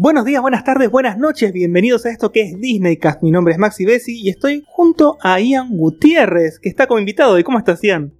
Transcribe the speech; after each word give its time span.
Buenos 0.00 0.24
días, 0.24 0.40
buenas 0.40 0.62
tardes, 0.62 0.92
buenas 0.92 1.18
noches, 1.18 1.52
bienvenidos 1.52 2.06
a 2.06 2.10
esto 2.10 2.30
que 2.30 2.42
es 2.42 2.60
Disneycast. 2.60 3.20
Mi 3.20 3.32
nombre 3.32 3.52
es 3.52 3.58
Maxi 3.58 3.84
Bessi 3.84 4.16
y 4.16 4.28
estoy 4.28 4.62
junto 4.64 5.18
a 5.20 5.40
Ian 5.40 5.76
Gutiérrez, 5.76 6.60
que 6.60 6.68
está 6.68 6.86
como 6.86 7.00
invitado. 7.00 7.36
¿Y 7.36 7.42
cómo 7.42 7.58
estás, 7.58 7.82
Ian? 7.82 8.12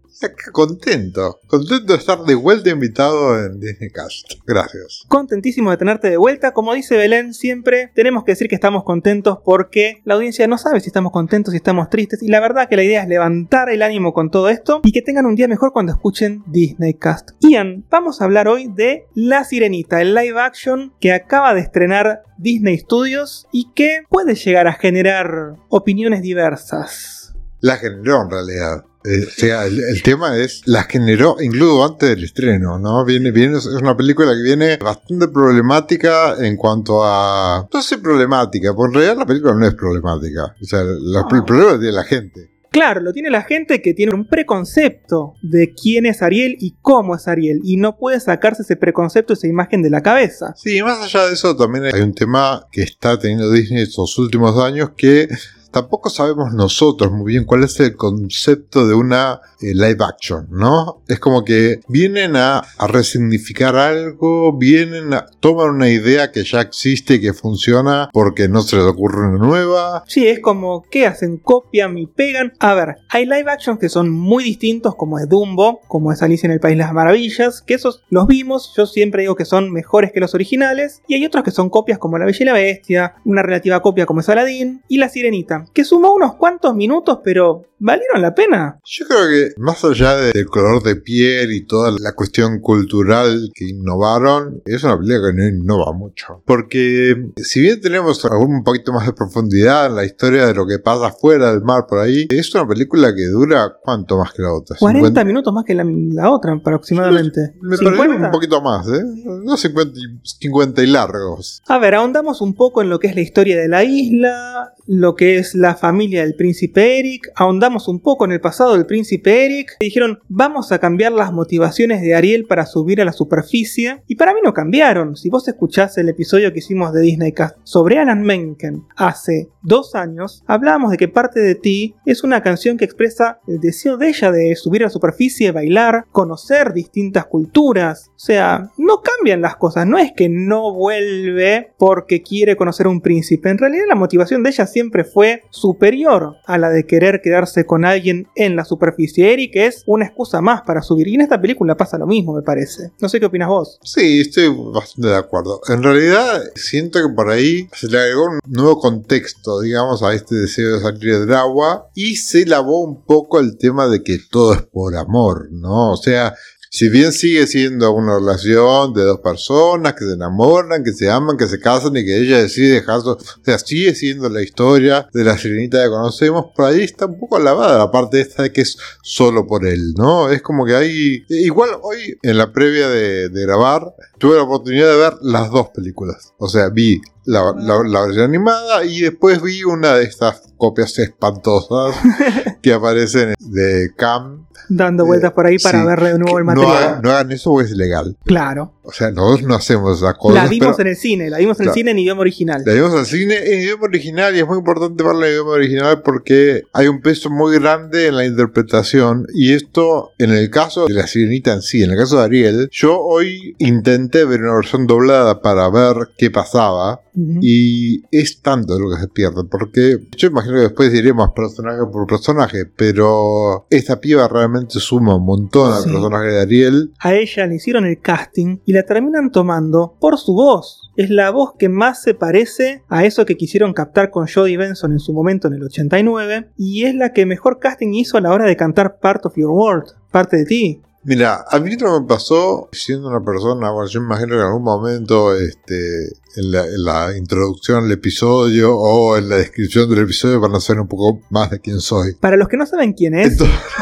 Contento, 0.52 1.38
contento 1.46 1.92
de 1.92 1.98
estar 1.98 2.18
de 2.24 2.34
vuelta 2.34 2.70
invitado 2.70 3.38
en 3.38 3.60
Disneycast. 3.60 4.32
Gracias. 4.44 5.04
Contentísimo 5.06 5.70
de 5.70 5.76
tenerte 5.76 6.10
de 6.10 6.16
vuelta. 6.16 6.52
Como 6.52 6.74
dice 6.74 6.96
Belén, 6.96 7.34
siempre 7.34 7.92
tenemos 7.94 8.24
que 8.24 8.32
decir 8.32 8.48
que 8.48 8.56
estamos 8.56 8.82
contentos 8.82 9.38
porque 9.44 10.02
la 10.04 10.14
audiencia 10.14 10.48
no 10.48 10.58
sabe 10.58 10.80
si 10.80 10.88
estamos 10.88 11.12
contentos, 11.12 11.52
si 11.52 11.58
estamos 11.58 11.88
tristes. 11.88 12.20
Y 12.22 12.28
la 12.28 12.40
verdad 12.40 12.68
que 12.68 12.74
la 12.74 12.82
idea 12.82 13.02
es 13.02 13.08
levantar 13.08 13.70
el 13.70 13.82
ánimo 13.82 14.12
con 14.12 14.30
todo 14.30 14.48
esto 14.48 14.80
y 14.82 14.90
que 14.90 15.02
tengan 15.02 15.26
un 15.26 15.36
día 15.36 15.46
mejor 15.46 15.72
cuando 15.72 15.92
escuchen 15.92 16.42
Disneycast. 16.48 17.30
Ian, 17.40 17.84
vamos 17.88 18.20
a 18.20 18.24
hablar 18.24 18.48
hoy 18.48 18.68
de 18.74 19.06
La 19.14 19.44
Sirenita, 19.44 20.00
el 20.00 20.14
live 20.14 20.40
action 20.40 20.92
que 20.98 21.12
acaba 21.12 21.54
de 21.54 21.60
estrenar 21.60 22.22
Disney 22.38 22.78
Studios 22.78 23.46
y 23.52 23.70
que 23.72 24.02
puede 24.08 24.34
llegar 24.34 24.66
a 24.66 24.72
generar 24.72 25.54
opiniones 25.68 26.22
diversas. 26.22 27.34
La 27.60 27.76
generó 27.76 28.22
en 28.22 28.30
realidad. 28.30 28.84
Eh, 29.08 29.24
o 29.26 29.30
sea, 29.30 29.64
el, 29.64 30.02
tema 30.02 30.36
es, 30.36 30.62
la 30.66 30.82
generó 30.82 31.36
incluso 31.40 31.82
antes 31.82 32.10
del 32.10 32.24
estreno, 32.24 32.78
¿no? 32.78 33.06
Viene, 33.06 33.30
viene, 33.30 33.56
es 33.56 33.66
una 33.66 33.96
película 33.96 34.32
que 34.34 34.42
viene 34.42 34.76
bastante 34.76 35.28
problemática 35.28 36.34
en 36.38 36.56
cuanto 36.56 37.02
a... 37.02 37.66
No 37.72 37.82
sé 37.82 37.98
problemática, 37.98 38.74
porque 38.74 38.88
en 38.88 38.94
realidad 38.94 39.18
la 39.20 39.26
película 39.26 39.54
no 39.54 39.66
es 39.66 39.74
problemática. 39.74 40.54
O 40.60 40.64
sea, 40.64 40.82
el 40.82 41.44
problema 41.44 41.72
es 41.74 41.80
de 41.80 41.92
la 41.92 42.04
gente. 42.04 42.50
Claro, 42.70 43.00
lo 43.00 43.14
tiene 43.14 43.30
la 43.30 43.44
gente 43.44 43.80
que 43.80 43.94
tiene 43.94 44.14
un 44.14 44.28
preconcepto 44.28 45.36
de 45.40 45.72
quién 45.72 46.04
es 46.04 46.20
Ariel 46.20 46.56
y 46.60 46.76
cómo 46.82 47.14
es 47.14 47.26
Ariel, 47.26 47.60
y 47.64 47.78
no 47.78 47.96
puede 47.96 48.20
sacarse 48.20 48.62
ese 48.62 48.76
preconcepto, 48.76 49.32
esa 49.32 49.46
imagen 49.46 49.82
de 49.82 49.88
la 49.88 50.02
cabeza. 50.02 50.52
Sí, 50.54 50.82
más 50.82 51.02
allá 51.02 51.28
de 51.28 51.32
eso, 51.32 51.56
también 51.56 51.86
hay 51.86 52.02
un 52.02 52.12
tema 52.12 52.66
que 52.70 52.82
está 52.82 53.18
teniendo 53.18 53.50
Disney 53.50 53.82
estos 53.82 54.18
últimos 54.18 54.62
años 54.62 54.90
que 54.96 55.28
tampoco 55.70 56.10
sabemos 56.10 56.52
nosotros 56.52 57.12
muy 57.12 57.32
bien 57.32 57.44
cuál 57.44 57.64
es 57.64 57.78
el 57.80 57.94
concepto 57.96 58.86
de 58.86 58.94
una 58.94 59.40
eh, 59.60 59.74
live 59.74 59.98
action, 60.00 60.48
¿no? 60.50 61.02
Es 61.08 61.18
como 61.18 61.44
que 61.44 61.80
vienen 61.88 62.36
a, 62.36 62.62
resignificar 62.88 63.76
algo, 63.76 64.56
vienen 64.56 65.12
a 65.12 65.26
tomar 65.40 65.70
una 65.70 65.88
idea 65.88 66.32
que 66.32 66.44
ya 66.44 66.60
existe 66.60 67.14
y 67.14 67.20
que 67.20 67.32
funciona 67.32 68.08
porque 68.12 68.48
no 68.48 68.62
se 68.62 68.76
les 68.76 68.84
ocurre 68.84 69.28
una 69.28 69.38
nueva. 69.38 70.04
Sí, 70.06 70.26
es 70.26 70.40
como 70.40 70.82
que 70.90 71.06
hacen, 71.06 71.38
copian 71.38 71.98
y 71.98 72.06
pegan. 72.06 72.52
A 72.60 72.74
ver, 72.74 72.96
hay 73.10 73.24
live 73.24 73.50
actions 73.50 73.78
que 73.78 73.88
son 73.88 74.10
muy 74.10 74.44
distintos, 74.44 74.94
como 74.94 75.18
es 75.18 75.28
Dumbo, 75.28 75.80
como 75.88 76.12
es 76.12 76.22
Alicia 76.22 76.46
en 76.46 76.52
el 76.52 76.60
País 76.60 76.76
de 76.76 76.84
las 76.84 76.92
Maravillas, 76.92 77.62
que 77.62 77.74
esos 77.74 78.02
los 78.10 78.26
vimos, 78.26 78.72
yo 78.76 78.86
siempre 78.86 79.22
digo 79.22 79.36
que 79.36 79.44
son 79.44 79.72
mejores 79.72 80.12
que 80.12 80.20
los 80.20 80.34
originales, 80.34 81.02
y 81.08 81.14
hay 81.14 81.26
otros 81.26 81.44
que 81.44 81.50
son 81.50 81.68
copias 81.68 81.98
como 81.98 82.18
La 82.18 82.24
Bella 82.24 82.38
y 82.40 82.44
la 82.44 82.52
Bestia, 82.52 83.14
una 83.24 83.42
relativa 83.42 83.80
copia 83.82 84.06
como 84.06 84.20
es 84.20 84.28
Aladdin, 84.28 84.82
y 84.88 84.98
La 84.98 85.08
Sirenita 85.08 85.57
que 85.72 85.84
sumó 85.84 86.14
unos 86.14 86.34
cuantos 86.36 86.74
minutos, 86.74 87.18
pero 87.22 87.62
¿valieron 87.78 88.22
la 88.22 88.34
pena? 88.34 88.78
Yo 88.84 89.06
creo 89.06 89.28
que 89.28 89.60
más 89.60 89.84
allá 89.84 90.16
del 90.16 90.46
color 90.46 90.82
de 90.82 90.96
piel 90.96 91.52
y 91.52 91.66
toda 91.66 91.92
la 91.98 92.14
cuestión 92.14 92.60
cultural 92.60 93.50
que 93.54 93.68
innovaron, 93.68 94.62
es 94.64 94.84
una 94.84 94.98
película 94.98 95.30
que 95.30 95.36
no 95.36 95.48
innova 95.48 95.92
mucho. 95.92 96.42
Porque 96.44 97.16
si 97.36 97.60
bien 97.60 97.80
tenemos 97.80 98.24
un 98.24 98.64
poquito 98.64 98.92
más 98.92 99.06
de 99.06 99.12
profundidad 99.12 99.86
en 99.86 99.96
la 99.96 100.04
historia 100.04 100.46
de 100.46 100.54
lo 100.54 100.66
que 100.66 100.78
pasa 100.78 101.10
fuera 101.12 101.50
del 101.52 101.62
mar 101.62 101.86
por 101.88 102.00
ahí, 102.00 102.26
es 102.30 102.54
una 102.54 102.66
película 102.66 103.14
que 103.14 103.26
dura 103.26 103.76
cuánto 103.82 104.18
más 104.18 104.32
que 104.32 104.42
la 104.42 104.52
otra. 104.52 104.76
40 104.78 105.24
minutos 105.24 105.52
más 105.52 105.64
que 105.64 105.74
la, 105.74 106.30
otra 106.30 106.52
aproximadamente. 106.54 107.54
Me, 107.60 107.76
parece 107.76 108.16
un 108.16 108.30
poquito 108.30 108.60
más, 108.60 108.86
¿eh? 108.88 109.02
No 109.44 109.56
50 109.56 109.98
50 110.22 110.82
y 110.82 110.86
largos. 110.86 111.62
A 111.66 111.78
ver, 111.78 111.94
ahondamos 111.94 112.40
un 112.40 112.54
poco 112.54 112.82
en 112.82 112.90
lo 112.90 112.98
que 112.98 113.08
es 113.08 113.14
la 113.14 113.20
historia 113.20 113.58
de 113.58 113.68
la 113.68 113.84
isla, 113.84 114.74
lo 114.88 115.14
que 115.14 115.36
es 115.36 115.54
la 115.54 115.74
familia 115.74 116.22
del 116.22 116.34
príncipe 116.34 116.98
Eric, 116.98 117.30
ahondamos 117.36 117.88
un 117.88 118.00
poco 118.00 118.24
en 118.24 118.32
el 118.32 118.40
pasado 118.40 118.72
del 118.72 118.86
príncipe 118.86 119.44
Eric, 119.44 119.76
y 119.80 119.84
dijeron 119.84 120.20
vamos 120.28 120.72
a 120.72 120.78
cambiar 120.78 121.12
las 121.12 121.30
motivaciones 121.30 122.00
de 122.00 122.14
Ariel 122.14 122.46
para 122.46 122.64
subir 122.64 123.02
a 123.02 123.04
la 123.04 123.12
superficie, 123.12 124.02
y 124.06 124.16
para 124.16 124.32
mí 124.32 124.40
no 124.42 124.54
cambiaron, 124.54 125.14
si 125.14 125.28
vos 125.28 125.46
escuchás 125.46 125.98
el 125.98 126.08
episodio 126.08 126.52
que 126.52 126.60
hicimos 126.60 126.94
de 126.94 127.02
Disney 127.02 127.32
Cast 127.32 127.58
sobre 127.64 127.98
Alan 127.98 128.22
Menken 128.22 128.84
hace 128.96 129.50
dos 129.60 129.94
años, 129.94 130.42
hablábamos 130.46 130.90
de 130.90 130.96
que 130.96 131.08
parte 131.08 131.40
de 131.40 131.54
ti 131.54 131.94
es 132.06 132.24
una 132.24 132.42
canción 132.42 132.78
que 132.78 132.86
expresa 132.86 133.40
el 133.46 133.60
deseo 133.60 133.98
de 133.98 134.08
ella 134.08 134.32
de 134.32 134.56
subir 134.56 134.82
a 134.82 134.86
la 134.86 134.90
superficie, 134.90 135.52
bailar, 135.52 136.06
conocer 136.12 136.72
distintas 136.72 137.26
culturas, 137.26 138.10
o 138.16 138.18
sea, 138.18 138.70
no 138.78 139.02
cambian 139.02 139.42
las 139.42 139.56
cosas, 139.56 139.86
no 139.86 139.98
es 139.98 140.12
que 140.16 140.30
no 140.30 140.72
vuelve 140.72 141.74
porque 141.76 142.22
quiere 142.22 142.56
conocer 142.56 142.86
a 142.86 142.90
un 142.90 143.02
príncipe, 143.02 143.50
en 143.50 143.58
realidad 143.58 143.84
la 143.86 143.94
motivación 143.94 144.42
de 144.42 144.48
ella 144.48 144.66
siempre 144.78 145.02
fue 145.02 145.42
superior 145.50 146.36
a 146.46 146.56
la 146.56 146.70
de 146.70 146.86
querer 146.86 147.20
quedarse 147.20 147.66
con 147.66 147.84
alguien 147.84 148.28
en 148.36 148.54
la 148.54 148.64
superficie. 148.64 149.32
Eric 149.32 149.56
es 149.56 149.82
una 149.86 150.06
excusa 150.06 150.40
más 150.40 150.62
para 150.62 150.82
subir. 150.82 151.08
Y 151.08 151.16
en 151.16 151.22
esta 151.22 151.40
película 151.40 151.76
pasa 151.76 151.98
lo 151.98 152.06
mismo, 152.06 152.32
me 152.32 152.42
parece. 152.42 152.92
No 153.00 153.08
sé 153.08 153.18
qué 153.18 153.26
opinas 153.26 153.48
vos. 153.48 153.80
Sí, 153.82 154.20
estoy 154.20 154.54
bastante 154.72 155.08
de 155.08 155.16
acuerdo. 155.16 155.60
En 155.68 155.82
realidad, 155.82 156.42
siento 156.54 157.00
que 157.00 157.12
por 157.12 157.28
ahí 157.28 157.68
se 157.72 157.88
le 157.88 157.98
agregó 157.98 158.26
un 158.26 158.38
nuevo 158.46 158.78
contexto, 158.78 159.60
digamos, 159.62 160.04
a 160.04 160.14
este 160.14 160.36
deseo 160.36 160.74
de 160.74 160.80
salir 160.80 161.18
del 161.18 161.34
agua. 161.34 161.88
Y 161.96 162.14
se 162.14 162.46
lavó 162.46 162.80
un 162.80 163.04
poco 163.04 163.40
el 163.40 163.58
tema 163.58 163.88
de 163.88 164.04
que 164.04 164.18
todo 164.30 164.54
es 164.54 164.62
por 164.62 164.94
amor, 164.94 165.48
¿no? 165.50 165.90
O 165.90 165.96
sea, 165.96 166.36
si 166.70 166.88
bien 166.88 167.12
sigue 167.12 167.46
siendo 167.46 167.92
una 167.92 168.18
relación 168.18 168.92
de 168.94 169.02
dos 169.04 169.20
personas 169.20 169.94
que 169.94 170.04
se 170.04 170.12
enamoran, 170.12 170.84
que 170.84 170.92
se 170.92 171.10
aman, 171.10 171.36
que 171.36 171.48
se 171.48 171.60
casan 171.60 171.96
y 171.96 172.04
que 172.04 172.18
ella 172.18 172.38
decide 172.38 172.74
dejarlo, 172.74 173.12
o 173.12 173.44
sea, 173.44 173.58
sigue 173.58 173.94
siendo 173.94 174.28
la 174.28 174.42
historia 174.42 175.08
de 175.12 175.24
la 175.24 175.38
sirenita 175.38 175.82
que 175.82 175.90
conocemos, 175.90 176.46
por 176.54 176.66
ahí 176.66 176.82
está 176.82 177.06
un 177.06 177.18
poco 177.18 177.38
lavada 177.38 177.78
la 177.78 177.90
parte 177.90 178.20
esta 178.20 178.42
de 178.42 178.52
que 178.52 178.62
es 178.62 178.76
solo 179.02 179.46
por 179.46 179.66
él, 179.66 179.94
¿no? 179.96 180.30
Es 180.30 180.42
como 180.42 180.64
que 180.64 180.74
hay, 180.74 181.24
igual 181.28 181.70
hoy 181.82 182.18
en 182.22 182.38
la 182.38 182.52
previa 182.52 182.88
de, 182.88 183.28
de 183.28 183.42
grabar, 183.42 183.94
tuve 184.18 184.36
la 184.36 184.42
oportunidad 184.42 184.90
de 184.90 184.96
ver 184.96 185.14
las 185.22 185.50
dos 185.50 185.68
películas, 185.70 186.32
o 186.38 186.48
sea, 186.48 186.68
vi 186.68 187.00
la, 187.28 187.54
la, 187.58 188.00
versión 188.06 188.24
animada 188.24 188.84
y 188.84 189.02
después 189.02 189.42
vi 189.42 189.62
una 189.62 189.94
de 189.94 190.04
estas 190.04 190.40
copias 190.56 190.98
espantosas 190.98 191.94
que 192.62 192.72
aparecen 192.72 193.34
de 193.38 193.90
Cam. 193.96 194.47
Dando 194.68 195.06
vueltas 195.06 195.32
por 195.32 195.46
ahí 195.46 195.58
para 195.58 195.84
ver 195.84 196.00
de 196.00 196.18
nuevo 196.18 196.38
el 196.38 196.44
material. 196.44 197.00
No 197.02 197.10
hagan, 197.10 197.32
eso 197.32 197.50
porque 197.50 197.66
es 197.66 197.72
ilegal. 197.72 198.16
Claro. 198.24 198.74
O 198.88 198.92
sea, 198.92 199.10
nosotros 199.10 199.46
no 199.46 199.54
hacemos 199.54 199.98
esa 199.98 200.14
cosa. 200.14 200.42
La 200.42 200.48
vimos 200.48 200.78
en 200.78 200.86
el 200.86 200.96
cine, 200.96 201.28
la 201.28 201.36
vimos 201.36 201.60
en 201.60 201.68
el 201.68 201.74
cine 201.74 201.90
en 201.90 201.98
idioma 201.98 202.22
original. 202.22 202.62
La 202.64 202.72
vimos 202.72 202.94
en 202.94 203.00
el 203.00 203.04
cine 203.04 203.36
en 203.36 203.60
idioma 203.60 203.84
original 203.84 204.34
y 204.34 204.38
es 204.38 204.46
muy 204.46 204.56
importante 204.56 205.04
verla 205.04 205.26
en 205.26 205.32
idioma 205.34 205.50
original 205.50 206.00
porque 206.02 206.62
hay 206.72 206.88
un 206.88 207.02
peso 207.02 207.28
muy 207.28 207.58
grande 207.58 208.06
en 208.06 208.16
la 208.16 208.24
interpretación 208.24 209.26
y 209.34 209.52
esto 209.52 210.12
en 210.16 210.30
el 210.30 210.48
caso 210.48 210.86
de 210.86 210.94
la 210.94 211.06
sirenita 211.06 211.52
en 211.52 211.60
sí, 211.60 211.82
en 211.82 211.90
el 211.90 211.98
caso 211.98 212.16
de 212.16 212.24
Ariel, 212.24 212.68
yo 212.72 212.98
hoy 212.98 213.54
intenté 213.58 214.24
ver 214.24 214.40
una 214.40 214.54
versión 214.54 214.86
doblada 214.86 215.42
para 215.42 215.68
ver 215.68 216.08
qué 216.16 216.30
pasaba 216.30 217.02
y 217.40 218.02
es 218.16 218.42
tanto 218.42 218.78
lo 218.78 218.94
que 218.94 219.00
se 219.00 219.08
pierde, 219.08 219.42
porque 219.50 219.98
yo 220.16 220.28
imagino 220.28 220.54
que 220.54 220.60
después 220.60 220.92
diremos 220.92 221.32
personaje 221.32 221.80
por 221.92 222.06
personaje, 222.06 222.64
pero 222.64 223.66
esta 223.70 224.00
piba 224.00 224.28
realmente 224.28 224.78
suma 224.78 225.16
un 225.16 225.24
montón 225.24 225.72
al 225.72 225.82
personaje 225.82 226.28
de 226.28 226.40
Ariel. 226.40 226.92
A 227.00 227.14
ella 227.14 227.46
le 227.46 227.56
hicieron 227.56 227.86
el 227.86 228.00
casting 228.00 228.58
y 228.64 228.72
la 228.72 228.77
terminan 228.84 229.30
tomando 229.30 229.96
por 230.00 230.18
su 230.18 230.34
voz. 230.34 230.90
Es 230.96 231.10
la 231.10 231.30
voz 231.30 231.54
que 231.58 231.68
más 231.68 232.02
se 232.02 232.14
parece 232.14 232.82
a 232.88 233.04
eso 233.04 233.24
que 233.24 233.36
quisieron 233.36 233.72
captar 233.72 234.10
con 234.10 234.26
Jodie 234.26 234.56
Benson 234.56 234.92
en 234.92 234.98
su 234.98 235.12
momento 235.12 235.48
en 235.48 235.54
el 235.54 235.62
89 235.62 236.50
y 236.56 236.84
es 236.84 236.94
la 236.94 237.12
que 237.12 237.26
mejor 237.26 237.58
casting 237.58 237.94
hizo 237.94 238.18
a 238.18 238.20
la 238.20 238.32
hora 238.32 238.46
de 238.46 238.56
cantar 238.56 238.98
Part 238.98 239.26
of 239.26 239.36
Your 239.36 239.50
World, 239.50 239.92
parte 240.10 240.38
de 240.38 240.44
ti. 240.44 240.82
Mira, 241.04 241.44
a 241.48 241.58
mí 241.60 241.74
no 241.76 242.00
me 242.00 242.06
pasó 242.06 242.68
siendo 242.72 243.08
una 243.08 243.24
persona, 243.24 243.70
bueno, 243.70 243.88
yo 243.88 244.00
imagino 244.00 244.30
que 244.30 244.34
en 244.34 244.46
algún 244.46 244.64
momento 244.64 245.34
este, 245.34 246.08
en 246.36 246.84
la, 246.84 247.16
introducción 247.16 247.84
al 247.84 247.92
episodio 247.92 248.76
o 248.76 249.16
en 249.16 249.28
la 249.28 249.36
descripción 249.36 249.88
del 249.88 250.00
episodio 250.00 250.40
van 250.40 250.54
a 250.54 250.60
saber 250.60 250.80
un 250.80 250.88
poco 250.88 251.20
más 251.30 251.50
de 251.50 251.60
quién 251.60 251.80
soy. 251.80 252.14
Para 252.20 252.36
los 252.36 252.48
que 252.48 252.56
no 252.56 252.66
saben 252.66 252.92
quién 252.92 253.14
es, 253.14 253.38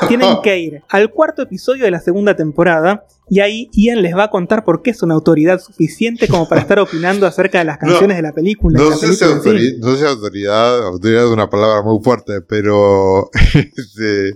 tienen 0.08 0.36
que 0.42 0.58
ir 0.58 0.82
al 0.88 1.10
cuarto 1.10 1.42
episodio 1.42 1.84
de 1.84 1.90
la 1.90 2.00
segunda 2.00 2.36
temporada 2.36 3.06
y 3.28 3.40
ahí 3.40 3.68
Ian 3.72 4.02
les 4.02 4.14
va 4.14 4.24
a 4.24 4.30
contar 4.30 4.64
por 4.64 4.82
qué 4.82 4.90
es 4.90 5.02
una 5.02 5.14
autoridad 5.14 5.60
suficiente 5.60 6.28
como 6.28 6.48
para 6.48 6.60
estar 6.60 6.78
opinando 6.78 7.26
acerca 7.26 7.58
de 7.58 7.64
las 7.64 7.78
canciones 7.78 8.16
de 8.16 8.22
la 8.22 8.32
película. 8.32 8.78
No, 8.78 8.96
sé, 8.96 9.14
si 9.14 9.24
autoridad, 9.24 10.86
autoridad 10.86 11.24
es 11.24 11.30
una 11.30 11.50
palabra 11.50 11.82
muy 11.82 12.02
fuerte, 12.02 12.40
pero 12.40 13.30
este, 13.54 14.34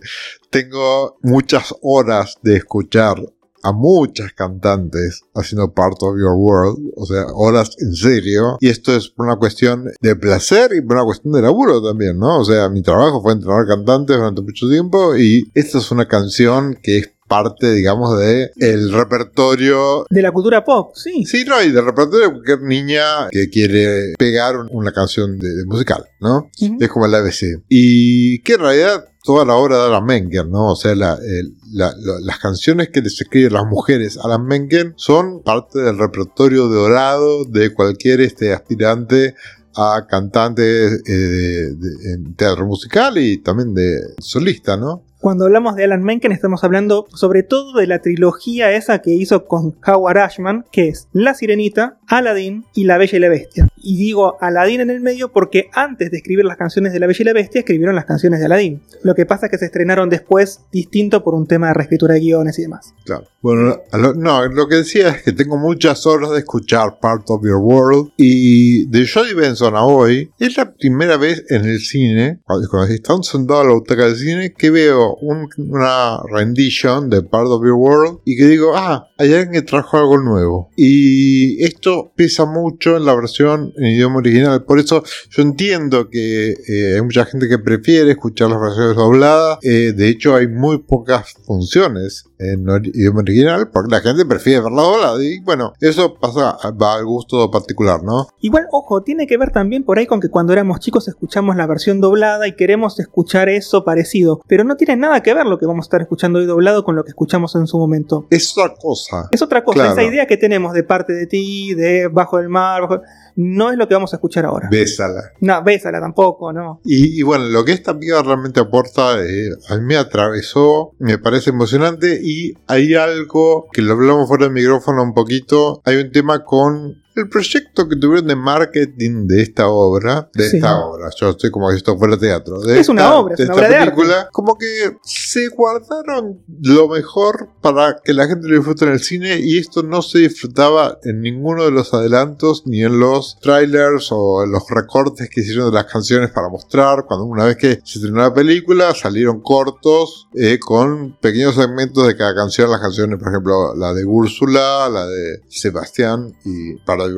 tengo 0.51 1.19
muchas 1.23 1.75
horas 1.83 2.37
de 2.43 2.57
escuchar 2.57 3.17
a 3.63 3.73
muchas 3.73 4.33
cantantes 4.33 5.25
haciendo 5.35 5.73
Part 5.73 6.03
of 6.03 6.17
Your 6.17 6.35
World, 6.35 6.93
o 6.97 7.05
sea, 7.05 7.27
horas 7.35 7.77
en 7.79 7.95
serio, 7.95 8.57
y 8.61 8.69
esto 8.69 8.95
es 8.97 9.09
por 9.09 9.27
una 9.27 9.37
cuestión 9.37 9.85
de 10.01 10.17
placer 10.17 10.71
y 10.75 10.81
por 10.81 10.97
una 10.97 11.05
cuestión 11.05 11.35
de 11.35 11.43
laburo 11.43 11.83
también, 11.83 12.19
¿no? 12.19 12.41
O 12.41 12.45
sea, 12.45 12.69
mi 12.69 12.83
trabajo 12.83 13.23
fue 13.23 13.33
entrenar 13.33 13.67
cantantes 13.67 14.17
durante 14.17 14.43
mucho 14.43 14.69
tiempo 14.69 15.17
y 15.17 15.51
esta 15.55 15.79
es 15.79 15.91
una 15.91 16.09
canción 16.09 16.79
que 16.83 16.99
es 16.99 17.13
parte, 17.31 17.73
digamos, 17.73 18.19
de 18.19 18.51
el 18.57 18.93
repertorio 18.93 20.05
De 20.11 20.21
la 20.21 20.33
cultura 20.33 20.65
pop, 20.65 20.93
sí. 20.97 21.25
Sí, 21.25 21.45
no, 21.47 21.63
y 21.63 21.71
del 21.71 21.85
repertorio 21.85 22.27
de 22.27 22.33
cualquier 22.33 22.63
niña 22.63 23.05
que 23.31 23.49
quiere 23.49 24.15
pegar 24.19 24.57
un- 24.57 24.69
una 24.73 24.91
canción 24.93 25.39
de, 25.39 25.49
de 25.49 25.65
musical, 25.65 26.05
¿no? 26.21 26.51
Ujú. 26.61 26.77
Es 26.81 26.89
como 26.89 27.07
el 27.07 27.15
ABC. 27.15 27.63
Y 27.69 28.41
que 28.41 28.55
en 28.55 28.61
realidad 28.61 29.05
toda 29.23 29.45
la 29.45 29.55
obra 29.55 29.79
de 29.79 29.85
Alan 29.85 30.05
Menken, 30.07 30.51
¿no? 30.51 30.73
O 30.73 30.77
sea, 30.77 30.95
la- 30.97 31.19
el- 31.23 31.55
la- 31.73 31.95
la- 31.97 32.19
las 32.21 32.39
canciones 32.41 32.89
que 32.89 33.01
les 33.01 33.21
escriben 33.21 33.53
las 33.53 33.65
mujeres 33.67 34.19
a 34.19 34.23
Alan 34.25 34.45
Menken 34.47 34.95
son 34.97 35.43
parte 35.43 35.79
del 35.79 35.99
repertorio 35.99 36.67
dorado 36.67 37.45
de 37.45 37.73
cualquier 37.73 38.23
este, 38.23 38.53
aspirante 38.53 39.35
a 39.77 40.05
cantante 40.09 40.63
eh, 40.87 41.01
de- 41.07 41.75
de- 41.77 42.13
en 42.15 42.35
teatro 42.35 42.67
musical 42.67 43.17
y 43.19 43.39
también 43.39 43.73
de 43.73 44.01
solista, 44.19 44.77
¿no? 44.77 45.05
Cuando 45.21 45.45
hablamos 45.45 45.77
de 45.77 45.85
Alan 45.85 46.03
Menken 46.03 46.33
estamos 46.33 46.65
hablando 46.65 47.07
sobre 47.15 47.43
todo 47.43 47.79
de 47.79 47.87
la 47.87 48.01
trilogía 48.01 48.73
esa 48.73 49.01
que 49.01 49.11
hizo 49.11 49.45
con 49.45 49.77
Howard 49.87 50.17
Ashman, 50.17 50.65
que 50.73 50.89
es 50.89 51.09
La 51.13 51.35
Sirenita, 51.35 51.99
Aladdin 52.11 52.65
y 52.75 52.85
La 52.85 52.99
Bella 52.99 53.17
y 53.17 53.21
la 53.21 53.29
Bestia. 53.29 53.67
Y 53.83 53.97
digo 53.97 54.37
Aladdin 54.43 54.81
en 54.83 54.91
el 54.91 55.01
medio 55.01 55.33
porque 55.33 55.69
antes 55.73 56.11
de 56.11 56.19
escribir 56.19 56.45
las 56.45 56.57
canciones 56.59 56.93
de 56.93 57.01
La 57.01 57.07
Bella 57.07 57.19
y 57.21 57.25
la 57.25 57.33
Bestia 57.33 57.61
escribieron 57.61 57.95
las 57.95 58.05
canciones 58.05 58.41
de 58.41 58.47
Aladdin. 58.47 58.83
Lo 59.03 59.15
que 59.15 59.25
pasa 59.27 59.47
es 59.47 59.53
que 59.53 59.59
se 59.59 59.67
estrenaron 59.67 60.11
después 60.11 60.61
distinto 60.73 61.23
por 61.25 61.35
un 61.35 61.47
tema 61.47 61.69
de 61.69 61.75
reescritura 61.75 62.15
de 62.15 62.21
guiones 62.21 62.59
y 62.59 62.63
demás. 62.63 62.93
Claro. 63.07 63.25
Bueno, 63.43 63.79
a 63.91 63.97
no, 63.97 64.47
lo 64.49 64.69
que 64.69 64.77
decía 64.77 65.09
es 65.09 65.23
que 65.23 65.33
tengo 65.33 65.57
muchas 65.57 66.05
horas 66.07 66.31
de 66.33 66.41
escuchar 66.41 66.99
Part 67.01 67.31
of 67.31 67.43
Your 67.43 67.57
World 67.63 68.11
y 68.19 68.87
de 68.91 69.09
Jodie 69.09 69.33
Benson 69.35 69.75
a 69.77 69.85
hoy 69.85 70.31
es 70.39 70.57
la 70.59 70.75
primera 70.75 71.17
vez 71.17 71.45
en 71.49 71.65
el 71.65 71.79
cine, 71.79 72.41
cuando, 72.45 72.67
están 72.85 73.23
sentado 73.23 73.63
en 73.63 73.69
la 73.69 73.75
butaca 73.75 74.07
del 74.07 74.17
cine, 74.17 74.53
que 74.53 74.71
veo 74.71 75.15
un- 75.23 75.49
una 75.57 76.19
rendition 76.31 77.09
de 77.09 77.23
Part 77.23 77.47
of 77.47 77.63
Your 77.65 77.75
World 77.75 78.19
y 78.27 78.37
que 78.37 78.47
digo, 78.47 78.73
ah, 78.77 79.09
hay 79.17 79.33
alguien 79.33 79.53
que 79.53 79.63
trajo 79.63 79.97
algo 79.97 80.19
nuevo. 80.19 80.69
Y 80.77 81.63
esto 81.65 82.00
pesa 82.17 82.47
mucho 82.47 82.97
en 82.97 83.05
la 83.05 83.15
versión 83.15 83.73
en 83.77 83.87
idioma 83.87 84.19
original. 84.19 84.65
Por 84.65 84.79
eso 84.79 85.03
yo 85.31 85.43
entiendo 85.43 86.09
que 86.09 86.51
eh, 86.51 86.95
hay 86.97 87.03
mucha 87.03 87.25
gente 87.25 87.49
que 87.49 87.59
prefiere 87.59 88.13
escuchar 88.13 88.51
las 88.51 88.61
versiones 88.61 88.97
dobladas. 88.97 89.59
Eh, 89.63 89.93
de 89.95 90.09
hecho, 90.09 90.35
hay 90.35 90.49
muy 90.49 90.79
pocas 90.79 91.35
funciones 91.45 92.25
en 92.41 92.67
idioma 92.95 93.21
original 93.21 93.69
porque 93.71 93.91
la 93.91 94.01
gente 94.01 94.25
prefiere 94.25 94.61
verla 94.61 94.83
doblada. 94.83 95.23
Y 95.23 95.41
bueno, 95.41 95.73
eso 95.81 96.15
pasa, 96.15 96.57
va 96.81 96.95
al 96.97 97.05
gusto 97.05 97.51
particular, 97.51 98.03
¿no? 98.03 98.29
Igual, 98.41 98.67
ojo, 98.73 99.03
tiene 99.03 99.27
que 99.27 99.37
ver 99.37 99.51
también 99.51 99.85
por 99.85 99.99
ahí 99.99 100.07
con 100.07 100.21
que 100.21 100.29
cuando 100.31 100.53
éramos 100.53 100.81
chicos 100.81 101.07
escuchamos 101.09 101.57
la 101.57 101.67
versión 101.67 102.01
doblada 102.01 102.49
y 102.49 102.57
queremos 102.57 102.99
escuchar 102.99 103.49
eso 103.49 103.85
parecido. 103.85 104.41
Pero 104.49 104.65
no 104.65 104.77
tiene 104.77 104.97
nada 104.97 105.23
que 105.23 105.35
ver 105.35 105.47
lo 105.47 105.59
que 105.59 105.67
vamos 105.67 105.85
a 105.85 105.87
estar 105.87 106.01
escuchando 106.01 106.39
hoy 106.39 106.47
doblado 106.47 106.85
con 106.85 106.97
lo 106.97 107.05
que 107.05 107.11
escuchamos 107.11 107.55
en 107.57 107.67
su 107.67 107.79
momento. 107.79 108.27
Es 108.31 108.57
otra 108.57 108.75
cosa. 108.81 109.29
Es 109.31 109.43
otra 109.43 109.63
cosa, 109.65 109.75
Claro. 109.81 109.93
esa 109.93 110.03
idea 110.03 110.27
que 110.27 110.37
tenemos 110.37 110.73
de 110.73 110.83
parte 110.83 111.13
de 111.13 111.27
ti, 111.27 111.75
de 111.75 112.09
bajo 112.09 112.39
del 112.39 112.49
mar, 112.49 112.83
bajo- 112.83 113.03
no 113.37 113.71
es 113.71 113.79
lo 113.79 113.89
que 113.89 113.95
vamos 113.95 114.13
a 114.13 114.17
escuchar 114.17 114.45
ahora. 114.45 114.69
Bésala. 114.71 115.33
No, 115.41 115.63
bésala 115.63 116.01
tampoco, 116.01 116.53
no. 116.53 116.81
Y, 116.85 117.21
y 117.21 117.23
bueno, 117.23 117.47
lo 117.47 117.65
que 117.65 117.73
esta 117.73 117.99
piba 117.99 118.23
realmente 118.23 118.61
aporta, 118.61 119.23
eh, 119.23 119.51
a 119.69 119.77
mí 119.77 119.85
me 119.85 119.97
atravesó, 119.97 120.93
me 120.99 121.19
parece 121.19 121.51
emocionante 121.51 122.21
y 122.23 122.55
hay 122.67 122.95
algo 122.95 123.69
que 123.73 123.83
lo 123.83 123.93
hablamos 123.93 124.29
fuera 124.29 124.45
del 124.45 124.55
micrófono 124.55 125.03
un 125.03 125.15
poquito, 125.15 125.81
hay 125.85 125.97
un 125.97 126.11
tema 126.11 126.45
con 126.45 127.03
el 127.21 127.29
proyecto 127.29 127.89
que 127.89 127.97
tuvieron 127.97 128.27
de 128.27 128.37
marketing 128.37 129.27
de 129.27 129.43
esta 129.43 129.69
obra, 129.69 130.29
de 130.35 130.49
Sí. 130.51 130.57
esta 130.57 130.79
obra, 130.85 131.09
yo 131.21 131.31
estoy 131.31 131.51
como 131.51 131.71
si 131.71 131.77
esto 131.77 131.97
fuera 131.97 132.17
teatro, 132.19 132.61
de 132.61 132.81
Es 132.81 132.89
una 132.89 133.03
esta- 133.03 133.15
obra, 133.19 133.35
es 133.35 133.39
de 133.39 133.45
una 133.45 133.55
esta 133.55 133.67
obra 133.67 133.79
de 133.79 133.85
película, 133.91 134.29
como 134.33 134.59
que 134.59 134.97
se 135.05 135.49
guardaron 135.49 136.43
lo 136.63 136.89
mejor 136.89 137.51
para 137.61 137.97
que 138.05 138.13
la 138.13 138.27
gente 138.27 138.49
lo 138.49 138.57
disfrute 138.57 138.85
en 138.87 138.93
el 138.93 139.01
cine 139.01 139.39
y 139.41 139.59
esto 139.59 139.83
no 139.83 140.03
se 140.03 140.21
disfrutaba 140.21 140.99
en 141.05 141.21
ninguno 141.21 141.65
de 141.65 141.71
los 141.71 141.93
adelantos 141.95 142.63
ni 142.67 142.83
en 142.83 142.99
los 142.99 143.39
trailers 143.41 144.09
o 144.11 144.43
en 144.45 144.53
los 144.53 144.65
recortes 144.69 145.29
que 145.31 145.41
hicieron 145.41 145.71
de 145.71 145.75
las 145.77 145.85
canciones 145.91 146.31
para 146.31 146.49
mostrar. 146.49 147.05
Cuando 147.07 147.25
una 147.27 147.45
vez 147.45 147.57
que 147.57 147.81
se 147.85 147.99
estrenó 147.99 148.19
la 148.21 148.35
película 148.35 148.95
salieron 148.95 149.41
cortos 149.41 150.29
eh, 150.35 150.59
con 150.59 151.17
pequeños 151.21 151.55
segmentos 151.55 152.07
de 152.07 152.17
cada 152.17 152.35
canción. 152.35 152.71
Las 152.71 152.81
canciones, 152.81 153.19
por 153.19 153.29
ejemplo, 153.29 153.75
la 153.77 153.93
de 153.95 154.05
Úrsula, 154.05 154.89
la 154.89 155.07
de 155.07 155.43
Sebastián 155.49 156.33
y 156.45 156.75
Your 156.75 157.10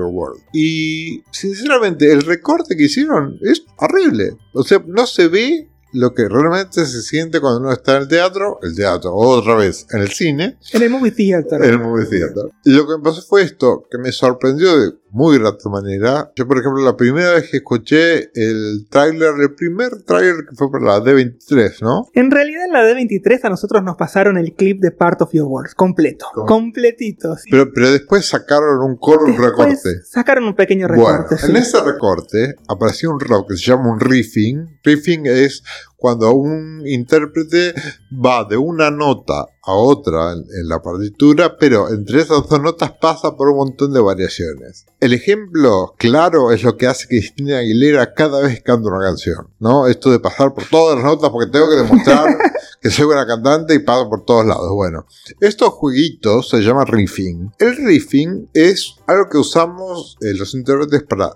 Y 0.52 1.22
sinceramente 1.30 2.10
el 2.10 2.22
recorte 2.22 2.76
que 2.76 2.84
hicieron 2.84 3.38
es 3.42 3.64
horrible. 3.76 4.36
O 4.52 4.62
sea, 4.62 4.82
no 4.86 5.06
se 5.06 5.28
ve 5.28 5.68
lo 5.92 6.14
que 6.14 6.28
realmente 6.28 6.84
se 6.86 7.02
siente 7.02 7.40
cuando 7.40 7.60
uno 7.60 7.72
está 7.72 7.96
en 7.96 8.02
el 8.02 8.08
teatro, 8.08 8.58
el 8.62 8.74
teatro, 8.74 9.14
otra 9.14 9.54
vez, 9.56 9.86
en 9.90 10.00
el 10.00 10.08
cine, 10.10 10.58
En 10.72 10.82
el 10.82 10.90
movie 10.90 11.10
theater. 11.12 11.62
en 11.62 11.70
el 11.70 11.78
movie 11.78 12.06
theater. 12.06 12.44
Y 12.64 12.72
lo 12.72 12.86
que 12.86 12.96
me 12.98 13.02
pasó 13.02 13.22
fue 13.22 13.42
esto, 13.42 13.86
que 13.90 13.98
me 13.98 14.12
sorprendió 14.12 14.78
de 14.78 14.92
muy 15.10 15.38
grata 15.38 15.68
manera. 15.68 16.32
Yo, 16.36 16.48
por 16.48 16.58
ejemplo, 16.58 16.82
la 16.82 16.96
primera 16.96 17.32
vez 17.32 17.50
que 17.50 17.58
escuché 17.58 18.30
el 18.34 18.86
tráiler, 18.88 19.34
el 19.40 19.54
primer 19.54 20.02
tráiler 20.04 20.36
que 20.48 20.56
fue 20.56 20.70
para 20.70 20.84
la 20.86 21.00
D23, 21.00 21.82
¿no? 21.82 22.06
En 22.14 22.30
realidad 22.30 22.64
en 22.64 22.72
la 22.72 22.82
D23 22.88 23.40
a 23.42 23.50
nosotros 23.50 23.82
nos 23.82 23.96
pasaron 23.98 24.38
el 24.38 24.54
clip 24.54 24.80
de 24.80 24.90
Part 24.90 25.20
of 25.20 25.32
Your 25.34 25.46
World, 25.46 25.74
completo, 25.74 26.24
¿Cómo? 26.32 26.46
completito. 26.46 27.36
sí. 27.36 27.50
Pero, 27.50 27.70
pero 27.74 27.90
después 27.92 28.24
sacaron 28.24 28.80
un 28.82 28.96
coro, 28.96 29.26
un 29.26 29.36
recorte. 29.36 30.02
Sacaron 30.04 30.44
un 30.44 30.54
pequeño 30.56 30.88
Bueno, 30.88 31.24
recorte. 31.24 31.36
sí. 31.36 31.50
en 31.50 31.56
ese 31.58 31.80
recorte 31.82 32.54
apareció 32.68 33.10
un 33.10 33.20
rock 33.20 33.50
que 33.50 33.56
se 33.58 33.64
llama 33.70 33.92
un 33.92 34.00
riffing. 34.00 34.78
Riffing 34.82 35.26
es 35.26 35.62
cuando 35.96 36.32
un 36.32 36.82
intérprete 36.86 37.74
va 38.12 38.44
de 38.44 38.56
una 38.56 38.90
nota 38.90 39.46
a 39.64 39.72
otra 39.72 40.32
en, 40.32 40.38
en 40.38 40.68
la 40.68 40.82
partitura, 40.82 41.56
pero 41.56 41.88
entre 41.88 42.20
esas 42.20 42.48
dos 42.48 42.60
notas 42.60 42.92
pasa 43.00 43.36
por 43.36 43.48
un 43.48 43.56
montón 43.56 43.92
de 43.92 44.00
variaciones. 44.00 44.86
El 44.98 45.12
ejemplo 45.12 45.94
claro 45.98 46.50
es 46.50 46.64
lo 46.64 46.76
que 46.76 46.86
hace 46.86 47.06
Cristina 47.06 47.58
Aguilera 47.58 48.14
cada 48.14 48.40
vez 48.40 48.56
que 48.56 48.62
canta 48.62 48.88
una 48.88 49.04
canción, 49.04 49.48
¿no? 49.60 49.86
Esto 49.86 50.10
de 50.10 50.18
pasar 50.18 50.54
por 50.54 50.64
todas 50.64 50.96
las 50.96 51.04
notas 51.04 51.30
porque 51.30 51.50
tengo 51.50 51.68
que 51.68 51.76
demostrar 51.76 52.36
que 52.80 52.90
soy 52.90 53.06
buena 53.06 53.26
cantante 53.26 53.74
y 53.74 53.78
paso 53.78 54.08
por 54.08 54.24
todos 54.24 54.44
lados. 54.44 54.70
Bueno, 54.72 55.06
estos 55.40 55.70
jueguitos 55.70 56.48
se 56.48 56.60
llaman 56.60 56.86
riffing. 56.86 57.52
El 57.58 57.76
riffing 57.76 58.50
es 58.52 58.96
algo 59.06 59.28
que 59.28 59.38
usamos 59.38 60.16
eh, 60.20 60.34
los 60.34 60.54
intérpretes 60.54 61.02
para 61.02 61.32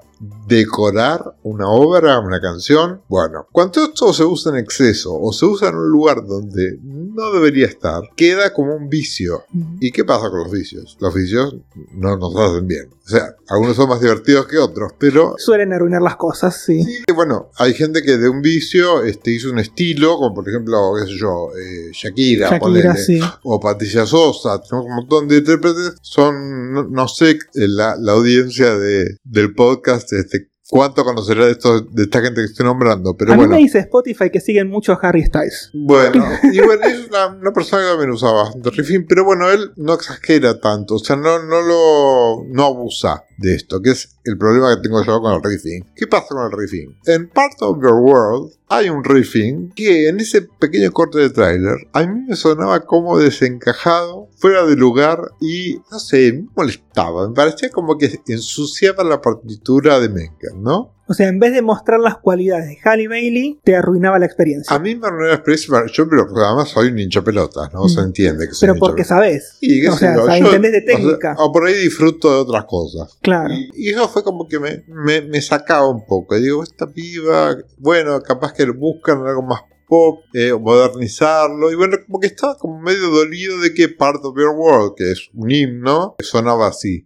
decorar 0.47 1.35
una 1.43 1.69
obra, 1.69 2.19
una 2.21 2.41
canción. 2.41 3.03
Bueno, 3.09 3.47
cuando 3.53 3.85
esto 3.85 4.13
se 4.13 4.25
usa 4.25 4.53
en 4.53 4.59
exceso 4.59 5.15
o 5.15 5.33
se 5.33 5.45
usa 5.45 5.69
en 5.69 5.77
un 5.77 5.91
lugar 5.91 6.27
donde 6.27 6.79
no 6.83 7.33
debería 7.33 7.67
estar, 7.67 8.03
queda 8.17 8.53
como 8.53 8.75
un 8.75 8.89
vicio. 8.89 9.45
¿Y 9.81 9.91
qué 9.91 10.05
pasa 10.05 10.31
con 10.31 10.41
los 10.41 10.51
vicios? 10.51 10.97
Los 11.01 11.15
vicios 11.15 11.57
no 11.93 12.17
nos 12.17 12.35
hacen 12.37 12.67
bien. 12.67 12.89
O 13.07 13.09
sea, 13.09 13.37
algunos 13.49 13.77
son 13.77 13.89
más 13.89 14.01
divertidos 14.01 14.47
que 14.47 14.59
otros, 14.59 14.93
pero 14.99 15.35
Suelen 15.39 15.73
arruinar 15.73 16.03
las 16.03 16.17
cosas, 16.17 16.61
sí. 16.61 16.85
y 17.07 17.13
bueno, 17.13 17.51
hay 17.57 17.73
gente 17.73 18.03
que 18.03 18.17
de 18.17 18.29
un 18.29 18.43
vicio 18.43 19.05
este, 19.05 19.31
hizo 19.31 19.51
un 19.51 19.61
estilo, 19.61 20.17
como 20.17 20.35
por 20.35 20.49
ejemplo, 20.49 20.93
qué 20.99 21.13
sé 21.13 21.17
yo, 21.17 21.51
eh, 21.57 21.91
Shakira, 21.93 22.51
Shakira, 22.51 22.59
ponele, 22.59 22.97
sí. 22.97 23.21
o 23.45 23.61
Patricia 23.61 24.07
Sosa, 24.07 24.61
tenemos 24.61 24.87
un 24.87 24.97
montón 24.97 25.29
de 25.29 25.37
intérpretes, 25.37 25.95
son, 26.03 26.73
no, 26.73 26.83
no 26.83 27.07
sé, 27.07 27.39
eh, 27.55 27.66
la, 27.69 27.97
la 27.99 28.13
audiencia 28.13 28.77
de, 28.77 29.19
del 29.25 29.55
podcast, 29.55 30.13
este, 30.13 30.51
cuánto 30.69 31.05
conocerá 31.05 31.47
de, 31.47 31.53
esto, 31.53 31.81
de 31.81 32.05
esta 32.05 32.21
gente 32.21 32.41
que 32.41 32.47
estoy 32.47 32.67
nombrando, 32.67 33.17
pero 33.17 33.33
a 33.33 33.37
bueno. 33.37 33.51
mí 33.51 33.57
me 33.57 33.63
dice 33.63 33.79
Spotify 33.81 34.31
que 34.31 34.41
siguen 34.41 34.69
mucho 34.69 34.93
a 34.93 34.99
Harry 35.03 35.25
Styles. 35.25 35.71
Bueno, 35.73 36.27
y 36.53 36.61
bueno, 36.61 36.85
es 36.87 37.09
una, 37.09 37.29
una 37.29 37.53
persona 37.53 37.83
que 37.83 37.89
también 37.91 38.11
usaba 38.11 38.45
bastante 38.45 38.71
riffing, 38.71 39.07
pero 39.07 39.25
bueno, 39.25 39.51
él 39.51 39.73
no 39.77 39.95
exagera 39.95 40.61
tanto, 40.61 40.97
o 40.97 40.99
sea, 40.99 41.17
no, 41.17 41.43
no 41.43 41.63
lo, 41.63 42.45
no 42.53 42.65
abusa 42.65 43.25
de 43.39 43.55
esto, 43.55 43.81
que 43.81 43.91
es 43.91 44.17
el 44.25 44.37
problema 44.39 44.75
que 44.75 44.83
tengo 44.83 45.03
yo 45.05 45.21
con 45.21 45.35
el 45.35 45.43
riffing. 45.43 45.85
¿Qué 45.95 46.07
pasa 46.07 46.29
con 46.29 46.45
el 46.45 46.59
riffing? 46.59 46.97
En 47.07 47.29
Part 47.29 47.61
of 47.61 47.79
Your 47.83 47.95
World 47.95 48.53
hay 48.69 48.89
un 48.89 49.05
riffing 49.05 49.73
que 49.75 50.09
en 50.09 50.21
ese 50.21 50.43
pequeño 50.43 50.91
corte 50.91 51.19
de 51.19 51.31
tráiler 51.31 51.77
a 51.93 52.07
mí 52.07 52.25
me 52.29 52.37
sonaba 52.37 52.81
como 52.81 53.19
desencajado, 53.19 54.29
fuera 54.37 54.67
de 54.67 54.77
lugar 54.77 55.21
y 55.41 55.81
no 55.91 55.99
sé, 55.99 56.33
me 56.33 56.49
molestaba, 56.57 57.29
me 57.29 57.35
parecía 57.35 57.71
como 57.71 57.97
que 57.99 58.21
ensuciaba 58.27 59.05
la 59.05 59.21
partitura 59.21 60.01
de 60.01 60.09
Menken, 60.09 60.63
¿no? 60.63 60.96
O 61.09 61.15
sea, 61.15 61.29
en 61.29 61.39
vez 61.39 61.53
de 61.53 61.63
mostrar 61.63 62.01
las 62.01 62.17
cualidades 62.19 62.67
de 62.69 62.79
Halle 62.85 63.07
Bailey, 63.09 63.61
te 63.63 63.77
arruinaba 63.77 64.19
la 64.19 64.27
experiencia. 64.27 64.75
A 64.75 64.79
mí 64.81 64.97
me 64.97 65.07
arruinó 65.07 65.29
la 65.29 65.35
experiencia, 65.35 65.85
yo 65.93 66.09
pero 66.09 66.27
además 66.35 66.69
soy 66.71 66.89
un 66.89 66.99
hincha 66.99 67.23
pelotas, 67.23 67.73
¿no? 67.73 67.89
Se 67.89 68.01
Mm. 68.01 68.05
entiende 68.07 68.49
que 68.49 68.55
soy 68.55 68.69
Pero 68.69 68.79
porque 68.81 69.05
sabes. 69.05 69.57
Y 69.61 69.87
o 69.87 69.93
sea, 69.97 70.17
yo, 70.17 70.27
sabes, 70.27 70.41
yo- 70.41 70.47
entendés 70.47 70.73
de 70.73 70.79
o 70.79 70.83
sea, 70.87 70.97
técnica. 70.97 71.35
O, 71.39 71.53
por 71.53 71.67
ahí 71.67 71.75
disfruto 71.75 72.31
de 72.33 72.39
otras 72.41 72.65
cosas. 72.65 73.19
Claro. 73.23 73.55
Y, 73.55 73.71
y 73.77 73.91
eso 73.91 74.09
fue 74.09 74.25
como 74.25 74.49
que 74.49 74.59
me, 74.59 74.85
me, 74.89 75.23
me 75.23 75.41
sacaba 75.41 75.89
un 75.89 76.05
poco. 76.07 76.37
Y 76.37 76.43
digo, 76.43 76.63
esta 76.63 76.87
piba, 76.89 77.57
bueno, 77.79 78.21
capaz 78.23 78.53
que 78.53 78.65
buscan 78.71 79.25
algo 79.27 79.43
más 79.43 79.61
pop, 79.89 80.25
eh, 80.35 80.53
modernizarlo. 80.53 81.71
Y 81.71 81.77
bueno, 81.77 81.99
como 82.05 82.19
que 82.21 82.27
estaba 82.27 82.57
como 82.59 82.81
medio 82.81 83.09
dolido 83.11 83.61
de 83.61 83.73
que 83.73 83.89
Part 83.89 84.25
of 84.25 84.37
Your 84.37 84.55
World, 84.57 84.95
que 84.97 85.13
es 85.13 85.29
un 85.35 85.51
himno, 85.51 86.17
sonaba 86.21 86.67
así. 86.69 87.05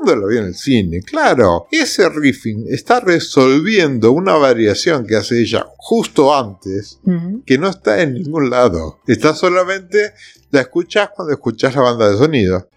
Cuando 0.00 0.16
lo 0.16 0.30
en 0.30 0.44
el 0.44 0.54
cine, 0.54 1.00
claro. 1.02 1.66
Ese 1.72 2.08
riffing 2.08 2.66
está 2.68 3.00
resolviendo 3.00 4.12
una 4.12 4.34
variación 4.34 5.06
que 5.06 5.16
hace 5.16 5.40
ella 5.40 5.66
justo 5.76 6.34
antes, 6.34 7.00
que 7.44 7.58
no 7.58 7.68
está 7.68 8.00
en 8.02 8.14
ningún 8.14 8.50
lado. 8.50 9.00
Está 9.06 9.34
solamente, 9.34 10.12
la 10.50 10.60
escuchas 10.60 11.10
cuando 11.14 11.34
escuchas 11.34 11.74
la 11.74 11.82
banda 11.82 12.10
de 12.10 12.16
sonido. 12.16 12.68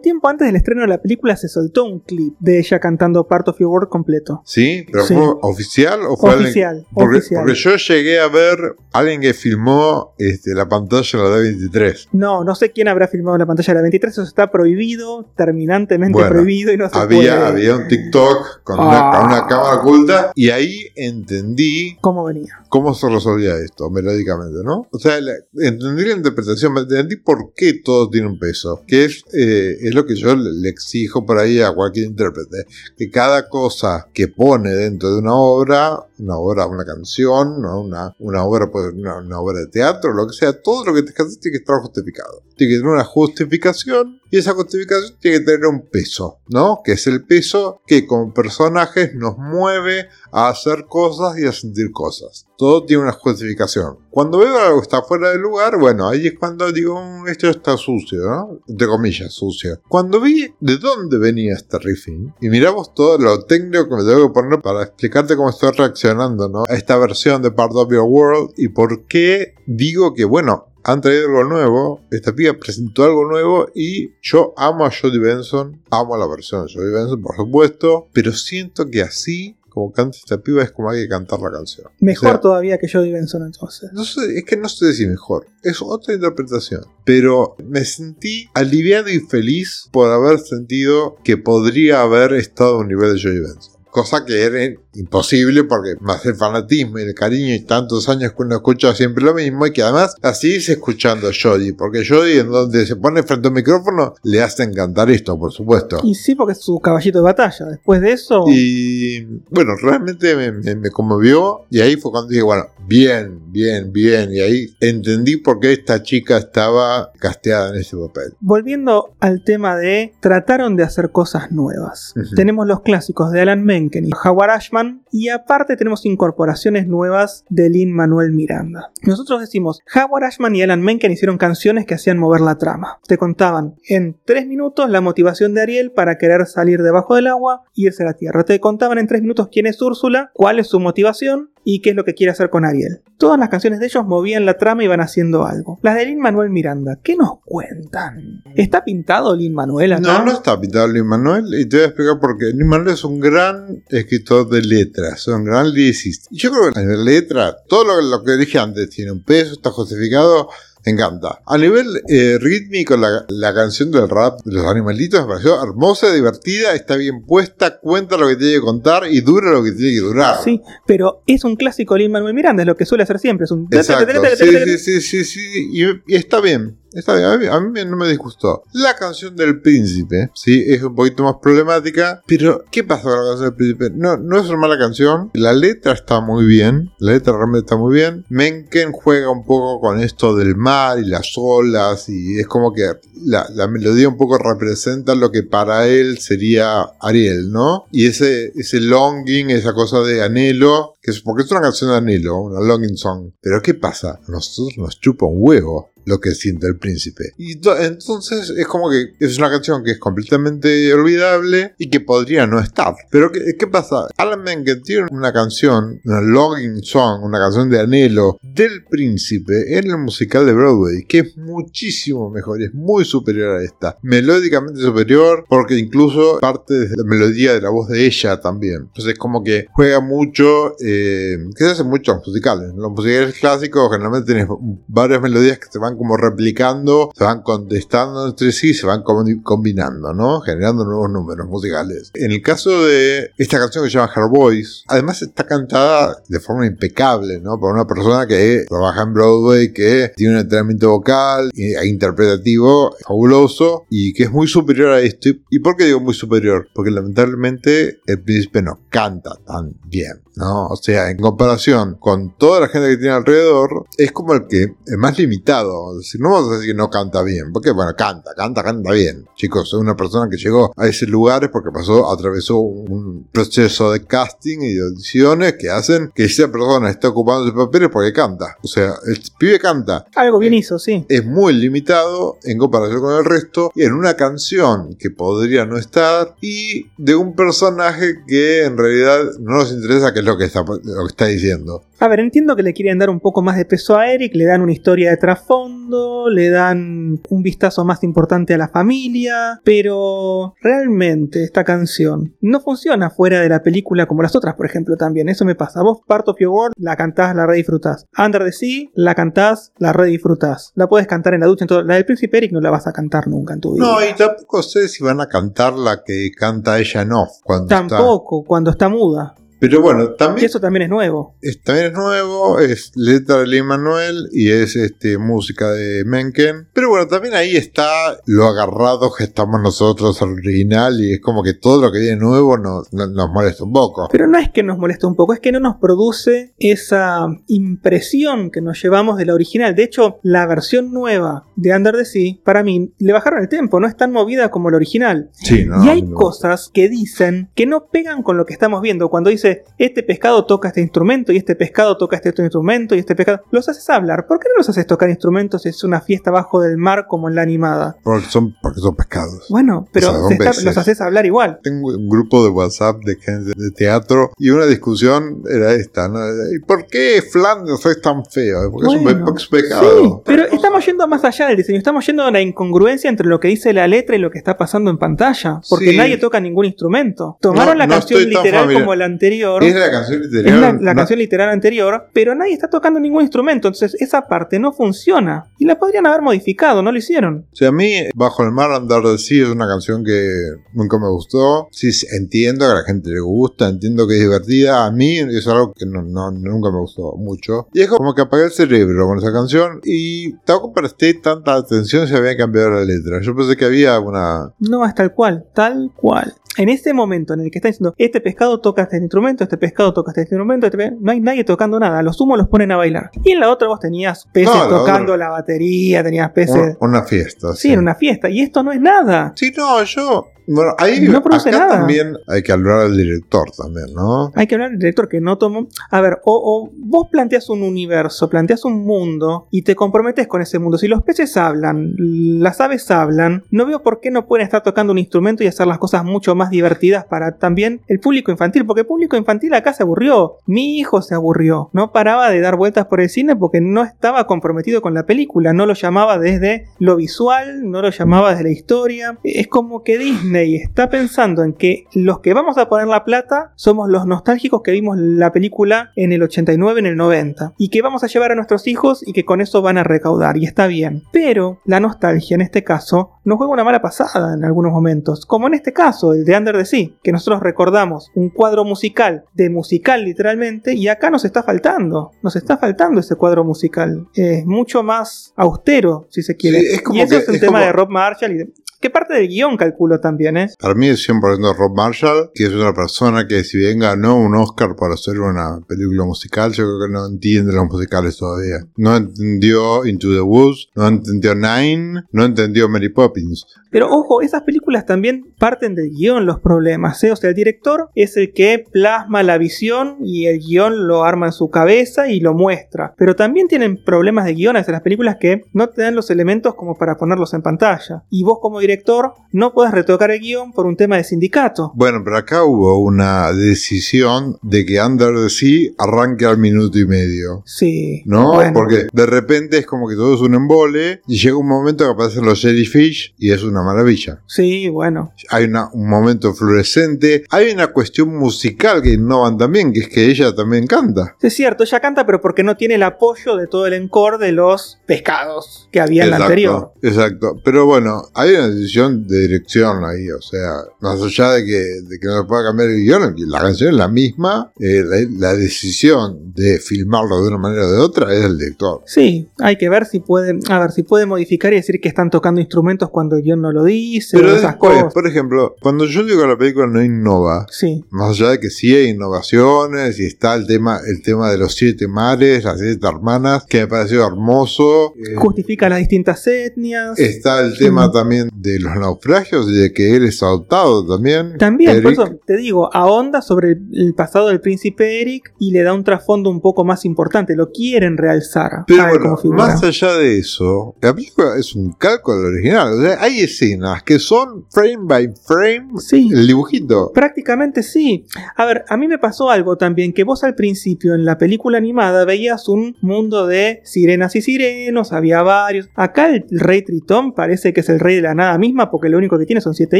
Un 0.00 0.02
tiempo 0.02 0.28
antes 0.28 0.46
del 0.46 0.56
estreno 0.56 0.80
de 0.82 0.88
la 0.88 1.02
película 1.02 1.36
se 1.36 1.48
soltó 1.48 1.84
un 1.84 2.00
clip 2.00 2.34
de 2.40 2.58
ella 2.58 2.80
cantando 2.80 3.26
Part 3.28 3.48
of 3.48 3.58
Your 3.58 3.68
World 3.68 3.88
completo. 3.90 4.42
¿Sí? 4.46 4.86
¿Pero 4.90 5.04
Sí. 5.04 5.14
fue 5.14 5.24
oficial 5.42 6.00
o 6.08 6.16
fue 6.16 6.34
Oficial, 6.34 6.68
alguien? 6.70 6.86
Porque, 6.94 7.18
oficial. 7.18 7.40
porque 7.44 7.54
yo 7.58 7.76
llegué 7.76 8.18
a 8.20 8.28
ver 8.28 8.58
alguien 8.92 9.20
que 9.20 9.34
filmó 9.34 10.14
este, 10.18 10.54
la 10.54 10.68
pantalla 10.68 11.18
de 11.18 11.28
la 11.28 11.36
D23. 11.36 12.08
No, 12.12 12.44
no 12.44 12.54
sé 12.54 12.70
quién 12.72 12.88
habrá 12.88 13.08
filmado 13.08 13.36
la 13.36 13.46
pantalla 13.46 13.74
de 13.74 13.78
la 13.78 13.82
23, 13.82 14.12
eso 14.12 14.22
está 14.22 14.50
prohibido, 14.50 15.26
terminantemente 15.36 16.12
Bueno, 16.14 16.30
prohibido 16.30 16.72
y 16.72 16.76
no 16.78 16.88
se 16.88 16.96
Había, 16.98 17.18
puede. 17.18 17.30
había 17.46 17.76
un 17.76 17.88
TikTok 17.88 18.62
con, 18.64 18.80
una, 18.80 19.10
Ah. 19.10 19.18
con 19.20 19.26
una 19.30 19.46
cámara 19.46 19.74
oculta 19.76 20.32
y 20.34 20.50
ahí 20.50 20.78
entendí 20.96 21.96
¿Cómo 22.00 22.24
venía? 22.24 22.54
cómo 22.68 22.94
se 22.94 23.08
resolvía 23.08 23.56
esto 23.56 23.90
melódicamente, 23.90 24.58
¿no? 24.64 24.86
O 24.92 24.98
sea, 24.98 25.20
la- 25.20 25.32
entendí 25.54 26.04
la 26.04 26.14
interpretación, 26.14 26.76
entendí 26.78 27.16
por 27.16 27.52
qué 27.54 27.74
todo 27.84 28.08
tiene 28.08 28.28
un 28.28 28.38
peso, 28.38 28.82
que 28.86 29.04
es, 29.06 29.24
eh, 29.32 29.76
es 29.90 29.94
lo 29.94 30.06
que 30.06 30.16
yo 30.16 30.34
le, 30.34 30.68
exijo 30.68 31.26
por 31.26 31.38
ahí 31.38 31.60
a 31.60 31.72
cualquier 31.72 32.06
intérprete, 32.06 32.66
que 32.96 33.10
cada 33.10 33.48
cosa 33.48 34.08
que 34.12 34.28
pone 34.28 34.70
dentro 34.70 35.10
de 35.10 35.18
una 35.18 35.34
obra, 35.34 36.06
una 36.18 36.36
obra, 36.36 36.66
una 36.66 36.84
canción, 36.84 37.64
una, 37.64 38.14
una 38.18 38.44
obra, 38.44 38.70
pues, 38.70 38.92
una, 38.94 39.18
una 39.18 39.40
obra 39.40 39.60
de 39.60 39.66
teatro, 39.66 40.12
lo 40.12 40.26
que 40.26 40.34
sea, 40.34 40.60
todo 40.60 40.84
lo 40.84 40.94
que 40.94 41.02
te 41.02 41.10
haces 41.22 41.40
tiene 41.40 41.58
que 41.58 41.62
estar 41.62 41.80
justificado. 41.80 42.42
Tiene 42.56 42.74
que 42.74 42.78
tener 42.78 42.92
una 42.92 43.04
justificación 43.04 44.20
y 44.30 44.38
esa 44.38 44.52
justificación 44.52 45.18
tiene 45.20 45.38
que 45.38 45.44
tener 45.44 45.66
un 45.66 45.88
peso, 45.88 46.40
¿no? 46.48 46.80
Que 46.84 46.92
es 46.92 47.06
el 47.06 47.24
peso 47.24 47.82
que 47.86 48.06
como 48.06 48.32
personajes 48.32 49.14
nos 49.14 49.36
mueve 49.38 50.08
a 50.32 50.48
hacer 50.48 50.86
cosas 50.86 51.38
y 51.38 51.46
a 51.46 51.52
sentir 51.52 51.90
cosas. 51.92 52.46
Todo 52.56 52.84
tiene 52.84 53.02
una 53.04 53.12
justificación. 53.12 53.98
Cuando 54.10 54.38
veo 54.38 54.58
algo 54.58 54.80
que 54.80 54.84
está 54.84 55.02
fuera 55.02 55.30
de 55.30 55.38
lugar, 55.38 55.78
bueno, 55.78 56.08
ahí 56.08 56.26
es 56.26 56.38
cuando 56.38 56.70
digo, 56.72 57.00
"Mm, 57.02 57.28
esto 57.28 57.48
está 57.48 57.76
sucio, 57.76 58.20
¿no? 58.20 58.58
Entre 58.68 58.86
comillas, 58.86 59.32
sucio. 59.32 59.80
Cuando 59.88 60.20
vi 60.20 60.52
de 60.60 60.76
dónde 60.76 61.18
venía 61.18 61.54
este 61.54 61.78
riffing, 61.78 62.34
y 62.40 62.48
miramos 62.48 62.94
todo 62.94 63.18
lo 63.18 63.44
técnico 63.44 63.88
que 63.88 63.96
me 63.96 64.04
tengo 64.04 64.28
que 64.28 64.34
poner 64.34 64.60
para 64.60 64.82
explicarte 64.82 65.36
cómo 65.36 65.50
estoy 65.50 65.72
reaccionando, 65.72 66.48
¿no? 66.48 66.64
A 66.68 66.74
esta 66.74 66.96
versión 66.98 67.42
de 67.42 67.50
Part 67.50 67.72
of 67.74 67.90
Your 67.90 68.02
World 68.02 68.52
y 68.56 68.68
por 68.68 69.06
qué 69.06 69.54
digo 69.66 70.14
que, 70.14 70.24
bueno, 70.24 70.66
han 70.82 71.00
traído 71.00 71.26
algo 71.26 71.44
nuevo, 71.44 72.00
esta 72.10 72.34
piba 72.34 72.54
presentó 72.54 73.04
algo 73.04 73.26
nuevo 73.26 73.68
y 73.74 74.12
yo 74.22 74.54
amo 74.56 74.86
a 74.86 74.90
Jodie 74.90 75.18
Benson, 75.18 75.82
amo 75.90 76.16
la 76.16 76.26
versión 76.26 76.66
de 76.66 76.72
Jodie 76.72 76.90
Benson, 76.92 77.20
por 77.20 77.36
supuesto, 77.36 78.08
pero 78.12 78.32
siento 78.32 78.86
que 78.86 79.02
así, 79.02 79.56
como 79.70 79.92
canta 79.92 80.18
esta 80.18 80.38
piba, 80.38 80.62
es 80.62 80.70
como 80.72 80.90
hay 80.90 81.02
que 81.02 81.08
cantar 81.08 81.40
la 81.40 81.50
canción. 81.50 81.88
Mejor 82.00 82.28
O 82.28 82.32
sea, 82.32 82.40
todavía 82.40 82.78
que 82.78 82.88
Jodie 82.88 83.12
Benson 83.12 83.44
entonces. 83.44 83.90
no 83.92 84.04
sé, 84.04 84.38
es 84.38 84.44
que 84.44 84.56
no 84.56 84.68
sé 84.68 84.92
si 84.92 85.06
mejor, 85.06 85.46
es 85.62 85.80
otra 85.80 86.14
interpretación, 86.14 86.82
pero 87.04 87.56
me 87.64 87.84
sentí 87.84 88.48
aliviado 88.54 89.08
y 89.08 89.20
feliz 89.20 89.88
por 89.92 90.10
haber 90.10 90.38
sentido 90.40 91.16
que 91.24 91.36
podría 91.36 92.02
haber 92.02 92.34
estado 92.34 92.74
a 92.74 92.78
un 92.80 92.88
nivel 92.88 93.14
de 93.14 93.22
Jodie 93.22 93.40
Benson. 93.40 93.80
Cosa 93.90 94.24
que 94.24 94.42
era 94.42 94.62
imposible 94.94 95.64
porque 95.64 95.94
más 96.00 96.24
el 96.26 96.34
fanatismo 96.34 96.98
y 96.98 97.02
el 97.02 97.14
cariño 97.14 97.54
y 97.54 97.60
tantos 97.60 98.08
años 98.08 98.32
que 98.32 98.42
uno 98.42 98.56
escucha 98.56 98.94
siempre 98.94 99.24
lo 99.24 99.34
mismo 99.34 99.66
y 99.66 99.72
que 99.72 99.82
además 99.82 100.16
así 100.22 100.56
es 100.56 100.68
escuchando 100.68 101.28
a 101.28 101.30
Jodie, 101.32 101.74
porque 101.74 102.04
Jodie 102.06 102.40
en 102.40 102.50
donde 102.50 102.86
se 102.86 102.96
pone 102.96 103.22
frente 103.22 103.48
a 103.48 103.50
un 103.50 103.54
micrófono 103.54 104.14
le 104.24 104.42
hacen 104.42 104.72
cantar 104.74 105.10
esto, 105.10 105.38
por 105.38 105.52
supuesto. 105.52 106.00
Y 106.02 106.14
sí, 106.14 106.34
porque 106.34 106.52
es 106.52 106.60
su 106.60 106.78
caballito 106.80 107.18
de 107.18 107.24
batalla. 107.24 107.66
Después 107.66 108.00
de 108.00 108.12
eso, 108.12 108.44
Y 108.48 109.22
bueno, 109.50 109.72
realmente 109.80 110.34
me, 110.36 110.52
me- 110.52 110.74
me 110.76 110.90
conmovió 110.90 111.62
y 111.70 111.80
ahí 111.80 111.96
fue 111.96 112.10
cuando 112.10 112.28
dije, 112.30 112.42
bueno, 112.42 112.64
bien, 112.86 113.40
bien, 113.52 113.92
bien. 113.92 114.32
Y 114.32 114.40
ahí 114.40 114.74
entendí 114.80 115.36
por 115.36 115.60
qué 115.60 115.72
esta 115.72 116.02
chica 116.02 116.38
estaba 116.38 117.12
casteada 117.18 117.70
en 117.70 117.80
ese 117.80 117.96
papel. 117.96 118.32
volviendo 118.40 119.14
al 119.20 119.44
tema 119.44 119.76
de 119.76 120.12
trataron 120.20 120.76
de 120.76 120.82
hacer 120.84 121.10
cosas 121.10 121.52
nuevas. 121.52 122.14
Tenemos 122.34 122.66
los 122.66 122.80
clásicos 122.82 123.30
de 123.32 123.40
Alan 123.40 123.64
Menken 123.64 124.06
y 124.06 124.10
Howard 124.24 124.50
Ashman 124.50 124.79
y 125.10 125.28
aparte 125.28 125.76
tenemos 125.76 126.04
incorporaciones 126.06 126.86
nuevas 126.86 127.44
de 127.48 127.70
Lin 127.70 127.92
Manuel 127.92 128.32
Miranda. 128.32 128.90
Nosotros 129.02 129.40
decimos, 129.40 129.80
Howard 129.94 130.24
Ashman 130.24 130.56
y 130.56 130.62
Alan 130.62 130.82
Menken 130.82 131.12
hicieron 131.12 131.38
canciones 131.38 131.86
que 131.86 131.94
hacían 131.94 132.18
mover 132.18 132.40
la 132.40 132.58
trama. 132.58 132.98
Te 133.06 133.18
contaban 133.18 133.74
en 133.88 134.16
tres 134.24 134.46
minutos 134.46 134.90
la 134.90 135.00
motivación 135.00 135.54
de 135.54 135.62
Ariel 135.62 135.92
para 135.92 136.18
querer 136.18 136.46
salir 136.46 136.82
debajo 136.82 137.14
del 137.16 137.26
agua 137.26 137.62
e 137.76 137.82
irse 137.86 138.02
a 138.02 138.06
la 138.06 138.14
tierra. 138.14 138.44
Te 138.44 138.60
contaban 138.60 138.98
en 138.98 139.06
tres 139.06 139.22
minutos 139.22 139.48
quién 139.50 139.66
es 139.66 139.80
Úrsula, 139.82 140.30
cuál 140.34 140.58
es 140.58 140.68
su 140.68 140.80
motivación 140.80 141.50
y 141.74 141.80
qué 141.80 141.90
es 141.90 141.96
lo 141.96 142.04
que 142.04 142.14
quiere 142.14 142.32
hacer 142.32 142.50
con 142.50 142.64
Ariel. 142.64 143.02
Todas 143.16 143.38
las 143.38 143.48
canciones 143.48 143.78
de 143.78 143.86
ellos 143.86 144.04
movían 144.04 144.44
la 144.44 144.58
trama 144.58 144.82
y 144.82 144.86
iban 144.86 145.00
haciendo 145.00 145.46
algo. 145.46 145.78
Las 145.82 145.94
de 145.94 146.06
Lin 146.06 146.18
Manuel 146.18 146.50
Miranda, 146.50 146.98
¿qué 147.02 147.16
nos 147.16 147.38
cuentan? 147.44 148.42
¿Está 148.56 148.82
pintado 148.82 149.36
Lin 149.36 149.54
Manuel? 149.54 150.00
No, 150.00 150.24
no 150.24 150.32
está 150.32 150.60
pintado 150.60 150.88
Luis 150.88 151.04
Manuel 151.04 151.46
y 151.54 151.66
te 151.66 151.76
voy 151.76 151.84
a 151.84 151.88
explicar 151.88 152.18
por 152.18 152.36
qué. 152.36 152.46
Luis 152.52 152.66
Manuel 152.66 152.94
es 152.94 153.04
un 153.04 153.20
gran 153.20 153.84
escritor 153.88 154.48
de 154.48 154.62
letras, 154.62 155.28
un 155.28 155.44
gran 155.44 155.72
lyricista. 155.72 156.28
Yo 156.32 156.50
creo 156.50 156.72
que 156.72 156.80
a 156.80 156.82
nivel 156.82 157.04
letra, 157.04 157.56
todo 157.68 157.84
lo, 157.84 158.00
lo 158.02 158.24
que 158.24 158.32
dije 158.36 158.58
antes 158.58 158.90
tiene 158.90 159.12
un 159.12 159.22
peso, 159.22 159.52
está 159.52 159.70
justificado. 159.70 160.48
Me 160.84 160.92
encanta. 160.92 161.42
A 161.46 161.58
nivel 161.58 161.86
eh, 162.08 162.38
rítmico, 162.40 162.96
la, 162.96 163.26
la 163.28 163.54
canción 163.54 163.90
del 163.90 164.08
rap 164.08 164.40
de 164.44 164.54
los 164.54 164.66
animalitos 164.66 165.20
me 165.20 165.28
pareció 165.28 165.62
hermosa, 165.62 166.12
divertida, 166.12 166.74
está 166.74 166.96
bien 166.96 167.24
puesta, 167.26 167.78
cuenta 167.78 168.16
lo 168.16 168.28
que 168.28 168.36
tiene 168.36 168.54
que 168.54 168.60
contar 168.60 169.04
y 169.10 169.20
dura 169.20 169.50
lo 169.50 169.62
que 169.62 169.72
tiene 169.72 169.92
que 169.92 170.00
durar. 170.00 170.36
Sí, 170.42 170.62
pero 170.86 171.22
es 171.26 171.44
un 171.44 171.56
clásico 171.56 171.96
Lin 171.96 172.12
Manuel 172.12 172.34
Miranda, 172.34 172.62
es 172.62 172.66
lo 172.66 172.76
que 172.76 172.86
suele 172.86 173.04
hacer 173.04 173.18
siempre. 173.18 173.44
Es 173.44 173.50
un. 173.50 173.68
Exacto. 173.70 174.20
Sí, 174.36 174.46
sí, 174.46 174.78
sí, 174.78 175.00
sí, 175.00 175.24
sí. 175.24 175.70
Y, 175.72 175.84
y 176.06 176.16
está 176.16 176.40
bien. 176.40 176.79
Está 176.92 177.14
bien. 177.16 177.50
A 177.50 177.60
mí, 177.60 177.84
no 177.84 177.96
me 177.96 178.08
disgustó. 178.08 178.64
La 178.72 178.96
canción 178.96 179.36
del 179.36 179.60
príncipe, 179.60 180.30
sí, 180.34 180.64
es 180.66 180.82
un 180.82 180.94
poquito 180.94 181.22
más 181.22 181.36
problemática. 181.40 182.22
Pero, 182.26 182.64
¿qué 182.70 182.84
pasa 182.84 183.02
con 183.02 183.12
la 183.12 183.30
canción 183.30 183.48
del 183.48 183.54
príncipe? 183.54 183.90
No, 183.94 184.16
no 184.16 184.38
es 184.38 184.48
una 184.48 184.58
mala 184.58 184.78
canción. 184.78 185.30
La 185.34 185.52
letra 185.52 185.92
está 185.92 186.20
muy 186.20 186.44
bien. 186.44 186.90
La 186.98 187.12
letra 187.12 187.34
realmente 187.34 187.66
está 187.66 187.76
muy 187.76 187.94
bien. 187.94 188.24
Menken 188.28 188.92
juega 188.92 189.30
un 189.30 189.44
poco 189.44 189.80
con 189.80 190.00
esto 190.00 190.34
del 190.34 190.56
mar 190.56 190.98
y 190.98 191.04
las 191.06 191.32
olas. 191.36 192.08
Y 192.08 192.38
es 192.38 192.46
como 192.46 192.72
que 192.72 192.92
la, 193.24 193.46
la 193.54 193.68
melodía 193.68 194.08
un 194.08 194.16
poco 194.16 194.38
representa 194.38 195.14
lo 195.14 195.30
que 195.30 195.42
para 195.42 195.86
él 195.86 196.18
sería 196.18 196.82
Ariel, 197.00 197.50
¿no? 197.50 197.86
Y 197.92 198.06
ese, 198.06 198.52
ese 198.56 198.80
longing, 198.80 199.50
esa 199.50 199.72
cosa 199.74 200.00
de 200.00 200.22
anhelo, 200.22 200.94
que 201.00 201.10
es 201.10 201.20
porque 201.20 201.42
es 201.42 201.50
una 201.50 201.60
canción 201.60 201.90
de 201.90 201.96
anhelo, 201.96 202.40
una 202.40 202.60
longing 202.60 202.96
song. 202.96 203.32
Pero 203.40 203.62
¿qué 203.62 203.74
pasa? 203.74 204.20
A 204.26 204.30
nosotros 204.30 204.76
nos 204.78 205.00
chupa 205.00 205.26
un 205.26 205.36
huevo. 205.38 205.89
Lo 206.04 206.18
que 206.20 206.30
siente 206.32 206.66
el 206.66 206.78
príncipe. 206.78 207.32
Y 207.38 207.60
to- 207.60 207.78
entonces 207.78 208.50
es 208.56 208.66
como 208.66 208.90
que 208.90 209.14
es 209.24 209.38
una 209.38 209.50
canción 209.50 209.82
que 209.84 209.92
es 209.92 209.98
completamente 209.98 210.92
olvidable 210.92 211.74
y 211.78 211.90
que 211.90 212.00
podría 212.00 212.46
no 212.46 212.58
estar. 212.60 212.94
Pero 213.10 213.30
¿qué, 213.32 213.40
qué 213.58 213.66
pasa? 213.66 214.06
Alan 214.16 214.42
Menken 214.42 214.82
tiene 214.82 215.06
una 215.10 215.32
canción, 215.32 216.00
una 216.04 216.20
longing 216.20 216.82
song, 216.82 217.22
una 217.24 217.38
canción 217.38 217.68
de 217.70 217.80
anhelo 217.80 218.38
del 218.42 218.84
príncipe 218.84 219.78
en 219.78 219.90
el 219.90 219.98
musical 219.98 220.46
de 220.46 220.52
Broadway, 220.52 221.04
que 221.08 221.20
es 221.20 221.36
muchísimo 221.36 222.30
mejor, 222.30 222.62
es 222.62 222.74
muy 222.74 223.04
superior 223.04 223.56
a 223.58 223.62
esta. 223.62 223.98
Melódicamente 224.02 224.80
superior, 224.80 225.44
porque 225.48 225.76
incluso 225.78 226.38
parte 226.40 226.74
de 226.74 226.96
la 226.96 227.04
melodía 227.04 227.52
de 227.54 227.60
la 227.60 227.70
voz 227.70 227.88
de 227.88 228.04
ella 228.06 228.40
también. 228.40 228.82
Entonces 228.88 229.16
como 229.18 229.42
que 229.44 229.66
juega 229.72 230.00
mucho, 230.00 230.74
eh, 230.84 231.36
que 231.56 231.64
se 231.64 231.70
hace 231.70 231.84
mucho 231.84 232.12
en 232.12 232.18
los 232.18 232.26
musicales. 232.28 232.70
En 232.70 232.76
los 232.80 232.90
musicales 232.92 233.34
clásicos 233.38 233.90
generalmente 233.90 234.32
tienes 234.32 234.46
varias 234.88 235.20
melodías 235.20 235.58
que 235.58 235.66
se 235.70 235.78
van 235.78 235.89
como 235.96 236.16
replicando, 236.16 237.10
se 237.16 237.24
van 237.24 237.42
contestando 237.42 238.28
entre 238.28 238.52
sí, 238.52 238.74
se 238.74 238.86
van 238.86 239.02
combinando, 239.02 240.12
¿no? 240.12 240.40
Generando 240.40 240.84
nuevos 240.84 241.10
números 241.10 241.46
musicales. 241.48 242.10
En 242.14 242.32
el 242.32 242.42
caso 242.42 242.84
de 242.84 243.30
esta 243.38 243.58
canción 243.58 243.84
que 243.84 243.90
se 243.90 243.98
llama 243.98 244.12
Her 244.14 244.28
Voice, 244.30 244.82
además 244.88 245.22
está 245.22 245.46
cantada 245.46 246.16
de 246.28 246.40
forma 246.40 246.66
impecable, 246.66 247.40
¿no? 247.40 247.58
Por 247.58 247.72
una 247.72 247.86
persona 247.86 248.26
que 248.26 248.64
trabaja 248.68 249.02
en 249.02 249.14
Broadway, 249.14 249.72
que 249.72 250.12
tiene 250.16 250.34
un 250.34 250.40
entrenamiento 250.40 250.90
vocal 250.90 251.50
e 251.54 251.86
interpretativo 251.86 252.96
fabuloso 253.06 253.84
y 253.90 254.12
que 254.12 254.24
es 254.24 254.30
muy 254.30 254.46
superior 254.46 254.90
a 254.90 255.00
esto. 255.00 255.30
¿Y 255.50 255.58
por 255.60 255.76
qué 255.76 255.86
digo 255.86 256.00
muy 256.00 256.14
superior? 256.14 256.68
Porque 256.74 256.90
lamentablemente 256.90 258.00
el 258.06 258.22
príncipe 258.22 258.62
no 258.62 258.80
canta 258.90 259.32
tan 259.46 259.74
bien, 259.84 260.22
¿no? 260.36 260.66
O 260.66 260.76
sea, 260.76 261.10
en 261.10 261.18
comparación 261.18 261.96
con 261.98 262.36
toda 262.36 262.60
la 262.60 262.68
gente 262.68 262.88
que 262.88 262.96
tiene 262.96 263.14
alrededor, 263.14 263.86
es 263.96 264.12
como 264.12 264.34
el 264.34 264.46
que 264.46 264.62
es 264.62 264.96
más 264.98 265.18
limitado. 265.18 265.79
Decir, 265.96 266.20
no 266.20 266.30
vamos 266.30 266.50
a 266.50 266.54
decir 266.54 266.70
que 266.70 266.76
no 266.76 266.88
canta 266.90 267.22
bien, 267.22 267.52
porque 267.52 267.72
bueno, 267.72 267.94
canta, 267.96 268.32
canta, 268.36 268.62
canta 268.62 268.92
bien. 268.92 269.24
Chicos, 269.36 269.68
es 269.68 269.74
una 269.74 269.96
persona 269.96 270.28
que 270.30 270.36
llegó 270.36 270.72
a 270.76 270.86
ese 270.86 271.06
lugar 271.06 271.44
es 271.44 271.50
porque 271.50 271.70
pasó, 271.72 272.10
atravesó 272.10 272.58
un 272.58 273.28
proceso 273.32 273.92
de 273.92 274.04
casting 274.04 274.58
y 274.60 274.74
de 274.74 274.82
audiciones 274.82 275.54
que 275.58 275.70
hacen 275.70 276.12
que 276.14 276.24
esa 276.24 276.50
persona 276.50 276.90
esté 276.90 277.06
ocupando 277.06 277.46
ese 277.46 277.56
papeles 277.56 277.88
porque 277.92 278.12
canta. 278.12 278.56
O 278.62 278.68
sea, 278.68 278.94
el 279.06 279.20
pibe 279.38 279.58
canta, 279.58 280.06
Algo 280.14 280.38
bien 280.38 280.54
hizo, 280.54 280.78
sí. 280.78 281.04
es 281.08 281.24
muy 281.24 281.52
limitado 281.52 282.38
en 282.44 282.58
comparación 282.58 283.00
con 283.00 283.16
el 283.16 283.24
resto 283.24 283.72
y 283.74 283.82
en 283.82 283.92
una 283.92 284.14
canción 284.14 284.96
que 284.98 285.10
podría 285.10 285.66
no 285.66 285.76
estar 285.76 286.34
y 286.40 286.86
de 286.96 287.14
un 287.14 287.34
personaje 287.34 288.16
que 288.26 288.64
en 288.64 288.76
realidad 288.76 289.18
no 289.40 289.56
nos 289.58 289.72
interesa 289.72 290.12
qué 290.12 290.20
es 290.20 290.24
lo 290.24 290.36
que 290.36 290.44
está, 290.44 290.60
lo 290.62 290.78
que 290.78 291.08
está 291.08 291.26
diciendo. 291.26 291.82
A 292.00 292.08
ver, 292.08 292.20
entiendo 292.20 292.56
que 292.56 292.62
le 292.62 292.72
quieren 292.72 292.98
dar 292.98 293.10
un 293.10 293.20
poco 293.20 293.42
más 293.42 293.58
de 293.58 293.66
peso 293.66 293.98
a 293.98 294.10
Eric, 294.10 294.34
le 294.34 294.46
dan 294.46 294.62
una 294.62 294.72
historia 294.72 295.10
de 295.10 295.18
trasfondo, 295.18 296.30
le 296.30 296.48
dan 296.48 297.20
un 297.28 297.42
vistazo 297.42 297.84
más 297.84 298.02
importante 298.02 298.54
a 298.54 298.58
la 298.58 298.68
familia, 298.68 299.60
pero 299.64 300.54
realmente 300.62 301.44
esta 301.44 301.62
canción 301.62 302.34
no 302.40 302.60
funciona 302.60 303.10
fuera 303.10 303.40
de 303.40 303.50
la 303.50 303.62
película 303.62 304.06
como 304.06 304.22
las 304.22 304.34
otras, 304.34 304.54
por 304.54 304.64
ejemplo, 304.64 304.96
también. 304.96 305.28
Eso 305.28 305.44
me 305.44 305.54
pasa. 305.54 305.82
Vos 305.82 305.98
Part 306.06 306.26
of 306.28 306.38
Your 306.40 306.50
World 306.50 306.74
la 306.78 306.96
cantás, 306.96 307.36
la 307.36 307.46
redisfrutás. 307.46 308.06
Under 308.16 308.44
the 308.44 308.52
Sea 308.52 308.88
la 308.94 309.14
cantás, 309.14 309.72
la 309.76 309.92
redisfrutás. 309.92 310.72
La 310.76 310.88
puedes 310.88 311.06
cantar 311.06 311.34
en 311.34 311.40
la 311.40 311.46
ducha, 311.48 311.64
en 311.64 311.68
todo. 311.68 311.82
La 311.82 311.96
del 311.96 312.06
Príncipe 312.06 312.38
Eric 312.38 312.52
no 312.52 312.62
la 312.62 312.70
vas 312.70 312.86
a 312.86 312.92
cantar 312.92 313.28
nunca 313.28 313.52
en 313.52 313.60
tu 313.60 313.74
vida. 313.74 313.84
No, 313.84 314.02
y 314.02 314.14
tampoco 314.16 314.62
sé 314.62 314.88
si 314.88 315.04
van 315.04 315.20
a 315.20 315.26
cantar 315.26 315.74
la 315.74 316.02
que 316.02 316.30
canta 316.34 316.78
ella 316.78 317.02
en 317.02 317.12
off 317.12 317.40
cuando 317.44 317.64
está. 317.64 317.86
Tampoco, 317.86 318.42
cuando 318.42 318.70
está 318.70 318.88
muda. 318.88 319.34
Pero 319.60 319.82
bueno, 319.82 320.04
Y 320.04 320.16
también 320.16 320.46
eso 320.46 320.58
también 320.60 320.82
es 320.84 320.88
nuevo. 320.88 321.36
es, 321.42 321.62
también 321.62 321.88
es 321.88 321.92
nuevo, 321.92 322.58
es 322.58 322.92
letra 322.96 323.38
de 323.38 323.46
Lee 323.46 323.62
Manuel 323.62 324.28
y 324.32 324.50
es 324.50 324.74
este, 324.74 325.18
música 325.18 325.70
de 325.70 326.04
Menken. 326.04 326.68
Pero 326.72 326.88
bueno, 326.88 327.06
también 327.06 327.34
ahí 327.34 327.56
está 327.56 328.18
lo 328.26 328.46
agarrado 328.46 329.12
que 329.16 329.24
estamos 329.24 329.60
nosotros 329.60 330.20
al 330.22 330.32
original 330.32 331.00
y 331.00 331.14
es 331.14 331.20
como 331.20 331.42
que 331.42 331.54
todo 331.54 331.82
lo 331.82 331.92
que 331.92 332.00
viene 332.00 332.16
nuevo 332.16 332.56
nos, 332.56 332.92
nos, 332.92 333.10
nos 333.10 333.30
molesta 333.30 333.64
un 333.64 333.72
poco. 333.72 334.08
Pero 334.10 334.26
no 334.26 334.38
es 334.38 334.50
que 334.50 334.62
nos 334.62 334.78
moleste 334.78 335.06
un 335.06 335.14
poco, 335.14 335.34
es 335.34 335.40
que 335.40 335.52
no 335.52 335.60
nos 335.60 335.76
produce 335.76 336.54
esa 336.58 337.26
impresión 337.46 338.50
que 338.50 338.60
nos 338.60 338.82
llevamos 338.82 339.18
de 339.18 339.26
la 339.26 339.34
original. 339.34 339.74
De 339.74 339.84
hecho, 339.84 340.20
la 340.22 340.46
versión 340.46 340.92
nueva 340.92 341.44
de 341.56 341.74
Under 341.74 341.94
the 341.94 342.04
Sea, 342.04 342.34
para 342.44 342.62
mí, 342.62 342.92
le 342.98 343.12
bajaron 343.12 343.40
el 343.40 343.48
tempo, 343.48 343.80
no 343.80 343.86
es 343.86 343.96
tan 343.96 344.12
movida 344.12 344.50
como 344.50 344.70
la 344.70 344.76
original. 344.76 345.30
Sí, 345.32 345.64
no, 345.66 345.84
y 345.84 345.88
hay 345.88 346.02
no. 346.02 346.14
cosas 346.14 346.70
que 346.72 346.88
dicen 346.88 347.50
que 347.54 347.66
no 347.66 347.88
pegan 347.88 348.22
con 348.22 348.36
lo 348.36 348.46
que 348.46 348.52
estamos 348.52 348.80
viendo. 348.80 349.08
Cuando 349.10 349.30
dice, 349.30 349.49
este 349.78 350.02
pescado 350.02 350.44
toca 350.46 350.68
este 350.68 350.80
instrumento 350.80 351.32
y 351.32 351.36
este 351.36 351.54
pescado 351.56 351.96
toca 351.96 352.16
este 352.16 352.30
otro 352.30 352.44
instrumento 352.44 352.94
y 352.94 352.98
este 352.98 353.14
pescado... 353.14 353.42
Los 353.50 353.68
haces 353.68 353.88
hablar. 353.90 354.26
¿Por 354.26 354.38
qué 354.38 354.48
no 354.48 354.58
los 354.58 354.68
haces 354.68 354.86
tocar 354.86 355.08
instrumentos 355.10 355.62
si 355.62 355.68
es 355.68 355.82
una 355.84 356.00
fiesta 356.00 356.30
bajo 356.30 356.60
del 356.60 356.76
mar 356.76 357.06
como 357.08 357.28
en 357.28 357.34
la 357.34 357.42
animada? 357.42 357.96
Porque 358.02 358.26
son, 358.26 358.54
porque 358.62 358.80
son 358.80 358.94
pescados. 358.96 359.46
Bueno, 359.48 359.86
pero 359.92 360.10
O 360.10 360.12
sea, 360.12 360.28
se 360.28 360.34
está- 360.34 360.44
veces. 360.50 360.64
los 360.64 360.76
haces 360.76 361.00
hablar 361.00 361.26
igual. 361.26 361.58
Tengo 361.62 361.88
un 361.88 362.08
grupo 362.08 362.42
de 362.44 362.50
WhatsApp 362.50 362.96
de 363.04 363.16
gente 363.16 363.52
de 363.56 363.70
teatro 363.70 364.30
y 364.38 364.50
una 364.50 364.66
discusión 364.66 365.42
era 365.50 365.72
esta, 365.72 366.08
¿no? 366.08 366.18
¿Y 366.54 366.60
por 366.66 366.86
qué 366.86 367.22
Flanders 367.22 367.84
es 367.86 368.00
tan 368.00 368.24
feo? 368.24 368.70
Porque 368.70 368.88
es 368.88 368.94
un 369.00 369.04
pe- 369.04 369.46
pecado. 369.50 370.02
Sí, 370.04 370.12
pero 370.24 370.44
estamos 370.44 370.84
yendo 370.86 371.06
más 371.08 371.24
allá 371.24 371.46
del 371.48 371.56
diseño, 371.56 371.78
estamos 371.78 372.06
yendo 372.06 372.22
a 372.24 372.30
la 372.30 372.40
incongruencia 372.40 373.08
entre 373.10 373.26
lo 373.26 373.40
que 373.40 373.48
dice 373.48 373.72
la 373.72 373.86
letra 373.88 374.16
y 374.16 374.18
lo 374.18 374.30
que 374.30 374.38
está 374.38 374.56
pasando 374.56 374.90
en 374.90 374.98
pantalla, 374.98 375.60
porque 375.68 375.90
Sí. 375.90 375.96
nadie 375.96 376.16
toca 376.18 376.40
ningún 376.40 376.64
instrumento. 376.66 377.36
Tomaron 377.40 377.74
No, 377.74 377.78
la 377.78 377.86
no 377.86 377.94
canción 377.94 378.22
literal 378.28 378.72
como 378.72 378.94
la 378.94 379.04
anterior. 379.04 379.39
Es 379.40 379.74
la 379.74 379.90
canción 379.90 380.20
literal. 380.22 380.54
Es 380.54 380.60
la, 380.60 380.72
la 380.72 380.94
no- 380.94 380.98
canción 381.00 381.18
literal 381.18 381.48
anterior, 381.50 382.08
pero 382.12 382.34
nadie 382.34 382.52
está 382.52 382.68
tocando 382.68 383.00
ningún 383.00 383.22
instrumento, 383.22 383.68
entonces 383.68 383.94
esa 384.00 384.22
parte 384.22 384.58
no 384.58 384.72
funciona. 384.72 385.44
Y 385.58 385.64
la 385.66 385.78
podrían 385.78 386.06
haber 386.06 386.22
modificado, 386.22 386.82
no 386.82 386.92
lo 386.92 386.98
hicieron. 386.98 387.46
O 387.52 387.56
sea, 387.56 387.68
a 387.68 387.72
mí, 387.72 387.94
Bajo 388.14 388.42
el 388.42 388.50
mar, 388.52 388.70
Andar 388.72 389.02
de 389.02 389.18
Sea 389.18 389.44
es 389.44 389.48
una 389.50 389.66
canción 389.66 390.04
que 390.04 390.28
nunca 390.74 390.98
me 390.98 391.08
gustó. 391.08 391.68
Sí, 391.70 391.92
sí, 391.92 392.06
entiendo 392.16 392.66
que 392.66 392.72
a 392.72 392.74
la 392.76 392.82
gente 392.84 393.10
le 393.10 393.20
gusta, 393.20 393.68
entiendo 393.68 394.06
que 394.06 394.14
es 394.14 394.20
divertida. 394.20 394.86
A 394.86 394.90
mí 394.90 395.18
es 395.18 395.46
algo 395.46 395.72
que 395.72 395.86
no, 395.86 396.02
no- 396.02 396.30
nunca 396.30 396.70
me 396.70 396.78
gustó 396.78 397.12
mucho. 397.16 397.68
Y 397.72 397.82
es 397.82 397.88
como 397.88 398.14
que 398.14 398.22
apagué 398.22 398.44
el 398.44 398.50
cerebro 398.52 399.06
con 399.06 399.18
esa 399.18 399.32
canción 399.32 399.80
y 399.84 400.32
tampoco 400.44 400.72
presté 400.72 401.14
tanta 401.14 401.54
atención 401.54 402.06
si 402.08 402.14
había 402.14 402.36
cambiado 402.36 402.70
la 402.70 402.84
letra. 402.84 403.20
Yo 403.22 403.34
pensé 403.34 403.56
que 403.56 403.64
había 403.64 403.98
una... 404.00 404.52
No 404.58 404.84
es 404.84 404.94
tal 404.94 405.12
cual, 405.14 405.44
tal 405.54 405.90
cual. 405.96 406.34
En 406.56 406.68
este 406.68 406.92
momento 406.92 407.34
en 407.34 407.40
el 407.40 407.50
que 407.50 407.58
está 407.58 407.68
diciendo, 407.68 407.94
este 407.96 408.20
pescado 408.20 408.60
toca 408.60 408.82
este 408.82 408.96
instrumento, 408.98 409.44
este 409.44 409.56
pescado 409.56 409.94
toca 409.94 410.10
este 410.10 410.22
instrumento, 410.22 410.66
este 410.66 410.76
pe-", 410.78 410.92
no 411.00 411.12
hay 411.12 411.20
nadie 411.20 411.44
tocando 411.44 411.78
nada, 411.78 412.02
los 412.02 412.20
humos 412.20 412.36
los 412.38 412.48
ponen 412.48 412.72
a 412.72 412.76
bailar. 412.76 413.10
Y 413.24 413.32
en 413.32 413.40
la 413.40 413.50
otra 413.50 413.68
vos 413.68 413.78
tenías 413.80 414.26
peces 414.32 414.54
No, 414.54 414.64
la 414.64 414.68
tocando 414.68 415.12
otra- 415.14 415.26
la 415.26 415.30
batería, 415.30 416.02
tenías 416.02 416.30
peces... 416.32 416.76
una, 416.80 416.98
una 416.98 417.02
fiesta. 417.04 417.54
Sí, 417.54 417.72
en 417.72 417.78
una 417.78 417.94
fiesta. 417.94 418.28
Y 418.28 418.40
esto 418.40 418.62
no 418.62 418.72
es 418.72 418.80
nada. 418.80 419.32
Sí, 419.36 419.52
no, 419.56 419.82
yo... 419.84 420.26
Bueno, 420.52 420.72
ahí 420.78 421.00
No 421.08 421.22
produce 421.22 421.48
acá 421.50 421.58
nada. 421.58 421.78
también 421.78 422.16
hay 422.26 422.42
que 422.42 422.50
hablar 422.52 422.80
al 422.80 422.96
director 422.96 423.50
también, 423.56 423.86
¿no? 423.94 424.32
Hay 424.34 424.46
que 424.46 424.56
hablar 424.56 424.70
del 424.70 424.78
director 424.80 425.08
que 425.08 425.20
no 425.20 425.38
tomó. 425.38 425.68
A 425.90 426.00
ver, 426.00 426.18
o, 426.24 426.34
o 426.34 426.70
vos 426.76 427.08
planteas 427.10 427.48
un 427.50 427.62
universo, 427.62 428.28
planteas 428.28 428.64
un 428.64 428.84
mundo 428.84 429.46
y 429.50 429.62
te 429.62 429.76
comprometes 429.76 430.26
con 430.26 430.42
ese 430.42 430.58
mundo. 430.58 430.76
Si 430.76 430.88
los 430.88 431.02
peces 431.02 431.36
hablan, 431.36 431.94
las 431.96 432.60
aves 432.60 432.90
hablan, 432.90 433.44
no 433.50 433.64
veo 433.66 433.82
por 433.82 434.00
qué 434.00 434.10
no 434.10 434.26
pueden 434.26 434.44
estar 434.44 434.62
tocando 434.62 434.92
un 434.92 434.98
instrumento 434.98 435.44
y 435.44 435.46
hacer 435.46 435.66
las 435.66 435.78
cosas 435.78 436.04
mucho 436.04 436.34
más 436.34 436.50
divertidas 436.50 437.04
para 437.04 437.38
también 437.38 437.82
el 437.86 438.00
público 438.00 438.32
infantil. 438.32 438.66
Porque 438.66 438.80
el 438.80 438.86
público 438.86 439.16
infantil 439.16 439.54
acá 439.54 439.72
se 439.72 439.84
aburrió. 439.84 440.38
Mi 440.46 440.78
hijo 440.78 441.00
se 441.02 441.14
aburrió. 441.14 441.70
No 441.72 441.92
paraba 441.92 442.28
de 442.30 442.40
dar 442.40 442.56
vueltas 442.56 442.86
por 442.86 443.00
el 443.00 443.08
cine 443.08 443.36
porque 443.36 443.60
no 443.60 443.84
estaba 443.84 444.26
comprometido 444.26 444.82
con 444.82 444.94
la 444.94 445.06
película. 445.06 445.52
No 445.52 445.66
lo 445.66 445.74
llamaba 445.74 446.18
desde 446.18 446.66
lo 446.78 446.96
visual, 446.96 447.70
no 447.70 447.82
lo 447.82 447.90
llamaba 447.90 448.30
desde 448.30 448.44
la 448.44 448.50
historia. 448.50 449.18
Es 449.22 449.46
como 449.46 449.84
que 449.84 449.98
Disney 449.98 450.39
está 450.44 450.88
pensando 450.90 451.42
en 451.44 451.52
que 451.52 451.84
los 451.94 452.20
que 452.20 452.34
vamos 452.34 452.58
a 452.58 452.68
poner 452.68 452.86
la 452.86 453.04
plata 453.04 453.52
somos 453.56 453.88
los 453.88 454.06
nostálgicos 454.06 454.62
que 454.62 454.72
vimos 454.72 454.96
la 454.98 455.32
película 455.32 455.90
en 455.96 456.12
el 456.12 456.22
89, 456.22 456.80
en 456.80 456.86
el 456.86 456.96
90. 456.96 457.54
Y 457.58 457.68
que 457.68 457.82
vamos 457.82 458.04
a 458.04 458.06
llevar 458.06 458.32
a 458.32 458.34
nuestros 458.34 458.66
hijos 458.66 459.06
y 459.06 459.12
que 459.12 459.24
con 459.24 459.40
eso 459.40 459.62
van 459.62 459.78
a 459.78 459.84
recaudar. 459.84 460.36
Y 460.36 460.44
está 460.46 460.66
bien. 460.66 461.02
Pero 461.12 461.60
la 461.64 461.80
nostalgia 461.80 462.34
en 462.34 462.40
este 462.40 462.64
caso 462.64 463.12
nos 463.24 463.38
juega 463.38 463.52
una 463.52 463.64
mala 463.64 463.82
pasada 463.82 464.34
en 464.34 464.44
algunos 464.44 464.72
momentos. 464.72 465.26
Como 465.26 465.46
en 465.46 465.54
este 465.54 465.72
caso, 465.72 466.12
el 466.14 466.24
de 466.24 466.36
Under 466.36 466.56
the 466.56 466.64
Sea. 466.64 466.88
Que 467.02 467.12
nosotros 467.12 467.42
recordamos 467.42 468.10
un 468.14 468.30
cuadro 468.30 468.64
musical, 468.64 469.24
de 469.34 469.50
musical 469.50 470.04
literalmente. 470.04 470.74
Y 470.74 470.88
acá 470.88 471.10
nos 471.10 471.24
está 471.24 471.42
faltando. 471.42 472.12
Nos 472.22 472.36
está 472.36 472.56
faltando 472.58 473.00
ese 473.00 473.16
cuadro 473.16 473.44
musical. 473.44 474.06
Es 474.14 474.44
mucho 474.46 474.82
más 474.82 475.32
austero, 475.36 476.06
si 476.10 476.22
se 476.22 476.36
quiere. 476.36 476.60
Sí, 476.60 476.66
es 476.74 476.82
como 476.82 476.98
y 476.98 477.02
eso 477.02 477.16
que- 477.16 477.22
es 477.22 477.28
un 477.28 477.34
es 477.34 477.40
tema 477.40 477.52
como- 477.58 477.64
de 477.66 477.72
Rob 477.72 477.88
Marshall 477.90 478.32
y 478.32 478.38
de- 478.38 478.52
que 478.80 478.90
parte 478.90 479.14
del 479.14 479.28
guion 479.28 479.56
calculo 479.56 480.00
también, 480.00 480.36
¿eh? 480.36 480.48
Para 480.58 480.74
mí 480.74 480.88
es 480.88 481.06
100% 481.08 481.56
Rob 481.56 481.76
Marshall, 481.76 482.30
que 482.34 482.44
es 482.44 482.52
una 482.52 482.72
persona 482.72 483.28
que 483.28 483.44
si 483.44 483.58
bien 483.58 483.80
ganó 483.80 484.16
un 484.16 484.34
Oscar 484.34 484.74
para 484.74 484.94
hacer 484.94 485.20
una 485.20 485.60
película 485.66 486.04
musical, 486.04 486.52
yo 486.52 486.64
creo 486.64 486.86
que 486.86 486.92
no 486.92 487.06
entiende 487.06 487.52
los 487.52 487.66
musicales 487.66 488.16
todavía. 488.16 488.66
No 488.76 488.96
entendió 488.96 489.84
Into 489.84 490.08
the 490.08 490.22
Woods, 490.22 490.68
no 490.74 490.88
entendió 490.88 491.34
Nine, 491.34 492.04
no 492.12 492.24
entendió 492.24 492.68
Mary 492.68 492.88
Poppins. 492.88 493.46
Pero 493.70 493.88
ojo, 493.88 494.20
esas 494.20 494.42
películas 494.42 494.84
también 494.84 495.32
parten 495.38 495.74
del 495.74 495.90
guion 495.90 496.26
los 496.26 496.40
problemas. 496.40 497.02
¿eh? 497.04 497.12
O 497.12 497.16
sea, 497.16 497.30
el 497.30 497.36
director 497.36 497.90
es 497.94 498.16
el 498.16 498.32
que 498.32 498.64
plasma 498.70 499.22
la 499.22 499.38
visión 499.38 499.96
y 500.00 500.26
el 500.26 500.40
guion 500.40 500.88
lo 500.88 501.04
arma 501.04 501.26
en 501.26 501.32
su 501.32 501.50
cabeza 501.50 502.08
y 502.08 502.20
lo 502.20 502.34
muestra. 502.34 502.94
Pero 502.96 503.16
también 503.16 503.48
tienen 503.48 503.82
problemas 503.82 504.24
de 504.24 504.34
guiones 504.34 504.66
en 504.68 504.72
las 504.72 504.82
películas 504.82 505.16
que 505.20 505.44
no 505.52 505.68
te 505.68 505.82
dan 505.82 505.94
los 505.94 506.10
elementos 506.10 506.54
como 506.54 506.76
para 506.76 506.96
ponerlos 506.96 507.32
en 507.34 507.42
pantalla. 507.42 508.04
Y 508.10 508.24
vos 508.24 508.38
como 508.40 508.60
director 508.60 509.14
no 509.32 509.52
puedes 509.52 509.72
retocar 509.72 510.10
el 510.10 510.20
guion 510.20 510.52
por 510.52 510.66
un 510.66 510.76
tema 510.76 510.96
de 510.96 511.04
sindicato. 511.04 511.72
Bueno, 511.74 512.02
pero 512.04 512.16
acá 512.16 512.44
hubo 512.44 512.78
una 512.80 513.32
decisión 513.32 514.36
de 514.42 514.64
que 514.64 514.80
Under 514.80 515.14
the 515.14 515.30
Sea 515.30 515.70
arranque 515.78 516.26
al 516.26 516.38
minuto 516.38 516.78
y 516.78 516.86
medio. 516.86 517.42
Sí. 517.46 518.02
¿No? 518.06 518.34
bueno. 518.34 518.52
Porque 518.52 518.86
de 518.92 519.06
repente 519.06 519.58
es 519.58 519.66
como 519.66 519.88
que 519.88 519.94
todo 519.94 520.14
es 520.14 520.20
un 520.20 520.34
embole 520.34 521.00
y 521.06 521.18
llega 521.18 521.36
un 521.36 521.48
momento 521.48 521.84
que 521.84 521.90
aparecen 521.90 522.24
los 522.24 522.40
jellyfish 522.40 523.14
y 523.18 523.30
es 523.30 523.42
una 523.42 523.59
maravilla. 523.62 524.22
Sí, 524.26 524.68
bueno. 524.68 525.12
Hay 525.30 525.44
una- 525.44 525.68
un 525.72 525.88
momento 525.88 526.32
fluorescente. 526.34 527.24
Hay 527.30 527.50
una 527.50 527.68
cuestión 527.68 528.16
musical 528.16 528.82
que 528.82 528.92
innovan 528.94 529.38
también, 529.38 529.72
que 529.72 529.80
es 529.80 529.88
que 529.88 530.06
ella 530.06 530.34
también 530.34 530.66
canta. 530.66 531.16
Es 531.20 531.34
cierto, 531.34 531.64
ella 531.64 531.80
canta, 531.80 532.06
pero 532.06 532.20
porque 532.20 532.42
no 532.42 532.56
tiene 532.56 532.74
el 532.76 532.82
apoyo 532.82 533.36
de 533.36 533.46
todo 533.46 533.66
el 533.66 533.74
encore 533.74 534.18
de 534.18 534.32
los 534.32 534.78
pescados 534.86 535.68
que 535.72 535.80
había 535.80 536.04
en 536.04 536.10
la 536.10 536.16
anterior. 536.16 536.72
exacto. 536.82 537.36
Pero 537.44 537.66
bueno, 537.66 538.02
hay 538.14 538.34
una 538.34 538.48
decisión 538.48 539.06
de 539.06 539.20
dirección 539.20 539.84
ahí, 539.84 540.10
o 540.10 540.20
sea, 540.22 540.56
más 540.80 541.00
allá 541.00 541.32
de 541.32 541.44
que, 541.44 541.52
de 541.58 541.98
que 542.00 542.06
no 542.06 542.22
se 542.22 542.28
pueda 542.28 542.44
cambiar 542.44 542.68
el 542.70 542.82
guion, 542.82 543.14
la 543.28 543.40
canción 543.40 543.70
es 543.70 543.76
la 543.76 543.88
misma, 543.88 544.52
eh, 544.60 544.82
la, 544.84 544.96
la 545.30 545.34
decisión 545.36 546.32
de 546.34 546.58
filmarlo 546.58 547.20
de 547.22 547.28
una 547.28 547.38
manera 547.38 547.66
o 547.66 547.70
de 547.70 547.78
otra 547.78 548.12
es 548.14 548.22
del 548.22 548.38
director. 548.38 548.82
Sí, 548.86 549.28
hay 549.38 549.56
que 549.56 549.68
ver 549.68 549.86
si 549.86 550.00
puede, 550.00 550.38
a 550.48 550.58
ver 550.58 550.70
si 550.72 550.82
puede 550.82 551.06
modificar 551.06 551.52
y 551.52 551.56
decir 551.56 551.80
que 551.80 551.88
están 551.88 552.10
tocando 552.10 552.40
instrumentos 552.40 552.90
cuando 552.90 553.16
el 553.16 553.22
guion 553.22 553.40
no 553.42 553.49
lo 553.52 553.64
dice, 553.64 554.16
Pero 554.16 554.30
esas 554.30 554.52
después, 554.52 554.74
cosas. 554.76 554.94
por 554.94 555.06
ejemplo, 555.06 555.56
cuando 555.60 555.86
yo 555.86 556.04
digo 556.04 556.20
que 556.22 556.26
la 556.28 556.38
película 556.38 556.66
no 556.66 556.82
innova, 556.82 557.46
Sí, 557.50 557.84
más 557.90 558.10
allá 558.10 558.30
de 558.30 558.40
que 558.40 558.50
sí 558.50 558.74
hay 558.74 558.88
innovaciones 558.90 559.98
y 560.00 560.04
está 560.06 560.34
el 560.34 560.46
tema, 560.46 560.80
el 560.86 561.02
tema 561.02 561.30
de 561.30 561.38
los 561.38 561.54
siete 561.54 561.88
mares, 561.88 562.44
las 562.44 562.58
siete 562.60 562.86
hermanas, 562.86 563.44
que 563.48 563.60
me 563.60 563.66
pareció 563.66 564.06
hermoso. 564.06 564.92
eh, 564.96 565.14
justifica 565.16 565.68
las 565.68 565.78
distintas 565.78 566.26
etnias. 566.26 566.98
Está 566.98 567.40
el 567.44 567.56
tema 567.58 567.88
Mm. 567.88 567.92
también 567.92 568.28
de 568.34 568.58
los 568.60 568.74
naufragios 568.76 569.48
y 569.48 569.54
de 569.54 569.72
que 569.72 569.96
él 569.96 570.04
es 570.04 570.22
adoptado 570.22 570.86
también. 570.86 571.36
También, 571.38 571.82
por 571.82 571.92
Eric. 571.92 572.00
eso 572.00 572.20
te 572.26 572.36
digo, 572.36 572.74
ahonda 572.74 573.22
sobre 573.22 573.50
el, 573.72 573.94
pasado 573.96 574.28
del 574.28 574.40
príncipe 574.40 575.00
Eric 575.02 575.32
y 575.38 575.50
le 575.52 575.62
da 575.62 575.72
un 575.74 575.84
trasfondo 575.84 576.30
un 576.30 576.40
poco 576.40 576.64
más 576.64 576.84
importante. 576.84 577.34
Lo 577.36 577.50
quieren 577.50 577.96
realzar. 577.96 578.64
Pero 578.66 578.88
bueno, 578.88 579.18
más 579.36 579.62
allá 579.62 579.94
de 579.96 580.18
eso, 580.18 580.74
la 580.80 580.94
película 580.94 581.36
es 581.38 581.54
un 581.54 581.72
calco 581.72 582.16
del 582.16 582.32
original. 582.34 582.72
O 582.72 582.82
sea, 582.82 582.98
hay 583.00 583.20
escenas 583.20 583.39
que 583.84 583.98
son 583.98 584.46
frame 584.50 584.78
by 584.82 585.08
frame 585.26 585.68
Sí. 585.78 586.10
el 586.12 586.26
dibujito. 586.26 586.92
Prácticamente 586.92 587.62
sí. 587.62 588.04
A 588.36 588.44
ver, 588.44 588.64
a 588.68 588.76
mí 588.76 588.86
me 588.88 588.98
pasó 588.98 589.30
algo 589.30 589.56
también, 589.56 589.92
que 589.92 590.04
vos 590.04 590.24
al 590.24 590.34
principio 590.34 590.94
en 590.94 591.04
la 591.04 591.16
película 591.18 591.58
animada 591.58 592.04
veías 592.04 592.48
un 592.48 592.76
mundo 592.82 593.26
de 593.26 593.60
sirenas 593.64 594.14
y 594.16 594.22
sirenos, 594.22 594.92
había 594.92 595.22
varios. 595.22 595.68
Acá 595.74 596.10
el 596.10 596.24
rey 596.30 596.62
Tritón 596.62 597.12
parece 597.14 597.52
que 597.52 597.60
es 597.60 597.68
el 597.68 597.80
rey 597.80 597.96
de 597.96 598.02
la 598.02 598.14
nada 598.14 598.36
misma 598.38 598.70
porque 598.70 598.88
lo 598.88 598.98
único 598.98 599.18
que 599.18 599.26
tiene 599.26 599.40
son 599.40 599.54
siete 599.54 599.78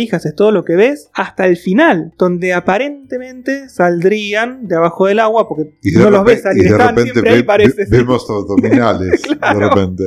hijas, 0.00 0.24
es 0.26 0.34
todo 0.34 0.52
lo 0.52 0.64
que 0.64 0.76
ves, 0.76 1.10
hasta 1.14 1.46
el 1.46 1.56
final, 1.56 2.12
donde 2.18 2.52
aparentemente 2.54 3.68
saldrían 3.68 4.66
de 4.68 4.76
abajo 4.76 5.06
del 5.06 5.18
agua 5.18 5.48
porque 5.48 5.74
Y 5.82 5.92
no 5.92 6.10
los 6.10 6.24
ves 6.24 6.42
salir, 6.42 6.64
y 6.64 6.68
de 6.68 6.78
repente 6.78 7.12
siempre 7.12 7.32
ahí 7.32 7.42
parece. 7.42 7.84
ve- 7.84 7.98
vemos 7.98 8.26
abdominales 8.28 9.22
de 9.22 9.54
repente. 9.54 10.04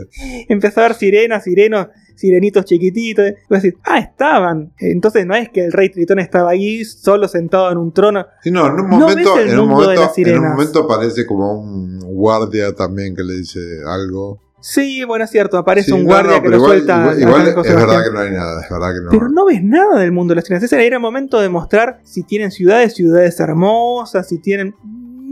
Empezó 0.49 0.81
a 0.81 0.83
ver 0.83 0.93
sirenas, 0.95 1.43
sirenos, 1.43 1.87
sirenitos 2.23 2.63
chiquititos. 2.65 3.25
Y 3.63 3.73
ah, 3.83 3.99
estaban. 3.99 4.71
Entonces 4.79 5.25
no 5.25 5.35
es 5.35 5.49
que 5.49 5.65
el 5.65 5.71
rey 5.73 5.89
Tritón 5.89 6.19
estaba 6.19 6.51
ahí 6.51 6.85
solo 6.85 7.27
sentado 7.27 7.69
en 7.71 7.77
un 7.77 7.91
trono. 7.93 8.25
Sí, 8.41 8.49
no, 8.51 8.65
en 8.67 8.73
un 8.73 8.89
No 8.89 8.99
momento, 8.99 9.37
el 9.39 9.49
en 9.49 9.59
un 9.59 9.67
momento, 9.69 10.11
en 10.17 10.39
un 10.39 10.49
momento 10.51 10.79
aparece 10.83 11.25
como 11.25 11.59
un 11.61 11.99
guardia 11.99 12.73
también 12.73 13.13
que 13.15 13.23
le 13.23 13.33
dice 13.33 13.59
algo. 13.85 14.39
Sí, 14.61 15.03
bueno, 15.03 15.25
es 15.25 15.31
cierto, 15.31 15.57
aparece 15.57 15.87
Sí, 15.87 15.91
un 15.91 16.03
no, 16.03 16.05
guardia 16.05 16.37
no, 16.37 16.41
que 16.41 16.47
pero 16.49 16.51
lo 16.51 16.63
igual, 16.63 16.77
suelta. 16.77 17.13
igual- 17.19 17.47
es 17.65 17.75
verdad 17.75 18.03
que 18.05 18.11
no 18.13 18.19
hay 18.21 18.31
nada, 18.31 18.63
es 18.63 18.69
verdad 18.69 18.93
que 18.93 19.01
no. 19.03 19.09
Pero 19.11 19.27
no 19.29 19.45
ves 19.45 19.61
nada 19.61 19.99
del 19.99 20.13
mundo 20.13 20.31
de 20.31 20.35
las 20.37 20.45
sirenas. 20.45 20.63
Ese 20.63 20.87
era 20.87 20.99
momento 20.99 21.41
de 21.41 21.49
mostrar 21.49 21.99
si 22.03 22.23
tienen 22.23 22.49
ciudades, 22.49 22.93
ciudades 22.93 23.37
hermosas, 23.41 24.25
si 24.29 24.39
tienen. 24.39 24.73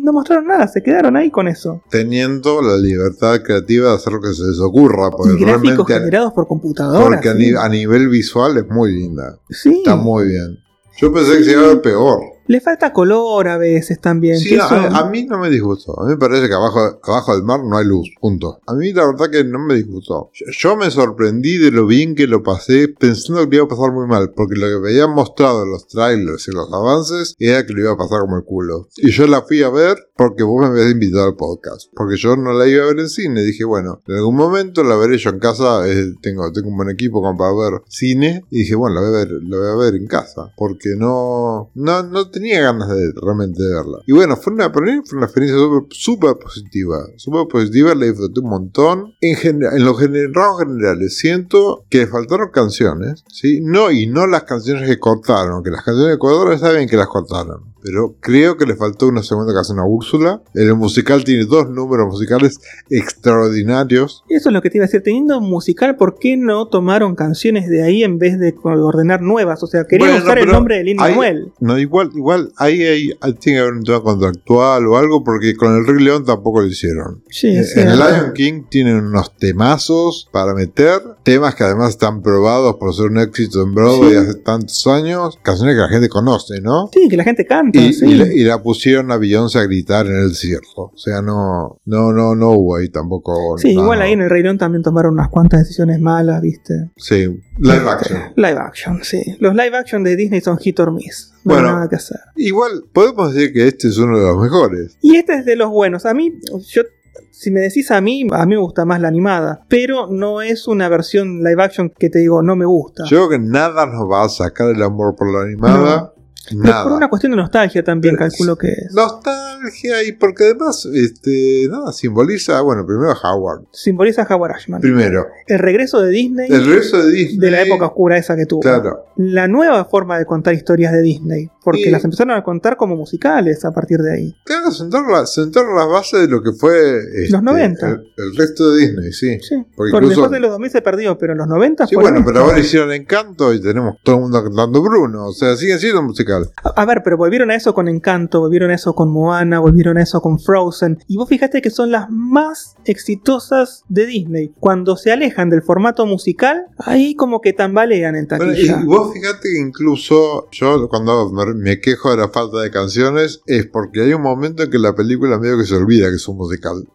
No 0.03 0.13
mostraron 0.13 0.47
nada, 0.47 0.67
se 0.67 0.81
quedaron 0.81 1.15
ahí 1.15 1.29
con 1.29 1.47
eso. 1.47 1.81
Teniendo 1.89 2.61
la 2.61 2.75
libertad 2.77 3.41
creativa 3.43 3.89
de 3.89 3.95
hacer 3.95 4.13
lo 4.13 4.21
que 4.21 4.33
se 4.33 4.43
les 4.43 4.59
ocurra, 4.59 5.11
porque 5.11 5.33
y 5.33 5.45
gráficos 5.45 5.85
generados 5.87 6.33
por 6.33 6.47
computadora. 6.47 7.05
porque 7.05 7.29
a, 7.29 7.33
sí. 7.33 7.39
ni- 7.39 7.55
a 7.57 7.69
nivel 7.69 8.09
visual 8.09 8.57
es 8.57 8.67
muy 8.67 8.91
linda. 8.93 9.37
Sí. 9.49 9.75
Está 9.77 9.95
muy 9.95 10.27
bien. 10.27 10.57
Yo 10.97 11.13
pensé 11.13 11.37
que 11.37 11.43
se 11.43 11.51
iba 11.51 11.61
a 11.61 11.67
ver 11.67 11.81
peor. 11.81 12.19
Le 12.51 12.59
falta 12.59 12.91
color 12.91 13.47
a 13.47 13.57
veces 13.57 14.01
también. 14.01 14.37
Sí, 14.37 14.57
a, 14.59 14.67
a 14.67 15.09
mí 15.09 15.23
no 15.23 15.39
me 15.39 15.49
disgustó. 15.49 15.97
A 16.01 16.03
mí 16.03 16.11
me 16.11 16.17
parece 16.17 16.49
que 16.49 16.53
abajo, 16.53 16.99
abajo 17.01 17.33
del 17.33 17.43
mar 17.45 17.61
no 17.63 17.77
hay 17.77 17.85
luz. 17.85 18.09
Punto. 18.19 18.59
A 18.67 18.73
mí 18.73 18.91
la 18.91 19.05
verdad 19.07 19.29
que 19.31 19.45
no 19.45 19.57
me 19.57 19.75
disgustó. 19.75 20.31
Yo, 20.33 20.45
yo 20.51 20.75
me 20.75 20.91
sorprendí 20.91 21.57
de 21.57 21.71
lo 21.71 21.85
bien 21.87 22.13
que 22.13 22.27
lo 22.27 22.43
pasé 22.43 22.89
pensando 22.89 23.49
que 23.49 23.55
iba 23.55 23.63
a 23.63 23.69
pasar 23.69 23.93
muy 23.93 24.05
mal. 24.05 24.33
Porque 24.35 24.55
lo 24.55 24.67
que 24.67 24.79
me 24.83 24.89
habían 24.89 25.15
mostrado 25.15 25.63
en 25.63 25.71
los 25.71 25.87
trailers 25.87 26.45
y 26.49 26.51
los 26.51 26.67
avances 26.73 27.35
era 27.39 27.65
que 27.65 27.71
le 27.73 27.83
iba 27.83 27.93
a 27.93 27.97
pasar 27.97 28.19
como 28.19 28.35
el 28.35 28.43
culo. 28.43 28.89
Y 28.97 29.11
yo 29.11 29.27
la 29.27 29.43
fui 29.43 29.63
a 29.63 29.69
ver 29.69 29.95
porque 30.17 30.43
vos 30.43 30.59
me 30.59 30.67
habías 30.67 30.91
invitado 30.91 31.27
al 31.27 31.37
podcast. 31.37 31.89
Porque 31.95 32.17
yo 32.17 32.35
no 32.35 32.51
la 32.51 32.67
iba 32.67 32.83
a 32.83 32.87
ver 32.87 32.99
en 32.99 33.07
cine. 33.09 33.43
Dije, 33.43 33.63
bueno, 33.63 34.01
en 34.05 34.15
algún 34.17 34.35
momento 34.35 34.83
la 34.83 34.97
veré 34.97 35.17
yo 35.17 35.29
en 35.29 35.39
casa. 35.39 35.87
eh, 35.89 36.15
tengo, 36.21 36.51
tengo 36.51 36.67
un 36.67 36.75
buen 36.75 36.89
equipo 36.89 37.21
como 37.21 37.37
para 37.37 37.53
ver 37.53 37.81
cine. 37.87 38.43
Y 38.49 38.59
dije, 38.59 38.75
bueno, 38.75 38.95
la 38.95 39.01
voy 39.07 39.09
a 39.09 39.23
ver, 39.23 39.31
la 39.43 39.57
voy 39.57 39.67
a 39.69 39.75
ver 39.89 39.95
en 39.95 40.07
casa. 40.07 40.51
Porque 40.57 40.89
no, 40.97 41.71
no, 41.75 42.03
no 42.03 42.29
tenía 42.29 42.40
ganas 42.49 42.89
de 42.89 43.11
realmente 43.21 43.61
de 43.61 43.69
verla. 43.73 43.99
Y 44.07 44.11
bueno, 44.13 44.35
fue 44.35 44.53
una, 44.53 44.71
para 44.71 44.85
fue 45.05 45.17
una 45.17 45.25
experiencia 45.27 45.59
súper 45.91 46.35
positiva. 46.37 46.97
Súper 47.17 47.47
positiva, 47.47 47.93
la 47.95 48.05
disfruté 48.07 48.39
un 48.39 48.49
montón. 48.49 49.13
En, 49.21 49.35
gen- 49.35 49.63
en 49.63 49.85
los 49.85 49.97
gener- 49.97 50.31
rasgos 50.33 50.61
generales, 50.63 51.17
siento 51.17 51.85
que 51.89 52.07
faltaron 52.07 52.49
canciones. 52.51 53.23
¿sí? 53.27 53.61
No, 53.61 53.91
y 53.91 54.07
no 54.07 54.27
las 54.27 54.43
canciones 54.43 54.87
que 54.89 54.99
cortaron. 54.99 55.63
Que 55.63 55.69
las 55.71 55.83
canciones 55.83 56.17
cortaron 56.17 56.53
está 56.53 56.71
bien 56.71 56.89
que 56.89 56.97
las 56.97 57.07
cortaron. 57.07 57.70
Pero 57.83 58.15
creo 58.19 58.57
que 58.57 58.65
le 58.65 58.75
faltó 58.75 59.07
una 59.07 59.23
segunda 59.23 59.53
canción 59.53 59.79
a 59.79 59.85
Úrsula. 59.85 60.41
El 60.53 60.75
musical 60.75 61.23
tiene 61.23 61.45
dos 61.45 61.69
números 61.69 62.07
musicales 62.07 62.59
extraordinarios. 62.89 64.23
Eso 64.29 64.49
es 64.49 64.53
lo 64.53 64.61
que 64.61 64.69
te 64.69 64.77
iba 64.77 64.85
a 64.85 64.87
decir. 64.87 65.01
Teniendo 65.03 65.37
un 65.37 65.49
musical, 65.49 65.95
¿por 65.95 66.17
qué 66.19 66.37
no 66.37 66.67
tomaron 66.67 67.15
canciones 67.15 67.67
de 67.69 67.83
ahí 67.83 68.03
en 68.03 68.17
vez 68.17 68.39
de 68.39 68.53
ordenar 68.63 69.21
nuevas? 69.21 69.63
O 69.63 69.67
sea, 69.67 69.85
querían 69.85 70.09
Bueno, 70.11 70.23
usar 70.25 70.39
el 70.39 70.47
nombre 70.49 70.77
de 70.77 70.83
Lin 70.83 70.97
Manuel. 70.97 71.51
No, 71.59 71.77
igual, 71.79 72.11
igual, 72.15 72.51
ahí, 72.57 72.81
hay- 72.83 73.09
ahí 73.21 73.33
tiene 73.33 73.57
que 73.57 73.61
haber 73.61 73.73
un 73.73 73.83
tema 73.83 74.01
contractual 74.01 74.87
o 74.87 74.97
algo, 74.97 75.23
porque 75.23 75.55
con 75.55 75.75
el 75.75 75.85
Rey 75.87 76.03
León 76.03 76.25
tampoco 76.25 76.61
lo 76.61 76.67
hicieron. 76.67 77.23
Sí, 77.29 77.47
Eh, 77.47 77.63
en 77.75 77.87
el. 77.89 77.99
Lion 77.99 78.33
King 78.33 78.63
tienen 78.69 78.95
unos 79.05 79.35
temazos 79.37 80.27
para 80.31 80.53
meter, 80.53 81.01
temas 81.23 81.55
que 81.55 81.63
además 81.63 81.89
están 81.91 82.21
probados 82.21 82.75
por 82.75 82.93
ser 82.95 83.05
un 83.07 83.19
éxito 83.19 83.61
en 83.63 83.73
Broadway 83.73 84.11
Sí. 84.11 84.15
hace 84.17 84.35
tantos 84.35 84.87
años, 84.87 85.39
canciones 85.43 85.75
que 85.75 85.81
la 85.81 85.89
gente 85.89 86.09
conoce, 86.09 86.61
¿no? 86.61 86.89
Sí, 86.93 87.07
que 87.09 87.17
la 87.17 87.23
gente 87.23 87.45
canta. 87.45 87.70
Y, 87.73 87.93
sí. 87.93 88.05
y 88.05 88.15
la, 88.15 88.33
y 88.33 88.39
la 88.43 88.61
pusieron 88.61 89.11
a 89.11 89.17
Beyoncé 89.17 89.59
a 89.59 89.63
gritar 89.63 90.05
en 90.07 90.15
el 90.15 90.29
desierto. 90.29 90.91
O 90.93 90.97
sea, 90.97 91.21
no, 91.21 91.79
no, 91.85 92.11
no, 92.11 92.35
no 92.35 92.49
hubo 92.51 92.75
ahí 92.77 92.89
tampoco. 92.89 93.57
Sí, 93.57 93.73
nada. 93.73 93.83
igual 93.83 94.01
ahí 94.01 94.13
en 94.13 94.21
el 94.21 94.29
Rey 94.29 94.43
León 94.43 94.57
también 94.57 94.83
tomaron 94.83 95.13
unas 95.13 95.29
cuantas 95.29 95.61
decisiones 95.61 95.99
malas, 95.99 96.41
¿viste? 96.41 96.91
Sí, 96.97 97.27
live 97.59 97.75
Este, 97.77 97.89
action. 97.89 98.21
Live 98.35 98.57
action, 98.59 98.99
sí. 99.03 99.21
Los 99.39 99.53
live 99.55 99.75
action 99.77 100.03
de 100.03 100.15
Disney 100.15 100.41
son 100.41 100.57
hit 100.57 100.79
or 100.79 100.91
miss. 100.91 101.33
No 101.43 101.53
Bueno. 101.53 101.67
hay 101.69 101.73
nada 101.75 101.89
que 101.89 101.95
hacer. 101.95 102.19
Igual, 102.35 102.83
podemos 102.93 103.33
decir 103.33 103.53
que 103.53 103.67
este 103.67 103.87
es 103.87 103.97
uno 103.97 104.17
de 104.19 104.25
los 104.27 104.37
mejores. 104.41 104.97
Y 105.01 105.15
este 105.15 105.35
es 105.35 105.45
de 105.45 105.55
los 105.55 105.69
buenos. 105.69 106.05
A 106.05 106.13
mí, 106.13 106.33
yo, 106.69 106.83
si 107.31 107.49
me 107.49 107.61
decís 107.61 107.89
a 107.91 107.99
mí, 108.01 108.27
a 108.31 108.45
mí 108.45 108.55
me 108.55 108.61
gusta 108.61 108.85
más 108.85 109.01
la 109.01 109.07
animada. 109.07 109.65
Pero 109.67 110.07
no 110.07 110.41
es 110.43 110.67
una 110.67 110.87
versión 110.89 111.39
live 111.43 111.63
action 111.63 111.91
que 111.97 112.09
te 112.09 112.19
digo, 112.19 112.43
no 112.43 112.55
me 112.55 112.65
gusta. 112.65 113.03
Yo 113.09 113.27
creo 113.27 113.29
que 113.29 113.39
nada 113.39 113.85
nos 113.87 114.03
va 114.09 114.25
a 114.25 114.29
sacar 114.29 114.69
el 114.69 114.83
amor 114.83 115.15
por 115.15 115.33
la 115.33 115.41
animada. 115.43 116.10
Nada. 116.53 116.83
por 116.83 116.93
una 116.93 117.07
cuestión 117.07 117.31
de 117.31 117.37
nostalgia 117.37 117.83
también, 117.83 118.15
Pero- 118.15 118.29
calculo 118.29 118.57
que 118.57 118.67
es. 118.69 118.93
Nostalgia 118.93 120.03
y 120.03 120.11
porque 120.13 120.45
además, 120.45 120.85
este, 120.93 121.67
nada, 121.69 121.91
simboliza, 121.93 122.61
bueno, 122.61 122.85
primero 122.85 123.11
a 123.11 123.15
Howard. 123.33 123.65
Simboliza 123.71 124.23
a 124.23 124.35
Howard 124.35 124.53
Ashman. 124.53 124.81
Primero, 124.81 125.27
El 125.47 125.59
regreso 125.59 126.01
de 126.01 126.09
Disney 126.09 126.49
el 126.51 126.65
resto 126.65 127.03
de 127.05 127.11
Disney. 127.11 127.37
de 127.37 127.51
la 127.51 127.61
época 127.61 127.85
oscura 127.87 128.17
esa 128.17 128.35
que 128.35 128.45
tuvo. 128.45 128.61
Claro. 128.61 129.05
La 129.17 129.47
nueva 129.47 129.85
forma 129.85 130.17
de 130.17 130.25
contar 130.25 130.53
historias 130.53 130.91
de 130.93 131.01
Disney. 131.01 131.49
Porque 131.63 131.81
Y- 131.81 131.91
las 131.91 132.03
empezaron 132.03 132.35
a 132.35 132.43
contar 132.43 132.75
como 132.77 132.95
musicales 132.95 133.63
a 133.65 133.71
partir 133.71 133.99
de 133.99 134.13
ahí. 134.13 134.35
Claro, 134.45 134.71
sentar, 134.71 135.03
la, 135.07 135.25
sentar 135.27 135.65
las 135.65 135.87
bases 135.87 136.21
de 136.21 136.27
lo 136.27 136.41
que 136.41 136.51
fue 136.53 136.97
este, 136.97 137.29
Los 137.31 137.43
90. 137.43 137.87
El, 137.89 138.13
el 138.17 138.35
resto 138.35 138.71
de 138.71 138.81
Disney, 138.81 139.11
sí. 139.11 139.39
Sí. 139.41 139.55
Porque 139.75 139.91
Porque 139.91 140.05
incluso- 140.07 140.09
después 140.21 140.31
de 140.31 140.39
los 140.39 140.49
2000 140.51 140.71
se 140.71 140.81
perdió, 140.81 141.17
pero 141.17 141.33
en 141.33 141.37
los 141.39 141.47
90 141.47 141.85
Sí, 141.87 141.95
bueno, 141.95 142.23
pero 142.25 142.39
ahora 142.41 142.59
hicieron 142.59 142.91
Encanto 142.91 143.53
y 143.53 143.61
tenemos 143.61 143.97
todo 144.03 144.15
el 144.15 144.21
mundo 144.23 144.43
cantando 144.43 144.81
Bruno. 144.81 145.27
O 145.27 145.33
sea, 145.33 145.55
sigue 145.55 145.77
siendo 145.77 146.01
musical. 146.01 146.49
A 146.63 146.81
a 146.81 146.85
ver, 146.85 147.01
pero 147.03 147.15
volvieron 147.17 147.51
a 147.51 147.55
eso 147.55 147.73
con 147.75 147.87
Encanto, 147.87 148.39
volvieron 148.39 148.71
a 148.71 148.75
eso 148.75 148.93
con 148.95 149.11
Moana, 149.11 149.59
volvieron 149.59 149.97
a 149.97 150.01
eso 150.03 150.19
con 150.21 150.39
Frozen. 150.39 150.97
Y 151.07 151.17
vos 151.17 151.29
fíjate 151.29 151.61
que 151.61 151.69
son 151.69 151.91
las 151.91 152.09
más 152.09 152.75
exitosas 152.85 153.83
de 153.89 154.05
Disney. 154.05 154.53
Cuando 154.59 154.95
se 154.97 155.11
alejan 155.11 155.49
del 155.49 155.61
formato 155.61 156.05
musical, 156.05 156.65
ahí 156.77 157.15
como 157.15 157.41
que 157.41 157.53
tambalean 157.53 158.15
en 158.15 158.27
Bueno, 158.27 158.45
taquilla. 158.53 158.79
y 158.81 158.85
vos 158.85 159.13
fíjate 159.13 159.49
que 159.49 159.59
incluso 159.59 160.47
yo 160.51 160.87
cuando 160.89 161.29
me, 161.31 161.50
me 161.55 161.79
quejo 161.79 162.11
de 162.11 162.17
la 162.17 162.29
falta 162.29 162.59
de 162.61 162.71
canciones 162.71 163.41
es 163.45 163.65
porque 163.67 164.01
hay 164.03 164.13
un 164.13 164.21
momento 164.21 164.63
en 164.63 164.69
que 164.71 164.79
la 164.79 164.95
película 164.95 165.37
medio 165.39 165.57
que 165.57 165.65
se 165.65 165.75
olvida 165.75 166.09
que 166.09 166.15
es 166.15 166.27
un 166.27 166.37
musical. 166.37 166.87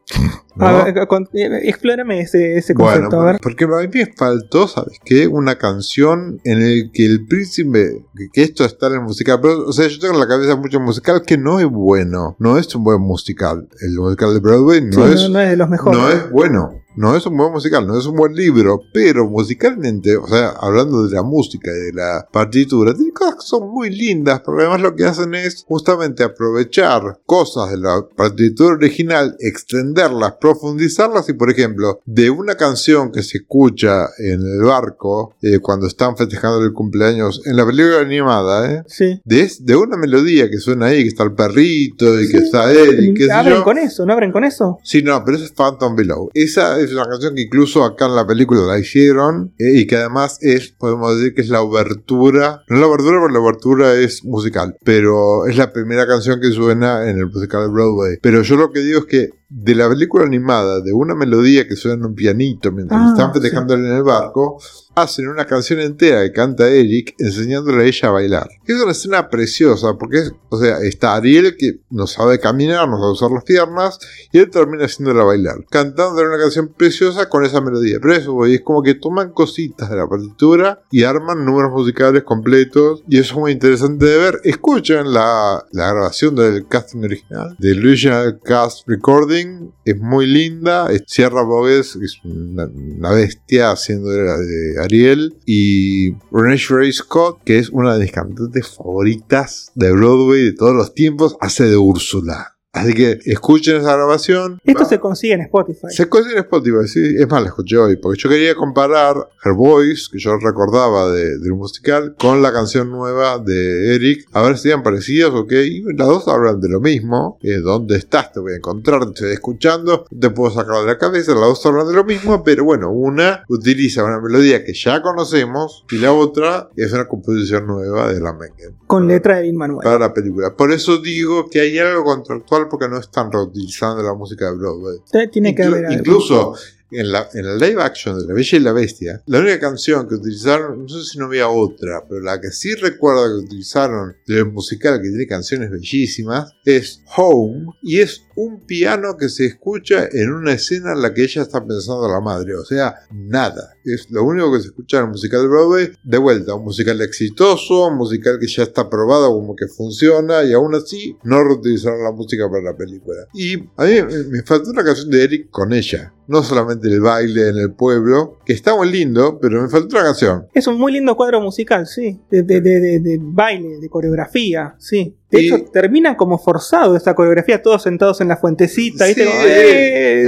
¿no? 0.56 0.66
A 0.66 0.84
ver, 0.84 1.06
con- 1.06 1.28
eh, 1.34 1.50
explórame 1.64 2.20
ese, 2.20 2.56
ese 2.56 2.72
Bueno, 2.72 2.92
concepto, 3.10 3.20
a 3.20 3.24
ver. 3.26 3.40
porque 3.42 3.64
a 3.64 3.68
mí 3.68 3.88
me 3.92 4.06
faltó, 4.16 4.66
¿sabes 4.66 4.98
qué? 5.04 5.26
Una 5.26 5.56
canción 5.58 6.40
en 6.44 6.62
el 6.62 6.90
que 6.94 7.04
el 7.04 7.26
príncipe, 7.26 8.04
que, 8.16 8.28
que 8.32 8.42
esto 8.42 8.64
está 8.64 8.86
en 8.86 8.94
el 8.94 9.00
musical, 9.02 9.38
pero, 9.42 9.66
o 9.66 9.72
sea, 9.74 9.86
yo 9.86 9.98
tengo 9.98 10.14
en 10.14 10.20
la 10.20 10.26
cabeza 10.26 10.56
mucho 10.56 10.80
musical 10.80 11.20
que 11.26 11.36
no 11.36 11.60
es 11.60 11.66
bueno, 11.66 12.36
no 12.38 12.56
es 12.56 12.74
un 12.74 12.84
buen 12.84 13.02
musical. 13.02 13.68
El 13.82 13.96
musical 13.96 14.32
de 14.32 14.40
Broadway 14.40 14.80
no, 14.80 15.06
Sí, 15.06 15.12
es, 15.12 15.22
no, 15.24 15.28
no 15.28 15.40
es 15.40 15.50
de 15.50 15.56
los 15.58 15.68
mejores. 15.68 16.00
no 16.00 16.08
es 16.08 16.30
bueno. 16.30 16.70
No 16.96 17.14
es 17.16 17.26
un 17.26 17.36
buen 17.36 17.52
musical, 17.52 17.86
no 17.86 17.98
es 17.98 18.06
un 18.06 18.16
buen 18.16 18.34
libro, 18.34 18.80
pero 18.92 19.28
musicalmente, 19.28 20.16
o 20.16 20.26
sea, 20.26 20.50
hablando 20.60 21.06
de 21.06 21.14
la 21.14 21.22
música 21.22 21.70
y 21.70 21.86
de 21.86 21.92
la 21.92 22.26
partitura, 22.32 22.94
tiene 22.94 23.12
cosas 23.12 23.34
que 23.36 23.46
son 23.46 23.68
muy 23.68 23.90
lindas, 23.90 24.40
porque 24.40 24.62
además 24.62 24.80
lo 24.80 24.94
que 24.94 25.04
hacen 25.04 25.34
es 25.34 25.64
justamente 25.66 26.24
aprovechar 26.24 27.20
cosas 27.26 27.70
de 27.70 27.78
la 27.78 28.06
partitura 28.16 28.74
original, 28.74 29.36
extenderlas, 29.40 30.34
profundizarlas 30.40 31.28
y, 31.28 31.34
por 31.34 31.50
ejemplo, 31.50 32.00
de 32.06 32.30
una 32.30 32.54
canción 32.54 33.12
que 33.12 33.22
se 33.22 33.38
escucha 33.38 34.06
en 34.18 34.40
el 34.40 34.62
barco 34.62 35.34
eh, 35.42 35.58
cuando 35.58 35.86
están 35.86 36.16
festejando 36.16 36.64
el 36.64 36.72
cumpleaños 36.72 37.42
en 37.44 37.56
la 37.56 37.66
película 37.66 38.00
animada, 38.00 38.72
¿eh? 38.72 38.82
Sí. 38.86 39.20
De, 39.24 39.50
de 39.60 39.76
una 39.76 39.96
melodía 39.96 40.48
que 40.50 40.58
suena 40.58 40.86
ahí, 40.86 41.02
que 41.02 41.08
está 41.08 41.24
el 41.24 41.34
perrito 41.34 42.20
y 42.20 42.30
que 42.30 42.38
está 42.38 42.72
él 42.72 43.04
y 43.04 43.14
qué 43.14 43.26
sé 43.26 43.50
yo. 43.50 43.64
con 43.64 43.78
eso, 43.78 44.06
¿no 44.06 44.12
abren 44.12 44.32
con 44.32 44.44
eso? 44.44 44.78
Sí, 44.82 45.02
no, 45.02 45.22
pero 45.24 45.36
eso 45.36 45.46
es 45.46 45.52
Phantom 45.52 45.94
Below. 45.94 46.30
Esa 46.34 46.85
es 46.86 46.92
una 46.92 47.08
canción 47.08 47.34
que 47.34 47.42
incluso 47.42 47.84
acá 47.84 48.06
en 48.06 48.16
la 48.16 48.26
película 48.26 48.62
la 48.62 48.78
hicieron 48.78 49.54
eh, 49.58 49.80
y 49.80 49.86
que 49.86 49.96
además 49.96 50.38
es, 50.40 50.72
podemos 50.72 51.16
decir 51.16 51.34
que 51.34 51.42
es 51.42 51.48
la 51.48 51.62
obertura. 51.62 52.62
No 52.68 52.78
la 52.78 52.86
obertura 52.86 53.20
porque 53.20 53.34
la 53.34 53.40
obertura 53.40 53.94
es 53.94 54.24
musical, 54.24 54.76
pero 54.84 55.46
es 55.46 55.56
la 55.56 55.72
primera 55.72 56.06
canción 56.06 56.40
que 56.40 56.50
suena 56.50 57.08
en 57.08 57.18
el 57.18 57.26
musical 57.26 57.62
de 57.62 57.68
Broadway. 57.68 58.18
Pero 58.22 58.42
yo 58.42 58.56
lo 58.56 58.72
que 58.72 58.80
digo 58.80 59.00
es 59.00 59.06
que 59.06 59.30
de 59.48 59.74
la 59.74 59.88
película 59.88 60.24
animada, 60.24 60.80
de 60.80 60.92
una 60.92 61.14
melodía 61.14 61.68
que 61.68 61.76
suena 61.76 61.96
en 61.98 62.06
un 62.06 62.14
pianito 62.14 62.72
mientras 62.72 63.00
Ah, 63.00 63.10
están 63.10 63.32
festejando 63.32 63.74
en 63.74 63.86
el 63.86 64.02
barco, 64.02 64.58
hacen 64.96 65.28
una 65.28 65.44
canción 65.44 65.78
entera 65.80 66.22
que 66.22 66.32
canta 66.32 66.68
Eric 66.68 67.14
enseñándole 67.18 67.82
a 67.84 67.86
ella 67.86 68.08
a 68.08 68.12
bailar. 68.12 68.48
Es 68.66 68.80
una 68.82 68.92
escena 68.92 69.28
preciosa 69.28 69.94
porque, 69.98 70.18
es, 70.18 70.32
o 70.48 70.58
sea, 70.58 70.78
está 70.78 71.14
Ariel 71.14 71.56
que 71.56 71.80
no 71.90 72.06
sabe 72.06 72.40
caminar, 72.40 72.88
no 72.88 72.96
sabe 72.98 73.12
usar 73.12 73.30
las 73.30 73.44
piernas 73.44 73.98
y 74.32 74.38
él 74.38 74.50
termina 74.50 74.86
haciéndola 74.86 75.22
bailar, 75.24 75.56
cantando 75.70 76.22
una 76.22 76.38
canción 76.38 76.68
preciosa 76.68 77.28
con 77.28 77.44
esa 77.44 77.60
melodía. 77.60 77.98
Pero 78.00 78.14
eso, 78.14 78.46
es 78.46 78.62
como 78.62 78.82
que 78.82 78.94
toman 78.94 79.32
cositas 79.32 79.90
de 79.90 79.96
la 79.96 80.08
partitura 80.08 80.82
y 80.90 81.04
arman 81.04 81.44
números 81.44 81.72
musicales 81.72 82.22
completos 82.22 83.04
y 83.08 83.18
eso 83.18 83.34
es 83.34 83.38
muy 83.38 83.52
interesante 83.52 84.06
de 84.06 84.16
ver. 84.16 84.40
Escuchen 84.44 85.12
la, 85.12 85.62
la 85.72 85.92
grabación 85.92 86.34
del 86.34 86.66
casting 86.66 87.04
original, 87.04 87.54
del 87.58 87.86
original 87.86 88.40
cast 88.42 88.88
recording, 88.88 89.35
es 89.84 89.98
muy 89.98 90.26
linda. 90.26 90.88
Sierra 91.06 91.42
Bogues, 91.42 91.96
es 91.96 92.20
una, 92.24 93.10
bestia 93.10 93.70
haciendo 93.70 94.10
de, 94.10 94.80
Ariel, 94.82 95.36
y 95.46 96.12
Renee 96.32 96.56
Sherry 96.56 96.92
Scott, 96.92 97.42
que 97.44 97.58
es 97.58 97.70
una 97.70 97.94
de 97.94 98.04
mis 98.04 98.12
cantantes 98.12 98.68
favoritas 98.68 99.70
de 99.74 99.92
Broadway 99.92 100.44
de 100.44 100.52
todos 100.52 100.74
los 100.74 100.94
tiempos, 100.94 101.36
hace 101.40 101.64
de 101.64 101.76
Úrsula. 101.76 102.55
Así 102.76 102.92
que 102.94 103.18
escuchen 103.24 103.76
esa 103.76 103.94
grabación. 103.96 104.58
Esto 104.64 104.82
Va- 104.82 104.88
se 104.88 105.00
consigue 105.00 105.34
en 105.34 105.40
Spotify. 105.42 105.86
se 105.90 106.08
consigue 106.08 106.34
en 106.36 106.42
Spotify, 106.44 106.86
sí. 106.86 107.14
Es 107.18 107.28
más, 107.28 107.40
la 107.42 107.48
escuché 107.48 107.76
hoy, 107.78 107.96
porque 107.96 108.18
yo 108.20 108.28
quería 108.28 108.54
comparar 108.54 109.16
Her 109.44 109.52
Voice, 109.54 110.04
que 110.12 110.18
yo 110.18 110.36
recordaba 110.36 111.10
de- 111.10 111.38
del 111.38 111.52
musical, 111.54 112.14
con 112.18 112.42
la 112.42 112.52
canción 112.52 112.90
nueva 112.90 113.38
de 113.38 113.94
Eric, 113.94 114.26
a 114.32 114.42
ver 114.42 114.58
si 114.58 114.68
eran 114.68 114.82
parecidas 114.82 115.30
o 115.30 115.46
qué. 115.46 115.64
Y 115.66 115.82
las 115.96 116.06
dos 116.06 116.28
hablan 116.28 116.60
de 116.60 116.68
lo 116.68 116.80
mismo. 116.80 117.38
eh, 117.42 117.60
¿Dónde 117.60 117.96
estás? 117.96 118.32
Te 118.32 118.40
voy 118.40 118.52
a 118.52 118.56
encontrar, 118.56 119.00
te 119.06 119.10
estoy 119.12 119.32
escuchando, 119.32 120.04
te 120.20 120.30
puedo 120.30 120.50
sacar 120.52 120.80
de 120.80 120.86
la 120.86 120.98
cabeza. 120.98 121.32
Las 121.32 121.40
dos 121.42 121.66
hablan 121.66 121.86
de 121.88 121.94
lo 121.94 122.04
mismo, 122.04 122.42
pero 122.44 122.64
bueno, 122.64 122.90
una 122.90 123.44
utiliza 123.48 124.04
una 124.04 124.20
melodía 124.20 124.64
que 124.64 124.74
ya 124.74 125.00
conocemos 125.02 125.84
y 125.90 125.96
la 125.98 126.12
otra 126.12 126.68
es 126.76 126.92
una 126.92 127.06
composición 127.08 127.66
nueva 127.66 128.12
de 128.12 128.20
la 128.20 128.32
Mengen 128.32 128.76
Con 128.86 129.06
letra 129.08 129.36
de 129.36 129.44
Lin 129.44 129.56
Manuel. 129.56 129.82
para 129.84 129.98
la 129.98 130.12
película. 130.12 130.54
Por 130.54 130.72
eso 130.72 130.98
digo 130.98 131.48
que 131.50 131.60
hay 131.60 131.78
algo 131.78 132.04
contractual 132.04 132.65
porque 132.68 132.88
no 132.88 132.98
están 132.98 133.30
reutilizando 133.32 134.02
la 134.02 134.14
música 134.14 134.46
de 134.50 134.56
Broadway. 134.56 134.98
Tiene 135.30 135.54
que 135.54 135.62
Inclu- 135.64 135.66
haber 135.78 135.92
incluso 135.92 136.54
en 136.92 137.10
la, 137.10 137.28
en 137.34 137.44
el 137.44 137.58
live 137.58 137.82
action 137.82 138.16
de 138.18 138.26
La 138.26 138.32
Bella 138.34 138.58
y 138.58 138.60
la 138.60 138.72
Bestia, 138.72 139.22
la 139.26 139.40
única 139.40 139.58
canción 139.58 140.08
que 140.08 140.14
utilizaron, 140.14 140.82
no 140.82 140.88
sé 140.88 141.02
si 141.02 141.18
no 141.18 141.26
había 141.26 141.48
otra, 141.48 142.04
pero 142.08 142.20
la 142.20 142.40
que 142.40 142.52
sí 142.52 142.74
recuerdo 142.76 143.26
que 143.40 143.44
utilizaron 143.46 144.14
del 144.26 144.46
musical 144.52 145.00
que 145.02 145.08
tiene 145.08 145.26
canciones 145.26 145.68
bellísimas 145.70 146.52
es 146.64 147.02
Home 147.16 147.66
y 147.82 147.98
es 148.00 148.22
un 148.36 148.60
piano 148.66 149.16
que 149.16 149.28
se 149.28 149.46
escucha 149.46 150.08
en 150.12 150.32
una 150.32 150.52
escena 150.52 150.92
en 150.92 151.02
la 151.02 151.12
que 151.12 151.24
ella 151.24 151.42
está 151.42 151.66
pensando 151.66 152.04
a 152.04 152.12
la 152.12 152.20
madre, 152.20 152.54
o 152.54 152.64
sea, 152.64 152.94
nada. 153.10 153.75
Es 153.86 154.10
lo 154.10 154.24
único 154.24 154.52
que 154.52 154.60
se 154.60 154.66
escucha 154.68 154.98
en 154.98 155.04
el 155.04 155.10
musical 155.10 155.42
de 155.42 155.48
Broadway, 155.48 155.92
de 156.02 156.18
vuelta, 156.18 156.54
un 156.54 156.64
musical 156.64 157.00
exitoso, 157.00 157.86
un 157.86 157.96
musical 157.96 158.38
que 158.40 158.46
ya 158.48 158.64
está 158.64 158.90
probado 158.90 159.30
como 159.30 159.54
que 159.54 159.68
funciona 159.68 160.42
y 160.44 160.52
aún 160.52 160.74
así 160.74 161.16
no 161.22 161.42
reutilizaron 161.44 162.02
la 162.02 162.10
música 162.10 162.48
para 162.50 162.62
la 162.62 162.76
película. 162.76 163.26
Y 163.32 163.54
a 163.76 163.84
mí 163.84 163.92
me- 164.30 164.42
faltó 164.42 164.70
una 164.70 164.82
canción 164.84 165.08
de 165.10 165.22
Eric 165.24 165.50
con 165.50 165.72
ella, 165.72 166.12
no 166.26 166.42
solamente 166.42 166.88
el 166.88 167.00
baile 167.00 167.48
en 167.48 167.58
el 167.58 167.72
pueblo, 167.74 168.38
que 168.44 168.52
está 168.52 168.74
muy 168.76 168.90
lindo, 168.90 169.38
pero 169.40 169.62
me 169.62 169.68
faltó 169.68 169.96
una 169.96 170.04
canción. 170.06 170.46
Es 170.52 170.66
un 170.66 170.78
muy 170.78 170.92
lindo 170.92 171.16
cuadro 171.16 171.40
musical, 171.40 171.86
sí. 171.86 172.20
De- 172.30 172.42
de- 172.42 172.60
de- 172.60 173.00
de 173.00 173.18
baile, 173.20 173.78
de 173.78 173.88
coreografía, 173.88 174.74
sí. 174.78 175.14
De 175.30 175.40
hecho, 175.40 175.56
termina 175.72 176.16
como 176.16 176.38
forzado 176.38 176.94
esta 176.96 177.14
coreografía, 177.14 177.60
todos 177.62 177.82
sentados 177.82 178.20
en 178.20 178.28
la 178.28 178.36
fuentecita, 178.36 179.06
¿viste? 179.06 179.24
Sí, 179.24 179.30
¡eh! 179.44 180.26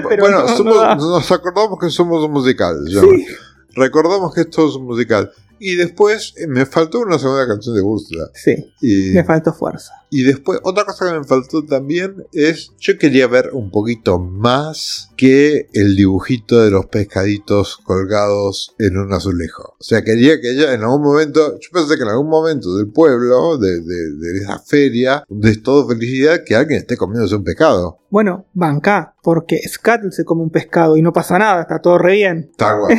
tipo, 0.00 0.08
pero 0.08 0.22
bueno, 0.24 0.40
no- 0.40 0.48
somos- 0.56 0.96
nos 0.96 1.30
acordamos 1.32 1.78
que 1.78 1.88
somos 1.90 2.24
un 2.24 2.32
musical. 2.32 2.76
ya. 2.88 3.00
Sí. 3.00 3.26
Recordamos 3.76 4.34
que 4.34 4.42
esto 4.42 4.68
es 4.68 4.74
un 4.76 4.86
musical. 4.86 5.30
Y 5.58 5.76
después 5.76 6.34
eh, 6.36 6.46
me 6.46 6.66
faltó 6.66 7.00
una 7.00 7.18
segunda 7.18 7.46
canción 7.46 7.74
de 7.74 7.82
Úrsula. 7.82 8.30
Sí, 8.34 8.54
Y, 8.80 9.10
le 9.12 9.24
faltó 9.24 9.52
fuerza. 9.52 9.92
y 10.10 10.22
después, 10.24 10.60
otra 10.62 10.84
cosa 10.84 11.10
que 11.12 11.18
me 11.18 11.24
faltó 11.24 11.64
también 11.64 12.24
es, 12.32 12.72
yo 12.78 12.98
quería 12.98 13.26
ver 13.26 13.50
un 13.52 13.70
poquito 13.70 14.18
más 14.18 15.10
que 15.16 15.68
el 15.72 15.96
dibujito 15.96 16.60
de 16.62 16.70
los 16.70 16.86
pescaditos 16.86 17.76
colgados 17.78 18.74
en 18.78 18.96
un 18.98 19.12
azulejo. 19.12 19.74
O 19.78 19.82
sea, 19.84 20.02
quería 20.02 20.40
que 20.40 20.50
ella 20.52 20.74
en 20.74 20.82
algún 20.82 21.02
momento, 21.02 21.58
yo 21.58 21.68
pensé 21.72 21.96
que 21.96 22.02
en 22.02 22.08
algún 22.10 22.28
momento 22.28 22.76
del 22.76 22.88
pueblo, 22.88 23.56
de, 23.58 23.80
de- 23.80 24.10
de 24.16 24.38
esa 24.42 24.58
feria, 24.58 25.24
donde 25.28 25.50
es 25.50 25.62
todo 25.62 25.86
felicidad, 25.88 26.40
que 26.44 26.54
alguien 26.56 26.80
esté 26.80 26.96
comiéndose 26.96 27.36
un 27.36 27.44
pescado. 27.44 27.98
Bueno, 28.10 28.46
banca, 28.54 29.14
porque 29.22 29.58
Scuttle 29.68 30.12
se 30.12 30.24
come 30.24 30.42
un 30.42 30.50
pescado 30.50 30.96
y 30.96 31.02
no 31.02 31.12
pasa 31.12 31.38
nada, 31.38 31.62
está 31.62 31.80
todo 31.80 31.98
re 31.98 32.12
bien. 32.14 32.48
Está 32.50 32.74
guay. 32.78 32.96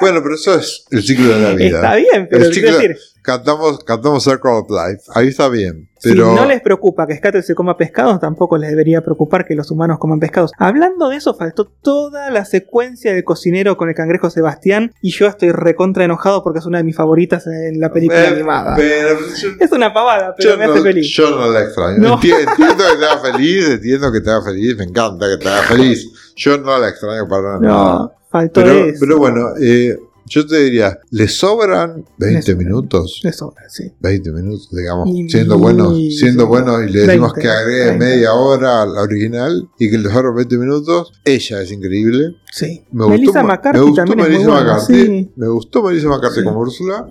Bueno, 0.00 0.20
pero 0.22 0.34
eso 0.34 0.54
es 0.54 0.84
el 0.90 1.02
ciclo 1.02 1.28
de 1.34 1.40
la 1.40 1.50
vida. 1.54 1.76
está 1.76 1.94
bien, 1.94 2.26
pero 2.30 2.44
El 2.44 2.52
ciclo- 2.52 2.72
decir, 2.72 2.96
Cantamos, 3.22 3.84
cantamos 3.84 4.24
Circle 4.24 4.50
of 4.50 4.66
Life. 4.68 5.04
Ahí 5.14 5.28
está 5.28 5.48
bien. 5.48 5.88
Pero 6.02 6.30
si 6.30 6.34
no 6.34 6.44
les 6.44 6.60
preocupa 6.60 7.06
que 7.06 7.16
Scuttle 7.16 7.44
se 7.44 7.54
coma 7.54 7.76
pescados, 7.76 8.18
tampoco 8.18 8.58
les 8.58 8.70
debería 8.70 9.00
preocupar 9.02 9.46
que 9.46 9.54
los 9.54 9.70
humanos 9.70 10.00
coman 10.00 10.18
pescados. 10.18 10.50
Hablando 10.58 11.08
de 11.08 11.18
eso, 11.18 11.32
faltó 11.34 11.66
toda 11.66 12.32
la 12.32 12.44
secuencia 12.44 13.14
del 13.14 13.22
cocinero 13.22 13.76
con 13.76 13.88
el 13.88 13.94
cangrejo 13.94 14.28
Sebastián 14.28 14.92
y 15.00 15.12
yo 15.12 15.28
estoy 15.28 15.52
recontra 15.52 16.02
enojado 16.04 16.42
porque 16.42 16.58
es 16.58 16.66
una 16.66 16.78
de 16.78 16.84
mis 16.84 16.96
favoritas 16.96 17.46
en 17.46 17.78
la 17.78 17.92
película 17.92 18.26
animada. 18.26 18.74
pero 18.74 19.16
Es 19.60 19.70
una 19.70 19.94
pavada, 19.94 20.34
pero 20.36 20.56
me 20.58 20.66
no, 20.66 20.72
hace 20.72 20.82
feliz. 20.82 21.14
yo 21.14 21.30
no 21.30 21.48
la 21.48 21.60
extraño. 21.62 21.98
No. 21.98 22.20
Enti- 22.20 22.34
Entiendo 22.48 22.84
que 22.90 22.96
te 22.98 23.04
haga 23.06 23.18
feliz, 23.20 23.68
entiendo 23.68 24.12
que 24.12 24.20
te 24.20 24.30
haga 24.30 24.42
feliz, 24.42 24.76
me 24.78 24.84
encanta 24.84 25.26
que 25.30 25.36
te 25.44 25.48
haga 25.48 25.62
feliz. 25.62 26.08
Yo 26.34 26.58
no 26.58 26.76
la 26.76 26.88
extraño 26.88 27.28
para 27.28 27.60
nada. 27.60 27.60
No, 27.60 28.12
faltó 28.32 28.60
pero, 28.62 28.72
eso. 28.86 28.96
pero 29.00 29.18
bueno, 29.18 29.48
eh, 29.60 29.96
yo 30.24 30.46
te 30.46 30.56
diría, 30.64 30.98
¿le 31.10 31.28
sobran 31.28 32.04
20 32.16 32.42
sobran. 32.42 32.58
minutos? 32.58 33.20
De 33.22 33.32
sobra, 33.32 33.68
sí. 33.68 33.92
20 34.00 34.30
minutos, 34.32 34.68
digamos, 34.72 35.08
Y- 35.10 35.28
siendo 35.28 35.58
buenos, 35.58 35.94
siendo 36.16 36.46
buenos 36.46 36.82
y 36.88 36.92
le 36.92 37.00
decimos 37.06 37.32
20, 37.34 37.40
que 37.42 37.48
agregue 37.48 37.84
30. 37.86 38.04
media 38.04 38.32
hora 38.32 38.82
a 38.82 38.86
la 38.86 39.02
original 39.02 39.68
y 39.78 39.90
que 39.90 39.98
le 39.98 40.08
sobran 40.10 40.34
20 40.36 40.56
minutos. 40.58 41.12
Ella 41.24 41.60
es 41.62 41.70
increíble. 41.72 42.36
Sí. 42.52 42.82
Me 42.92 43.06
Melissa 43.08 43.40
gustó, 43.40 43.46
McCarthy 43.46 43.78
me 43.80 43.84
gustó 43.84 43.96
también 44.04 44.20
es 44.20 44.26
Melissa 44.28 44.44
muy 44.48 44.52
buena, 44.56 44.72
McCarthy. 44.72 45.06
sí. 45.06 45.30
Me 45.36 45.48
gustó 45.48 45.82
Melissa 45.82 46.08
McCarthy 46.08 46.38
Sí. 46.40 46.44
como 46.44 46.60
Úrsula. 46.60 47.06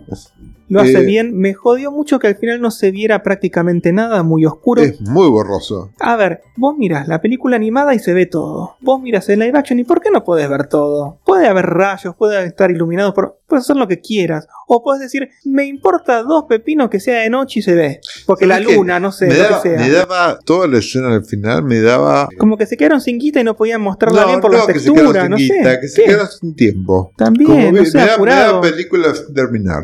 Lo 0.72 0.82
hace 0.82 1.00
Eh, 1.00 1.06
bien. 1.06 1.38
Me 1.38 1.54
jodió 1.54 1.92
mucho 1.92 2.18
que 2.20 2.28
al 2.28 2.36
final 2.36 2.62
no 2.62 2.72
se 2.72 2.92
viera 2.92 3.24
prácticamente 3.24 3.92
nada, 3.92 4.24
muy 4.24 4.46
oscuro. 4.46 4.82
Es 4.82 5.00
muy 5.02 5.30
borroso. 5.30 5.92
A 6.00 6.16
ver, 6.16 6.42
vos 6.56 6.76
mirás 6.78 7.08
la 7.08 7.22
película 7.22 7.58
animada 7.58 7.94
y 7.94 8.00
se 8.00 8.14
ve 8.14 8.26
todo. 8.26 8.76
Vos 8.82 9.02
mirás 9.02 9.28
el 9.30 9.40
live 9.40 9.58
action 9.58 9.80
y 9.80 9.84
¿por 9.84 10.02
qué 10.02 10.10
no 10.12 10.24
podés 10.24 10.50
ver 10.50 10.68
todo? 10.68 11.20
Puede 11.26 11.48
haber 11.48 11.66
rayos, 11.66 12.16
puede 12.16 12.46
estar 12.46 12.72
iluminado, 12.72 13.14
por... 13.14 13.40
puedes 13.48 13.66
hacer 13.66 13.76
lo 13.76 13.88
que 13.88 14.00
quieras. 14.00 14.48
O 14.68 14.82
puedes 14.84 15.02
decir, 15.02 15.30
me 15.44 15.66
importa 15.66 16.24
dos 16.24 16.46
pepinos 16.48 16.90
que 16.90 17.00
sea 17.02 17.20
de 17.22 17.30
noche 17.30 17.60
y 17.60 17.64
se 17.64 17.74
ve. 17.76 18.00
Porque 18.26 18.46
la 18.48 18.60
luna, 18.60 19.00
no 19.00 19.12
sé, 19.12 19.28
me 19.28 19.36
lo 19.38 19.62
que 19.62 19.70
sea. 19.70 19.80
me 19.80 19.90
daba 19.90 20.40
toda 20.46 20.68
la 20.68 20.78
escena 20.78 21.14
al 21.14 21.26
final, 21.26 21.64
me 21.64 21.82
daba. 21.82 22.30
Como 22.38 22.58
que 22.58 22.66
se 22.66 22.78
quedaron 22.78 23.02
sin 23.02 23.20
guita 23.20 23.42
y 23.42 23.44
no 23.44 23.56
podían 23.58 23.82
mostrarla 23.82 24.26
bien 24.26 24.40
por 24.40 24.52
no, 24.52 24.58
las 24.60 24.68
que 24.68 24.80
se 24.80 24.90
no 24.92 25.38
sé. 25.38 25.44
guita, 25.44 25.80
que 25.82 25.88
se 25.90 26.04
quedaron 26.04 26.28
sin 26.30 26.56
tiempo. 26.56 27.12
También, 27.18 27.50
Como 27.52 27.72
no 27.74 27.86
sé, 27.86 27.98
me, 27.98 28.06
da, 28.06 28.18
me 28.18 28.32
da 28.32 28.62
película 28.62 29.14
sin 29.14 29.34
terminar. 29.34 29.84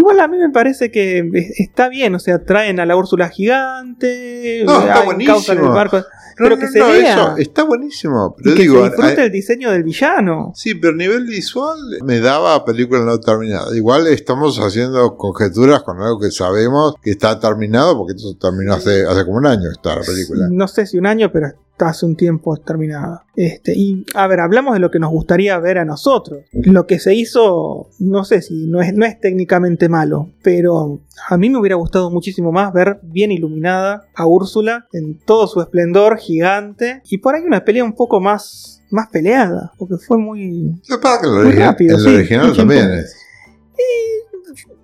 Igual 0.00 0.18
a 0.20 0.28
mí 0.28 0.38
me 0.38 0.48
parece 0.50 0.90
que 0.90 1.18
es- 1.34 1.60
está 1.60 1.88
bien, 1.88 2.14
o 2.14 2.18
sea, 2.18 2.38
traen 2.44 2.80
a 2.80 2.86
la 2.86 2.96
Úrsula 2.96 3.28
gigante, 3.28 4.62
No, 4.64 4.80
está 4.80 5.02
buenísimo. 5.04 5.72
barco, 5.74 6.02
pero 6.44 6.56
no, 6.56 6.60
que 6.60 6.68
se 6.68 6.78
no, 6.78 6.88
vea, 6.88 7.12
eso 7.14 7.36
está 7.38 7.64
buenísimo. 7.64 8.34
y 8.38 8.42
Pero 8.42 8.56
que 8.56 8.62
digo, 8.62 8.76
se 8.84 8.90
disfrute 8.90 9.20
a- 9.20 9.24
el 9.24 9.32
diseño 9.32 9.70
del 9.70 9.82
villano. 9.84 10.52
Sí, 10.54 10.74
pero 10.74 10.92
a 10.94 10.96
nivel 10.96 11.24
visual 11.26 11.78
me 12.04 12.20
daba 12.20 12.64
película 12.64 13.00
no 13.04 13.18
terminada. 13.20 13.74
Igual 13.76 14.06
estamos 14.06 14.58
haciendo 14.58 15.16
conjeturas 15.16 15.82
con 15.82 16.00
algo 16.00 16.18
que 16.20 16.30
sabemos 16.30 16.94
que 17.02 17.10
está 17.10 17.38
terminado, 17.40 17.96
porque 17.98 18.14
esto 18.16 18.36
terminó 18.36 18.74
hace, 18.74 19.04
hace 19.04 19.24
como 19.24 19.38
un 19.38 19.46
año 19.46 19.70
está 19.70 19.96
la 19.96 20.02
película. 20.02 20.48
No 20.50 20.66
sé 20.68 20.86
si 20.86 20.98
un 20.98 21.06
año, 21.06 21.30
pero 21.32 21.48
está 21.48 21.88
hace 21.88 22.04
un 22.04 22.14
tiempo 22.16 22.56
terminada. 22.58 23.24
Este, 23.34 23.72
y 23.74 24.04
a 24.14 24.26
ver, 24.26 24.40
hablamos 24.40 24.74
de 24.74 24.80
lo 24.80 24.90
que 24.90 24.98
nos 24.98 25.10
gustaría 25.10 25.58
ver 25.58 25.78
a 25.78 25.86
nosotros. 25.86 26.40
Lo 26.52 26.86
que 26.86 26.98
se 26.98 27.14
hizo, 27.14 27.88
no 28.00 28.24
sé 28.24 28.42
si 28.42 28.66
no 28.66 28.82
es, 28.82 28.92
no 28.92 29.06
es 29.06 29.18
técnicamente 29.18 29.88
malo, 29.88 30.28
pero 30.42 31.00
a 31.28 31.38
mí 31.38 31.48
me 31.48 31.58
hubiera 31.58 31.76
gustado 31.76 32.10
muchísimo 32.10 32.52
más 32.52 32.74
ver 32.74 33.00
bien 33.02 33.32
iluminada 33.32 34.04
a 34.14 34.26
Úrsula 34.26 34.88
en 34.92 35.18
todo 35.20 35.46
su 35.46 35.60
esplendor 35.62 36.18
gigante 36.34 37.02
y 37.10 37.18
por 37.18 37.34
ahí 37.34 37.42
una 37.42 37.64
pelea 37.64 37.82
un 37.84 37.94
poco 37.94 38.20
más, 38.20 38.82
más 38.90 39.08
peleada, 39.08 39.72
porque 39.78 39.96
fue 39.96 40.16
muy, 40.18 40.80
que 40.86 41.26
origi- 41.28 41.58
rápido, 41.58 41.96
en 41.96 42.04
lo 42.04 42.10
sí, 42.10 42.16
original 42.16 42.46
mucho 42.48 42.56
también 42.62 42.90
es. 42.92 43.16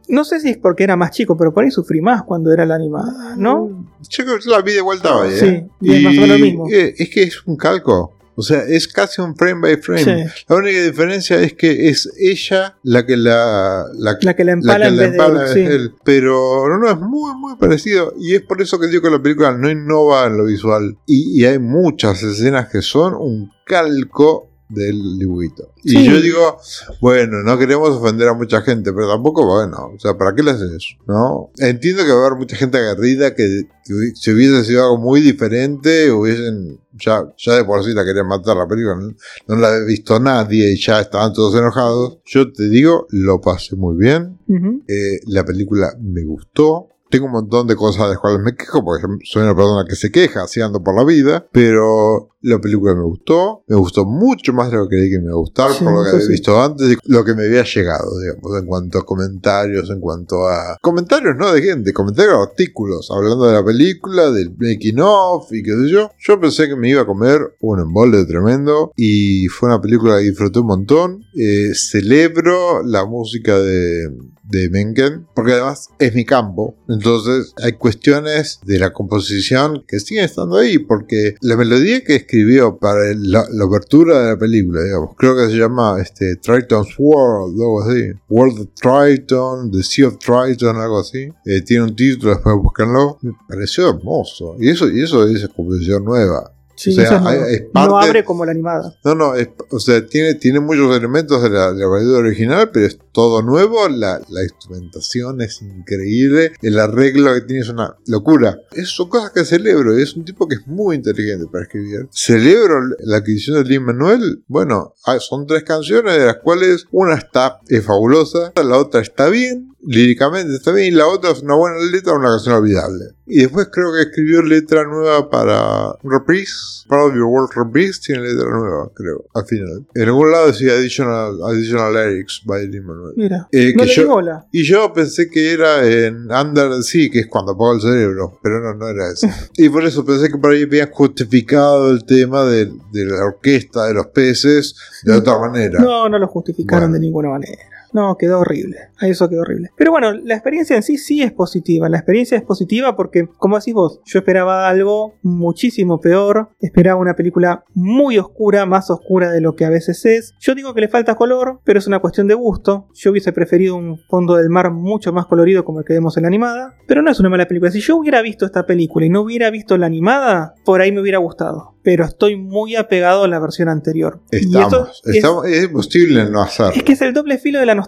No 0.08 0.24
sé 0.24 0.38
si 0.40 0.50
es 0.50 0.56
porque 0.58 0.84
era 0.84 0.94
más 0.96 1.10
chico, 1.10 1.36
pero 1.36 1.52
por 1.52 1.64
ahí 1.64 1.70
sufrí 1.72 2.00
más 2.00 2.22
cuando 2.22 2.52
era 2.52 2.64
la 2.64 2.76
animada, 2.76 3.34
¿no? 3.36 3.86
Yo 4.08 4.24
creo 4.24 4.38
que 4.38 4.48
la 4.48 4.60
vi 4.62 4.72
de 4.74 4.80
vuelta 4.80 5.16
hoy, 5.16 5.30
¿eh? 5.32 5.36
Sí, 5.36 5.66
y 5.80 5.94
es 5.94 6.02
más 6.04 6.16
o 6.16 6.20
menos 6.20 6.38
lo 6.38 6.44
mismo. 6.46 6.66
eh, 6.70 6.94
es 6.96 7.10
que 7.10 7.24
es 7.24 7.44
un 7.46 7.56
calco. 7.56 8.15
O 8.36 8.42
sea, 8.42 8.62
es 8.64 8.86
casi 8.86 9.22
un 9.22 9.34
frame 9.34 9.60
by 9.62 9.76
frame. 9.78 10.28
Sí. 10.28 10.44
La 10.48 10.56
única 10.56 10.82
diferencia 10.82 11.40
es 11.40 11.54
que 11.54 11.88
es 11.88 12.08
ella 12.18 12.76
la 12.82 13.06
que 13.06 13.16
la, 13.16 13.84
la, 13.94 14.18
La 14.20 14.36
que 14.36 14.44
la 14.44 14.52
empala 14.52 14.84
que 14.84 14.88
en 14.88 14.96
la 14.96 15.02
vez 15.02 15.10
de 15.10 15.16
empala 15.16 15.42
él, 15.42 15.46
es 15.46 15.52
sí. 15.54 15.60
él. 15.60 15.94
Pero 16.04 16.68
no, 16.68 16.78
no, 16.78 16.90
es 16.90 16.98
muy, 16.98 17.34
muy 17.34 17.56
parecido. 17.56 18.12
Y 18.18 18.34
es 18.34 18.42
por 18.42 18.60
eso 18.60 18.78
que 18.78 18.88
digo 18.88 19.02
que 19.02 19.10
la 19.10 19.22
película 19.22 19.52
no 19.52 19.70
innova 19.70 20.26
en 20.26 20.36
lo 20.36 20.44
visual. 20.44 20.98
Y, 21.06 21.40
y 21.40 21.46
hay 21.46 21.58
muchas 21.58 22.22
escenas 22.22 22.68
que 22.68 22.82
son 22.82 23.14
un 23.14 23.50
calco 23.64 24.50
del 24.68 25.18
dibujito. 25.18 25.72
Y 25.84 25.90
Sí. 25.90 26.04
yo 26.08 26.20
digo, 26.20 26.58
bueno, 27.00 27.42
no 27.44 27.56
queremos 27.58 27.90
ofender 27.90 28.28
a 28.28 28.34
mucha 28.34 28.62
gente, 28.62 28.92
pero 28.92 29.08
tampoco, 29.08 29.46
bueno, 29.46 29.92
o 29.94 29.98
sea, 30.00 30.18
¿para 30.18 30.34
qué 30.34 30.42
le 30.42 30.50
haces 30.50 30.70
eso? 30.72 30.96
¿No? 31.06 31.50
Entiendo 31.58 32.04
que 32.04 32.10
va 32.12 32.24
a 32.24 32.26
haber 32.26 32.38
mucha 32.38 32.56
gente 32.56 32.78
aguerrida 32.78 33.34
que, 33.34 33.62
que 33.84 33.94
si 34.14 34.32
hubiese 34.32 34.64
sido 34.64 34.82
algo 34.84 34.98
muy 34.98 35.20
diferente, 35.20 36.10
hubiesen, 36.10 36.80
ya, 36.94 37.32
ya 37.38 37.54
de 37.54 37.64
por 37.64 37.84
sí 37.84 37.92
la 37.92 38.04
querían 38.04 38.26
matar 38.26 38.56
la 38.56 38.66
película, 38.66 38.96
no, 38.96 39.14
no 39.46 39.56
la 39.60 39.68
había 39.68 39.86
visto 39.86 40.18
nadie 40.18 40.72
y 40.72 40.80
ya 40.80 41.00
estaban 41.00 41.32
todos 41.32 41.54
enojados. 41.54 42.18
Yo 42.24 42.50
te 42.52 42.68
digo, 42.68 43.06
lo 43.10 43.40
pasé 43.40 43.76
muy 43.76 43.96
bien, 43.96 44.38
Ujú. 44.48 44.82
eh, 44.88 45.20
la 45.26 45.44
película 45.44 45.94
me 46.00 46.24
gustó. 46.24 46.88
Tengo 47.10 47.26
un 47.26 47.32
montón 47.32 47.66
de 47.66 47.76
cosas 47.76 48.04
de 48.04 48.08
las 48.10 48.18
cuales 48.18 48.40
me 48.40 48.54
quejo, 48.54 48.84
porque 48.84 49.06
soy 49.24 49.42
una 49.42 49.54
persona 49.54 49.84
que 49.88 49.96
se 49.96 50.10
queja 50.10 50.42
así 50.42 50.60
ando 50.60 50.82
por 50.82 50.96
la 50.96 51.04
vida, 51.04 51.46
pero 51.52 52.30
la 52.42 52.60
película 52.60 52.94
me 52.94 53.02
gustó, 53.02 53.64
me 53.66 53.76
gustó 53.76 54.04
mucho 54.04 54.52
más 54.52 54.70
de 54.70 54.76
lo 54.76 54.88
que 54.88 54.96
creí 54.96 55.10
que 55.10 55.18
me 55.18 55.24
iba 55.24 55.34
a 55.34 55.38
gustar, 55.38 55.72
Sí, 55.72 55.82
por 55.82 55.94
lo 55.94 56.02
que 56.04 56.10
había 56.10 56.20
sí. 56.20 56.32
visto 56.32 56.62
antes 56.62 56.92
y 56.92 56.96
lo 57.10 57.24
que 57.24 57.34
me 57.34 57.44
había 57.44 57.64
llegado, 57.64 58.18
digamos, 58.20 58.60
en 58.60 58.66
cuanto 58.66 58.98
a 58.98 59.04
comentarios, 59.06 59.90
en 59.90 60.00
cuanto 60.00 60.46
a... 60.48 60.76
Comentarios 60.80 61.36
no 61.36 61.52
de 61.52 61.62
gente, 61.62 61.92
comentarios 61.92 62.38
artículos, 62.38 63.10
hablando 63.10 63.46
de 63.46 63.54
la 63.54 63.64
película, 63.64 64.30
del 64.30 64.50
making 64.56 65.00
of 65.00 65.52
y 65.52 65.62
qué 65.62 65.72
sé 65.72 65.88
yo. 65.88 66.10
Yo 66.18 66.40
pensé 66.40 66.68
que 66.68 66.76
me 66.76 66.88
iba 66.88 67.02
a 67.02 67.06
comer 67.06 67.40
un 67.60 67.80
embole 67.80 68.24
tremendo 68.26 68.92
y 68.96 69.46
fue 69.48 69.68
una 69.68 69.80
película 69.80 70.18
que 70.18 70.24
disfruté 70.24 70.60
un 70.60 70.66
montón. 70.66 71.24
Eh, 71.36 71.72
celebro 71.74 72.82
la 72.84 73.04
música 73.06 73.58
de, 73.58 74.08
de 74.48 74.68
Menken, 74.70 75.26
porque 75.34 75.52
además 75.52 75.88
es 75.98 76.14
mi 76.14 76.24
campo. 76.24 76.76
Entonces 76.88 77.52
hay 77.62 77.72
cuestiones 77.72 78.60
de 78.64 78.78
la 78.78 78.92
composición 78.92 79.84
que 79.86 80.00
siguen 80.00 80.24
estando 80.24 80.56
ahí, 80.56 80.78
porque 80.78 81.34
la 81.40 81.56
melodía 81.56 82.02
que 82.04 82.16
escribió 82.16 82.78
para 82.78 83.00
la, 83.16 83.44
la 83.50 83.64
apertura 83.64 84.22
de 84.22 84.30
la 84.32 84.38
película, 84.38 84.82
digamos, 84.82 85.10
creo 85.16 85.36
que 85.36 85.50
se 85.50 85.58
llama 85.58 85.96
este, 86.00 86.36
Triton's 86.36 86.94
World, 86.98 87.60
algo 87.60 87.82
así. 87.82 88.12
World 88.28 88.60
of 88.60 88.68
Triton, 88.74 89.70
The 89.70 89.82
Sea 89.82 90.08
of 90.08 90.18
Triton, 90.18 90.76
algo 90.76 91.00
así. 91.00 91.28
Eh, 91.44 91.62
tiene 91.62 91.84
un 91.84 91.96
título, 91.96 92.32
después 92.32 92.56
búsquenlo. 92.56 93.18
Me 93.22 93.32
pareció 93.48 93.90
hermoso. 93.90 94.56
Y 94.58 94.70
eso, 94.70 94.90
y 94.90 95.02
eso 95.02 95.26
es 95.26 95.48
composición 95.48 96.04
nueva. 96.04 96.52
Sí, 96.76 96.90
O 96.90 96.92
sea, 96.94 97.04
eso 97.04 97.20
no, 97.20 97.30
es 97.30 97.62
no 97.72 97.98
abre 97.98 98.24
como 98.24 98.44
la 98.44 98.52
animada. 98.52 98.94
No, 99.04 99.14
no, 99.14 99.34
es- 99.34 99.48
o 99.70 99.80
sea, 99.80 100.06
tiene, 100.06 100.34
tiene 100.34 100.60
muchos 100.60 100.94
elementos 100.96 101.42
de 101.42 101.50
la, 101.50 101.72
de 101.72 101.80
la 101.80 101.86
original, 102.18 102.70
pero 102.70 102.86
es 102.86 102.98
todo 103.12 103.42
nuevo. 103.42 103.88
La, 103.88 104.20
la 104.28 104.42
instrumentación 104.42 105.40
es 105.40 105.62
increíble. 105.62 106.52
El 106.62 106.78
arreglo 106.78 107.32
que 107.34 107.40
tiene 107.42 107.62
es 107.62 107.68
una 107.68 107.96
locura. 108.06 108.60
Esas 108.72 108.90
son 108.90 109.08
cosas 109.08 109.30
que 109.30 109.44
celebro. 109.44 109.96
Es 109.96 110.14
un 110.16 110.24
tipo 110.24 110.46
que 110.46 110.56
es 110.56 110.66
muy 110.66 110.96
inteligente 110.96 111.46
para 111.50 111.64
escribir. 111.64 112.08
Celebro 112.10 112.80
la 113.00 113.16
adquisición 113.18 113.62
de 113.62 113.68
Lin 113.68 113.84
Manuel. 113.84 114.44
Bueno, 114.46 114.94
ah, 115.06 115.18
son 115.18 115.46
tres 115.46 115.64
canciones 115.64 116.18
de 116.18 116.26
las 116.26 116.36
cuales 116.36 116.86
una 116.90 117.14
está 117.14 117.60
es 117.68 117.84
fabulosa, 117.84 118.52
la 118.62 118.76
otra 118.78 119.00
está 119.00 119.28
bien. 119.28 119.74
Líricamente 119.86 120.54
está 120.54 120.72
bien, 120.72 120.88
y 120.92 120.96
la 120.96 121.06
otra 121.06 121.30
es 121.30 121.42
una 121.42 121.54
buena 121.54 121.76
letra, 121.90 122.12
una 122.14 122.28
canción 122.30 122.56
olvidable. 122.56 123.04
Y 123.28 123.40
después 123.40 123.68
creo 123.72 123.92
que 123.92 124.02
escribió 124.02 124.42
letra 124.42 124.84
nueva 124.84 125.28
para 125.30 125.92
Reprise, 126.04 126.52
Proud 126.88 127.08
of 127.10 127.14
Your 127.14 127.24
World 127.24 127.50
Reprise, 127.56 128.00
tiene 128.04 128.22
letra 128.22 128.48
nueva, 128.50 128.90
creo, 128.94 129.24
al 129.34 129.44
final. 129.46 129.84
En 129.94 130.02
algún 130.04 130.30
lado 130.30 130.46
decía 130.48 130.72
Additional, 130.74 131.34
additional 131.44 131.92
Lyrics 131.94 132.42
by 132.44 132.68
Lin 132.68 132.84
Manuel. 132.84 133.14
Mira, 133.16 133.48
Eh, 133.52 133.72
no 133.76 133.82
que 133.84 133.90
yo- 133.90 134.06
bola. 134.08 134.46
Y 134.52 134.64
yo 134.64 134.92
pensé 134.92 135.28
que 135.28 135.52
era 135.52 135.84
en 135.88 136.30
Under 136.30 136.70
the 136.70 136.82
Sea, 136.82 137.08
que 137.10 137.20
es 137.20 137.26
cuando 137.26 137.52
apaga 137.52 137.74
el 137.74 137.80
cerebro, 137.80 138.38
pero 138.42 138.60
no, 138.60 138.74
no 138.74 138.88
era 138.88 139.10
eso. 139.12 139.26
y 139.56 139.68
por 139.68 139.84
eso 139.84 140.04
pensé 140.04 140.28
que 140.30 140.38
por 140.38 140.52
ahí 140.52 140.62
habían 140.62 140.90
justificado 140.90 141.90
el 141.90 142.04
tema 142.04 142.44
de, 142.44 142.66
de 142.92 143.04
la 143.06 143.24
orquesta 143.24 143.86
de 143.86 143.94
los 143.94 144.06
peces 144.08 144.74
de 145.02 145.14
otra 145.14 145.38
manera. 145.38 145.80
No, 145.80 146.08
no 146.08 146.18
lo 146.18 146.28
justificaron 146.28 146.90
Bueno. 146.90 146.94
de 146.94 147.00
ninguna 147.00 147.28
manera. 147.30 147.58
No, 147.96 148.16
quedó 148.18 148.40
horrible. 148.40 148.76
A 149.00 149.08
Eso 149.08 149.28
quedó 149.30 149.40
horrible. 149.40 149.70
Pero 149.76 149.90
bueno, 149.90 150.12
la 150.12 150.34
experiencia 150.34 150.76
en 150.76 150.82
sí 150.82 150.98
sí 150.98 151.22
es 151.22 151.32
positiva. 151.32 151.88
La 151.88 151.96
experiencia 151.96 152.36
es 152.36 152.44
positiva 152.44 152.94
porque, 152.94 153.26
como 153.38 153.58
decís 153.58 153.72
vos, 153.72 154.00
yo 154.04 154.18
esperaba 154.18 154.68
algo 154.68 155.14
muchísimo 155.22 155.98
peor. 156.00 156.50
Esperaba 156.60 157.00
una 157.00 157.14
película 157.14 157.64
muy 157.74 158.18
oscura, 158.18 158.66
más 158.66 158.90
oscura 158.90 159.30
de 159.32 159.40
lo 159.40 159.54
que 159.56 159.64
a 159.64 159.70
veces 159.70 160.04
es. 160.04 160.34
Yo 160.40 160.54
digo 160.54 160.74
que 160.74 160.82
le 160.82 160.88
falta 160.88 161.14
color, 161.14 161.60
pero 161.64 161.78
es 161.78 161.86
una 161.86 162.00
cuestión 162.00 162.26
de 162.28 162.34
gusto. 162.34 162.88
Yo 162.94 163.12
hubiese 163.12 163.32
preferido 163.32 163.76
un 163.76 163.98
fondo 164.10 164.34
del 164.36 164.50
mar 164.50 164.70
mucho 164.72 165.12
más 165.12 165.26
colorido 165.26 165.64
como 165.64 165.78
el 165.80 165.86
que 165.86 165.94
vemos 165.94 166.16
en 166.18 166.22
la 166.24 166.28
animada. 166.28 166.74
Pero 166.86 167.00
no 167.02 167.10
es 167.10 167.18
una 167.20 167.30
mala 167.30 167.46
película. 167.48 167.70
Si 167.70 167.80
yo 167.80 167.96
hubiera 167.96 168.20
visto 168.20 168.44
esta 168.44 168.66
película 168.66 169.06
y 169.06 169.08
no 169.10 169.22
hubiera 169.22 169.50
visto 169.50 169.78
la 169.78 169.86
animada, 169.86 170.54
por 170.64 170.80
ahí 170.82 170.92
me 170.92 171.00
hubiera 171.00 171.18
gustado. 171.18 171.74
Pero 171.82 172.04
estoy 172.04 172.36
muy 172.36 172.74
apegado 172.74 173.24
a 173.24 173.28
la 173.28 173.38
versión 173.38 173.68
anterior. 173.68 174.20
Y 174.32 174.36
Estamos, 174.46 174.72
eso 174.72 174.90
es- 175.04 175.16
estamos- 175.16 175.46
es 175.46 175.64
imposible 175.64 176.28
no 176.28 176.42
hacerlo. 176.42 176.72
es 176.74 176.82
que 176.82 176.92
es 176.92 177.00
el 177.02 177.14
doble 177.14 177.38
filo 177.38 177.60
de 177.60 177.66
la 177.66 177.74
nostalgia. 177.76 177.85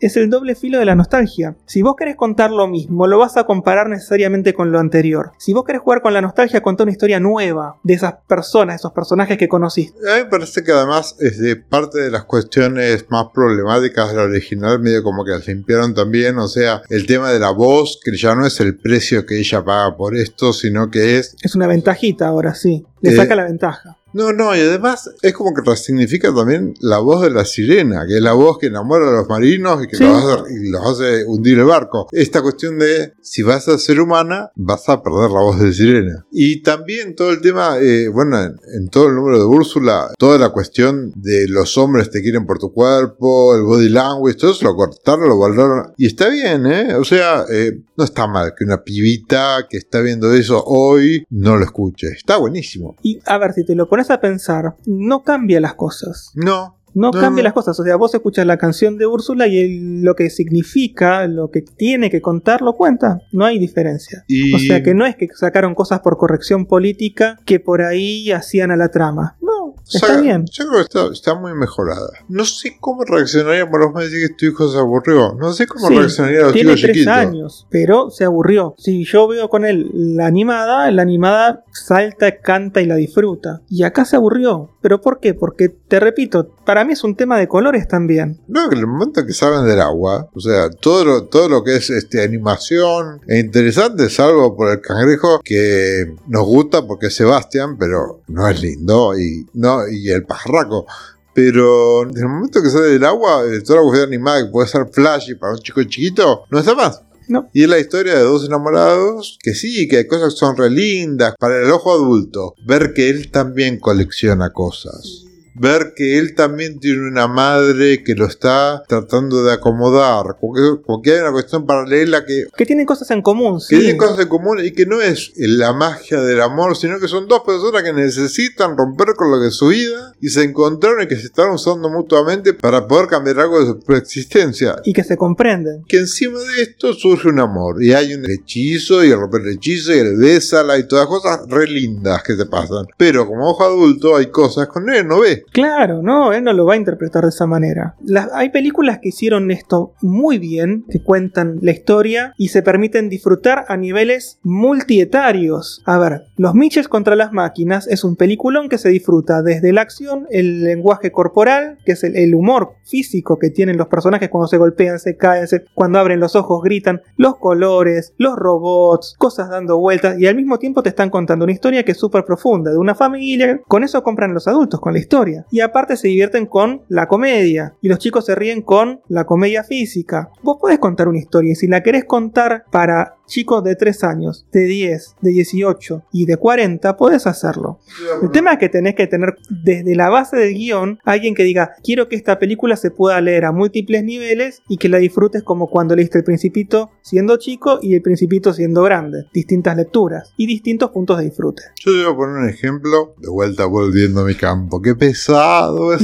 Es 0.00 0.18
el 0.18 0.28
doble 0.28 0.54
filo 0.54 0.78
de 0.78 0.84
la 0.84 0.94
nostalgia. 0.94 1.56
Si 1.64 1.80
vos 1.80 1.94
querés 1.96 2.16
contar 2.16 2.50
lo 2.50 2.66
mismo, 2.66 3.06
lo 3.06 3.16
vas 3.18 3.38
a 3.38 3.44
comparar 3.44 3.88
necesariamente 3.88 4.52
con 4.52 4.70
lo 4.70 4.78
anterior. 4.78 5.30
Si 5.38 5.54
vos 5.54 5.64
querés 5.64 5.80
jugar 5.80 6.02
con 6.02 6.12
la 6.12 6.20
nostalgia, 6.20 6.60
contá 6.60 6.82
una 6.82 6.92
historia 6.92 7.20
nueva 7.20 7.78
de 7.82 7.94
esas 7.94 8.14
personas, 8.28 8.76
esos 8.80 8.92
personajes 8.92 9.38
que 9.38 9.48
conociste. 9.48 9.98
A 10.10 10.16
mí 10.16 10.24
me 10.24 10.28
parece 10.28 10.62
que 10.62 10.72
además 10.72 11.16
es 11.20 11.38
de 11.38 11.56
parte 11.56 12.00
de 12.00 12.10
las 12.10 12.24
cuestiones 12.24 13.06
más 13.08 13.28
problemáticas 13.32 14.10
de 14.10 14.16
la 14.16 14.24
original, 14.24 14.78
medio 14.78 15.02
como 15.02 15.24
que 15.24 15.30
las 15.30 15.46
limpiaron 15.46 15.94
también. 15.94 16.36
O 16.38 16.48
sea, 16.48 16.82
el 16.90 17.06
tema 17.06 17.30
de 17.30 17.38
la 17.40 17.50
voz, 17.52 17.98
que 18.04 18.14
ya 18.14 18.34
no 18.34 18.46
es 18.46 18.60
el 18.60 18.76
precio 18.76 19.24
que 19.24 19.38
ella 19.38 19.64
paga 19.64 19.96
por 19.96 20.14
esto, 20.16 20.52
sino 20.52 20.90
que 20.90 21.18
es 21.18 21.34
Es 21.40 21.54
una 21.54 21.66
ventajita 21.66 22.26
ahora, 22.28 22.54
sí. 22.54 22.84
Le 23.00 23.12
Eh, 23.12 23.16
saca 23.16 23.34
la 23.34 23.44
ventaja. 23.44 23.96
No, 24.14 24.32
no, 24.32 24.56
y 24.56 24.60
además 24.60 25.10
es 25.22 25.32
como 25.34 25.52
que 25.52 25.62
resignifica 25.68 26.34
también 26.34 26.74
la 26.80 26.98
voz 26.98 27.22
de 27.22 27.30
la 27.30 27.44
sirena, 27.44 28.06
que 28.08 28.16
es 28.16 28.22
la 28.22 28.32
voz 28.32 28.58
que 28.58 28.66
enamora 28.66 29.08
a 29.08 29.12
los 29.12 29.28
marinos 29.28 29.84
y 29.84 29.88
que 29.88 29.96
Sí. 29.96 30.04
los, 30.04 30.14
hace, 30.24 30.54
y 30.54 30.70
los 30.70 30.82
hace 30.86 31.24
hundir 31.26 31.58
el 31.58 31.64
barco. 31.66 32.08
Esta 32.12 32.40
cuestión 32.42 32.78
de 32.78 33.12
si 33.20 33.42
vas 33.42 33.68
a 33.68 33.76
ser 33.78 34.00
humana, 34.00 34.50
vas 34.54 34.88
a 34.88 35.02
perder 35.02 35.30
la 35.30 35.40
voz 35.40 35.60
de 35.60 35.72
sirena. 35.72 36.24
Y 36.32 36.62
también 36.62 37.14
todo 37.14 37.30
el 37.30 37.40
tema, 37.40 37.76
eh, 37.80 38.08
bueno, 38.08 38.40
en, 38.42 38.56
en 38.74 38.88
todo 38.88 39.08
el 39.08 39.14
número 39.16 39.38
de 39.38 39.44
Úrsula, 39.44 40.10
toda 40.18 40.38
la 40.38 40.50
cuestión 40.50 41.12
de 41.16 41.46
los 41.48 41.76
hombres 41.76 42.10
te 42.10 42.22
quieren 42.22 42.46
por 42.46 42.58
tu 42.58 42.72
cuerpo, 42.72 43.54
el 43.56 43.62
body 43.62 43.88
language, 43.88 44.36
todo 44.38 44.52
eso 44.52 44.64
lo 44.64 44.76
cortaron, 44.76 45.28
lo 45.28 45.38
valoraron. 45.38 45.92
Y 45.96 46.06
está 46.06 46.28
bien, 46.28 46.66
¿eh? 46.66 46.94
O 46.94 47.04
sea, 47.04 47.44
eh, 47.52 47.80
no 47.96 48.04
está 48.04 48.26
mal 48.26 48.54
que 48.56 48.64
una 48.64 48.82
pibita 48.82 49.66
que 49.68 49.76
está 49.76 50.00
viendo 50.00 50.32
eso 50.32 50.62
hoy 50.64 51.24
no 51.30 51.56
lo 51.56 51.64
escuche. 51.64 52.08
Está 52.08 52.36
buenísimo. 52.36 52.96
Y 53.02 53.18
a 53.26 53.38
ver, 53.38 53.52
si 53.52 53.64
te 53.64 53.74
lo 53.74 53.88
pones 53.88 54.03
a 54.10 54.20
pensar, 54.20 54.76
no 54.86 55.22
cambia 55.22 55.60
las 55.60 55.74
cosas. 55.74 56.30
No, 56.34 56.78
No, 56.94 57.10
No, 57.10 57.20
cambia 57.20 57.42
las 57.44 57.52
cosas. 57.52 57.78
O 57.78 57.84
sea, 57.84 57.96
vos 57.96 58.14
escuchas 58.14 58.46
la 58.46 58.56
canción 58.56 58.96
de 58.98 59.06
Úrsula 59.06 59.46
y 59.46 59.58
el- 59.58 60.02
lo 60.02 60.14
que 60.14 60.30
significa, 60.30 61.26
lo 61.26 61.50
que 61.50 61.62
tiene 61.62 62.10
que 62.10 62.20
contar, 62.20 62.62
lo 62.62 62.74
cuenta. 62.74 63.20
No 63.32 63.44
hay 63.44 63.58
diferencia. 63.58 64.24
Y- 64.28 64.54
O 64.54 64.58
sea, 64.58 64.82
que 64.82 64.94
no 64.94 65.04
es 65.06 65.16
que 65.16 65.28
sacaron 65.34 65.74
cosas 65.74 66.00
por 66.00 66.16
corrección 66.16 66.66
política 66.66 67.38
que 67.44 67.60
por 67.60 67.82
ahí 67.82 68.30
hacían 68.32 68.70
a 68.70 68.76
la 68.76 68.88
trama. 68.88 69.36
No, 69.40 69.74
está 69.92 70.20
bien. 70.20 70.44
Yo 70.50 70.64
creo 70.68 70.76
que 70.78 70.82
está, 70.82 71.06
está 71.12 71.34
muy 71.34 71.52
mejorada. 71.54 72.10
No 72.28 72.44
sé 72.44 72.76
cómo 72.80 73.04
reaccionaría, 73.04 73.68
por 73.68 73.84
vos 73.86 73.94
me 73.94 74.04
decís 74.04 74.28
que 74.28 74.34
tu 74.34 74.46
hijo 74.46 74.68
se 74.70 74.78
aburrió. 74.78 75.34
No 75.38 75.52
sé 75.52 75.66
cómo 75.66 75.88
Sí, 75.88 75.94
reaccionaría 75.96 76.40
a 76.40 76.44
los 76.44 76.52
Tiene 76.52 76.70
tres 76.76 76.80
chiquitos. 76.82 77.06
años, 77.12 77.66
pero 77.70 78.10
se 78.10 78.24
aburrió. 78.24 78.74
Si 78.78 79.04
yo 79.04 79.26
veo 79.28 79.48
con 79.48 79.64
él 79.64 79.90
la 79.92 80.26
animada, 80.26 80.90
la 80.90 81.02
animada 81.02 81.64
salta, 81.72 82.38
canta 82.40 82.80
y 82.80 82.86
la 82.86 82.96
disfruta. 82.96 83.60
Y 83.68 83.82
acá 83.82 84.04
se 84.04 84.16
aburrió. 84.16 84.70
¿Pero 84.80 85.00
por 85.00 85.18
qué? 85.20 85.34
Porque, 85.34 85.68
te 85.68 85.98
repito, 86.00 86.54
para 86.64 86.83
mí 86.84 86.92
es 86.92 87.04
un 87.04 87.16
tema 87.16 87.38
de 87.38 87.48
colores 87.48 87.88
también. 87.88 88.40
No, 88.48 88.68
que 88.68 88.76
en 88.76 88.80
el 88.80 88.86
momento 88.86 89.24
que 89.26 89.32
saben 89.32 89.66
del 89.66 89.80
agua, 89.80 90.28
o 90.34 90.40
sea, 90.40 90.70
todo 90.70 91.04
lo, 91.04 91.24
todo 91.24 91.48
lo 91.48 91.64
que 91.64 91.76
es 91.76 91.90
este, 91.90 92.22
animación 92.22 93.20
es 93.26 93.44
interesante, 93.44 94.08
salvo 94.10 94.56
por 94.56 94.70
el 94.70 94.80
cangrejo 94.80 95.40
que 95.44 96.14
nos 96.26 96.44
gusta 96.44 96.86
porque 96.86 97.06
es 97.06 97.14
Sebastián, 97.14 97.76
pero 97.78 98.20
no 98.28 98.48
es 98.48 98.60
lindo, 98.60 99.18
y, 99.18 99.46
no, 99.54 99.88
y 99.88 100.10
el 100.10 100.24
pajarraco. 100.24 100.86
Pero 101.34 102.04
en 102.04 102.16
el 102.16 102.28
momento 102.28 102.62
que 102.62 102.70
sale 102.70 102.86
del 102.86 103.04
agua, 103.04 103.42
eh, 103.44 103.60
toda 103.60 103.80
la 103.80 103.84
cuestión 103.84 104.08
animada 104.08 104.44
que 104.44 104.52
puede 104.52 104.68
ser 104.68 104.86
flashy 104.90 105.34
para 105.34 105.52
un 105.52 105.58
chico 105.58 105.82
chiquito, 105.82 106.44
no 106.48 106.58
está 106.60 106.74
más. 106.74 107.02
No. 107.26 107.48
Y 107.52 107.62
es 107.62 107.68
la 107.68 107.78
historia 107.78 108.14
de 108.14 108.20
dos 108.20 108.44
enamorados 108.46 109.38
que 109.42 109.54
sí, 109.54 109.88
que 109.88 109.98
hay 109.98 110.06
cosas 110.06 110.34
que 110.34 110.38
son 110.38 110.56
re 110.56 110.70
lindas 110.70 111.34
para 111.38 111.58
el 111.58 111.70
ojo 111.70 111.92
adulto. 111.92 112.54
Ver 112.66 112.92
que 112.94 113.08
él 113.08 113.30
también 113.30 113.80
colecciona 113.80 114.50
cosas. 114.50 115.23
Ver 115.54 115.94
que 115.94 116.18
él 116.18 116.34
también 116.34 116.80
tiene 116.80 117.06
una 117.06 117.28
madre 117.28 118.02
que 118.02 118.14
lo 118.14 118.26
está 118.26 118.82
tratando 118.88 119.44
de 119.44 119.52
acomodar. 119.52 120.36
Porque, 120.40 120.60
porque 120.84 121.12
hay 121.12 121.20
una 121.20 121.32
cuestión 121.32 121.66
paralela 121.66 122.24
que, 122.24 122.46
Que 122.56 122.66
tienen 122.66 122.86
cosas 122.86 123.10
en 123.10 123.22
común, 123.22 123.58
que 123.58 123.76
sí. 123.76 123.82
tiene 123.82 123.96
cosas 123.96 124.18
en 124.20 124.28
común 124.28 124.58
y 124.64 124.72
que 124.72 124.86
no 124.86 125.00
es 125.00 125.32
la 125.36 125.72
magia 125.72 126.20
del 126.20 126.40
amor, 126.40 126.76
sino 126.76 126.98
que 126.98 127.08
son 127.08 127.28
dos 127.28 127.42
personas 127.46 127.82
que 127.82 127.92
necesitan 127.92 128.76
romper 128.76 129.14
con 129.16 129.30
lo 129.30 129.40
que 129.40 129.48
es 129.48 129.54
su 129.54 129.68
vida 129.68 130.12
y 130.20 130.28
se 130.28 130.42
encontraron 130.42 131.02
y 131.02 131.06
que 131.06 131.16
se 131.16 131.26
están 131.26 131.50
usando 131.50 131.88
mutuamente 131.88 132.54
para 132.54 132.86
poder 132.86 133.06
cambiar 133.08 133.40
algo 133.40 133.60
de 133.60 133.66
su 133.66 133.92
existencia. 133.92 134.76
Y 134.84 134.92
que 134.92 135.04
se 135.04 135.16
comprenden. 135.16 135.84
Que 135.86 135.98
encima 135.98 136.38
de 136.40 136.62
esto 136.62 136.92
surge 136.92 137.28
un 137.28 137.40
amor 137.40 137.82
y 137.82 137.92
hay 137.92 138.14
un 138.14 138.28
hechizo 138.30 139.04
y 139.04 139.10
el 139.10 139.18
romper 139.18 139.42
el 139.42 139.54
hechizo 139.54 139.94
y 139.94 139.98
el 139.98 140.16
bésala 140.16 140.78
y 140.78 140.88
todas 140.88 141.06
cosas 141.06 141.40
re 141.48 141.66
lindas 141.66 142.22
que 142.22 142.34
te 142.34 142.46
pasan. 142.46 142.86
Pero 142.96 143.26
como 143.26 143.48
ojo 143.48 143.64
adulto 143.64 144.16
hay 144.16 144.26
cosas 144.26 144.68
con 144.68 144.90
él 144.90 145.06
no 145.06 145.20
ve. 145.20 145.43
Claro, 145.52 146.02
no, 146.02 146.32
él 146.32 146.42
no 146.44 146.52
lo 146.52 146.66
va 146.66 146.74
a 146.74 146.76
interpretar 146.76 147.22
de 147.22 147.28
esa 147.28 147.46
manera. 147.46 147.94
Hay 148.34 148.50
películas 148.50 148.98
que 149.00 149.10
hicieron 149.10 149.50
esto 149.50 149.92
muy 150.02 150.38
bien, 150.38 150.84
que 150.90 151.02
cuentan 151.02 151.58
la 151.62 151.70
historia 151.70 152.32
y 152.36 152.48
se 152.48 152.62
permiten 152.62 153.08
disfrutar 153.08 153.64
a 153.68 153.76
niveles 153.76 154.38
multietarios. 154.42 155.82
A 155.86 155.98
ver, 155.98 156.24
Los 156.36 156.54
Mitches 156.54 156.88
contra 156.88 157.16
las 157.16 157.32
máquinas 157.32 157.86
es 157.88 158.04
un 158.04 158.16
peliculón 158.16 158.68
que 158.68 158.78
se 158.78 158.88
disfruta 158.88 159.42
desde 159.42 159.72
la 159.72 159.82
acción, 159.82 160.26
el 160.30 160.62
lenguaje 160.64 161.10
corporal, 161.12 161.78
que 161.84 161.92
es 161.92 162.04
el, 162.04 162.16
el 162.16 162.34
humor 162.34 162.74
físico 162.84 163.38
que 163.38 163.50
tienen 163.50 163.76
los 163.76 163.88
personajes 163.88 164.28
cuando 164.28 164.48
se 164.48 164.58
golpean, 164.58 164.98
se 164.98 165.16
caen, 165.16 165.48
se- 165.48 165.64
cuando 165.74 165.98
abren 165.98 166.20
los 166.20 166.36
ojos 166.36 166.62
gritan, 166.62 167.00
los 167.16 167.36
colores, 167.38 168.12
los 168.18 168.36
robots, 168.36 169.14
cosas 169.18 169.48
dando 169.50 169.78
vueltas 169.78 170.18
y 170.18 170.26
al 170.26 170.36
mismo 170.36 170.58
tiempo 170.58 170.82
te 170.82 170.88
están 170.90 171.10
contando 171.10 171.44
una 171.44 171.52
historia 171.52 171.84
que 171.84 171.92
es 171.92 171.98
súper 171.98 172.24
profunda, 172.24 172.70
de 172.70 172.78
una 172.78 172.94
familia. 172.94 173.60
Con 173.66 173.84
eso 173.84 174.02
compran 174.02 174.34
los 174.34 174.46
adultos, 174.48 174.80
con 174.80 174.92
la 174.92 174.98
historia. 174.98 175.33
Y 175.50 175.60
aparte 175.60 175.96
se 175.96 176.08
divierten 176.08 176.46
con 176.46 176.82
la 176.88 177.06
comedia. 177.06 177.74
Y 177.80 177.88
los 177.88 177.98
chicos 177.98 178.26
se 178.26 178.34
ríen 178.34 178.62
con 178.62 179.00
la 179.08 179.24
comedia 179.24 179.64
física. 179.64 180.30
Vos 180.42 180.58
podés 180.60 180.78
contar 180.78 181.08
una 181.08 181.18
historia 181.18 181.52
y 181.52 181.56
si 181.56 181.66
la 181.66 181.82
querés 181.82 182.04
contar 182.04 182.64
para 182.70 183.16
chicos 183.26 183.64
de 183.64 183.76
3 183.76 184.04
años, 184.04 184.46
de 184.52 184.64
10, 184.64 185.16
de 185.20 185.30
18 185.30 186.02
y 186.12 186.26
de 186.26 186.36
40, 186.36 186.96
podés 186.96 187.26
hacerlo. 187.26 187.78
El 188.22 188.30
tema 188.30 188.52
es 188.52 188.58
que 188.58 188.68
tenés 188.68 188.94
que 188.94 189.06
tener 189.06 189.36
desde 189.48 189.94
la 189.94 190.08
base 190.08 190.36
del 190.36 190.54
guion 190.54 190.98
alguien 191.04 191.34
que 191.34 191.44
diga, 191.44 191.72
quiero 191.82 192.08
que 192.08 192.16
esta 192.16 192.38
película 192.38 192.76
se 192.76 192.90
pueda 192.90 193.20
leer 193.20 193.44
a 193.44 193.52
múltiples 193.52 194.04
niveles 194.04 194.62
y 194.68 194.76
que 194.76 194.88
la 194.88 194.98
disfrutes 194.98 195.42
como 195.42 195.68
cuando 195.68 195.96
leíste 195.96 196.18
el 196.18 196.24
principito 196.24 196.90
siendo 197.02 197.36
chico 197.36 197.78
y 197.82 197.94
el 197.94 198.02
principito 198.02 198.52
siendo 198.52 198.82
grande. 198.82 199.26
Distintas 199.32 199.76
lecturas 199.76 200.32
y 200.36 200.46
distintos 200.46 200.90
puntos 200.90 201.18
de 201.18 201.24
disfrute. 201.24 201.62
Yo 201.84 201.92
te 201.92 202.04
voy 202.04 202.12
a 202.12 202.16
poner 202.16 202.36
un 202.36 202.48
ejemplo, 202.48 203.14
de 203.18 203.28
vuelta 203.28 203.66
volviendo 203.66 204.20
a 204.20 204.24
mi 204.24 204.34
campo. 204.34 204.80
Qué 204.80 204.94
pesado 204.94 205.94
es. 205.94 206.02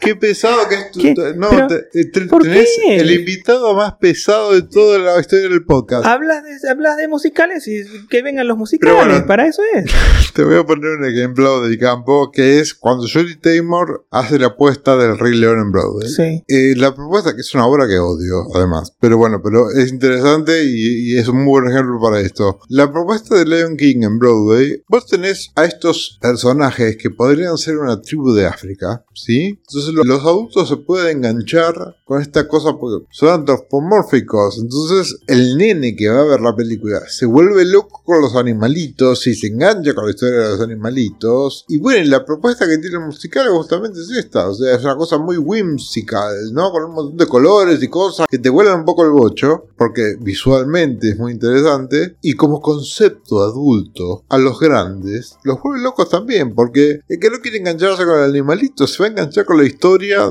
Qué 0.00 0.16
pesado 0.16 0.68
que 0.68 0.74
es 0.76 0.90
tu- 0.90 1.02
No, 1.36 1.48
Pero, 1.50 1.66
te- 1.66 2.04
te- 2.06 2.20
¿por 2.26 2.42
tenés 2.42 2.68
qué? 2.82 2.96
el 2.96 3.10
invitado 3.10 3.74
más 3.74 3.94
pesado 4.00 4.54
de 4.54 4.62
toda 4.62 4.98
la 4.98 5.20
historia 5.20 5.48
del 5.48 5.64
podcast. 5.64 6.06
Hablas 6.06 6.42
de, 6.44 6.68
hablas 6.70 6.96
de 6.96 7.08
musicales 7.08 7.66
y 7.68 7.82
que 8.08 8.22
vengan 8.22 8.46
los 8.48 8.56
musicales, 8.56 8.96
bueno. 8.96 9.26
para 9.26 9.46
eso 9.46 9.62
es. 9.74 9.90
Te 10.34 10.44
voy 10.44 10.56
a 10.56 10.64
poner 10.64 10.90
un 10.98 11.04
ejemplo 11.04 11.60
del 11.62 11.78
campo 11.78 12.30
que 12.32 12.60
es 12.60 12.74
cuando 12.74 13.06
Jodie 13.12 13.36
Taymor 13.36 14.06
hace 14.10 14.38
la 14.38 14.48
apuesta 14.48 14.96
del 14.96 15.18
Rey 15.18 15.34
León 15.36 15.58
en 15.58 15.72
Broadway. 15.72 16.08
Sí. 16.08 16.44
Eh, 16.46 16.74
la 16.76 16.94
propuesta, 16.94 17.34
que 17.34 17.40
es 17.40 17.54
una 17.54 17.66
obra 17.66 17.88
que 17.88 17.98
odio, 17.98 18.46
además, 18.54 18.94
pero 19.00 19.16
bueno, 19.18 19.40
pero 19.42 19.70
es 19.70 19.90
interesante 19.90 20.64
y, 20.64 21.12
y 21.14 21.18
es 21.18 21.26
un 21.28 21.38
muy 21.44 21.60
buen 21.60 21.72
ejemplo 21.72 21.98
para 22.00 22.20
esto. 22.20 22.60
La 22.68 22.90
propuesta 22.92 23.34
de 23.36 23.46
Lion 23.46 23.76
King 23.76 24.02
en 24.02 24.18
Broadway, 24.18 24.82
vos 24.88 25.06
tenés 25.06 25.50
a 25.56 25.64
estos 25.64 26.18
personajes 26.20 26.96
que 26.96 27.10
podrían 27.10 27.56
ser 27.58 27.78
una 27.78 28.00
tribu 28.00 28.32
de 28.32 28.46
África, 28.46 29.04
¿sí? 29.14 29.58
Entonces 29.66 29.92
los 30.04 30.24
adultos 30.24 30.68
se 30.68 30.76
pueden 30.76 31.18
enganchar 31.18 31.96
con 32.04 32.20
esta 32.20 32.48
cosa 32.48 32.76
porque 32.78 33.06
son 33.10 33.28
antropomórficos. 33.28 34.58
Entonces 34.58 35.18
el 35.26 35.56
nene 35.56 35.94
que 35.96 36.08
va 36.08 36.20
a 36.20 36.24
ver 36.24 36.40
la 36.40 36.54
película 36.54 37.00
se 37.08 37.26
vuelve 37.26 37.64
loco 37.64 38.02
con 38.04 38.20
los 38.20 38.34
animalitos 38.36 39.26
y 39.26 39.34
se 39.34 39.48
engancha 39.48 39.94
con 39.94 40.04
la 40.04 40.10
historia 40.10 40.38
de 40.38 40.48
los 40.50 40.60
animalitos. 40.60 41.64
Y 41.68 41.78
bueno, 41.78 42.08
la 42.08 42.24
propuesta 42.24 42.66
que 42.66 42.78
tiene 42.78 42.96
el 42.96 43.06
musical 43.06 43.48
justamente 43.50 44.00
es 44.00 44.10
esta. 44.10 44.48
O 44.48 44.54
sea, 44.54 44.74
es 44.74 44.84
una 44.84 44.96
cosa 44.96 45.18
muy 45.18 45.36
whimsical, 45.36 46.52
¿no? 46.52 46.70
Con 46.70 46.84
un 46.84 46.94
montón 46.94 47.16
de 47.16 47.26
colores 47.26 47.82
y 47.82 47.88
cosas 47.88 48.26
que 48.28 48.38
te 48.38 48.50
vuelan 48.50 48.80
un 48.80 48.84
poco 48.84 49.04
el 49.04 49.10
bocho, 49.10 49.66
porque 49.76 50.16
visualmente 50.20 51.10
es 51.10 51.18
muy 51.18 51.32
interesante. 51.32 52.16
Y 52.22 52.34
como 52.34 52.60
concepto 52.60 53.42
adulto, 53.42 54.24
a 54.28 54.38
los 54.38 54.58
grandes, 54.58 55.36
los 55.44 55.60
vuelve 55.62 55.82
locos 55.82 56.08
también, 56.08 56.54
porque 56.54 57.00
el 57.08 57.18
que 57.18 57.30
no 57.30 57.40
quiere 57.40 57.58
engancharse 57.58 58.04
con 58.04 58.18
el 58.18 58.30
animalito 58.30 58.86
se 58.86 59.02
va 59.02 59.06
a 59.06 59.10
enganchar 59.10 59.44
con 59.44 59.58
la 59.58 59.64
historia 59.64 59.77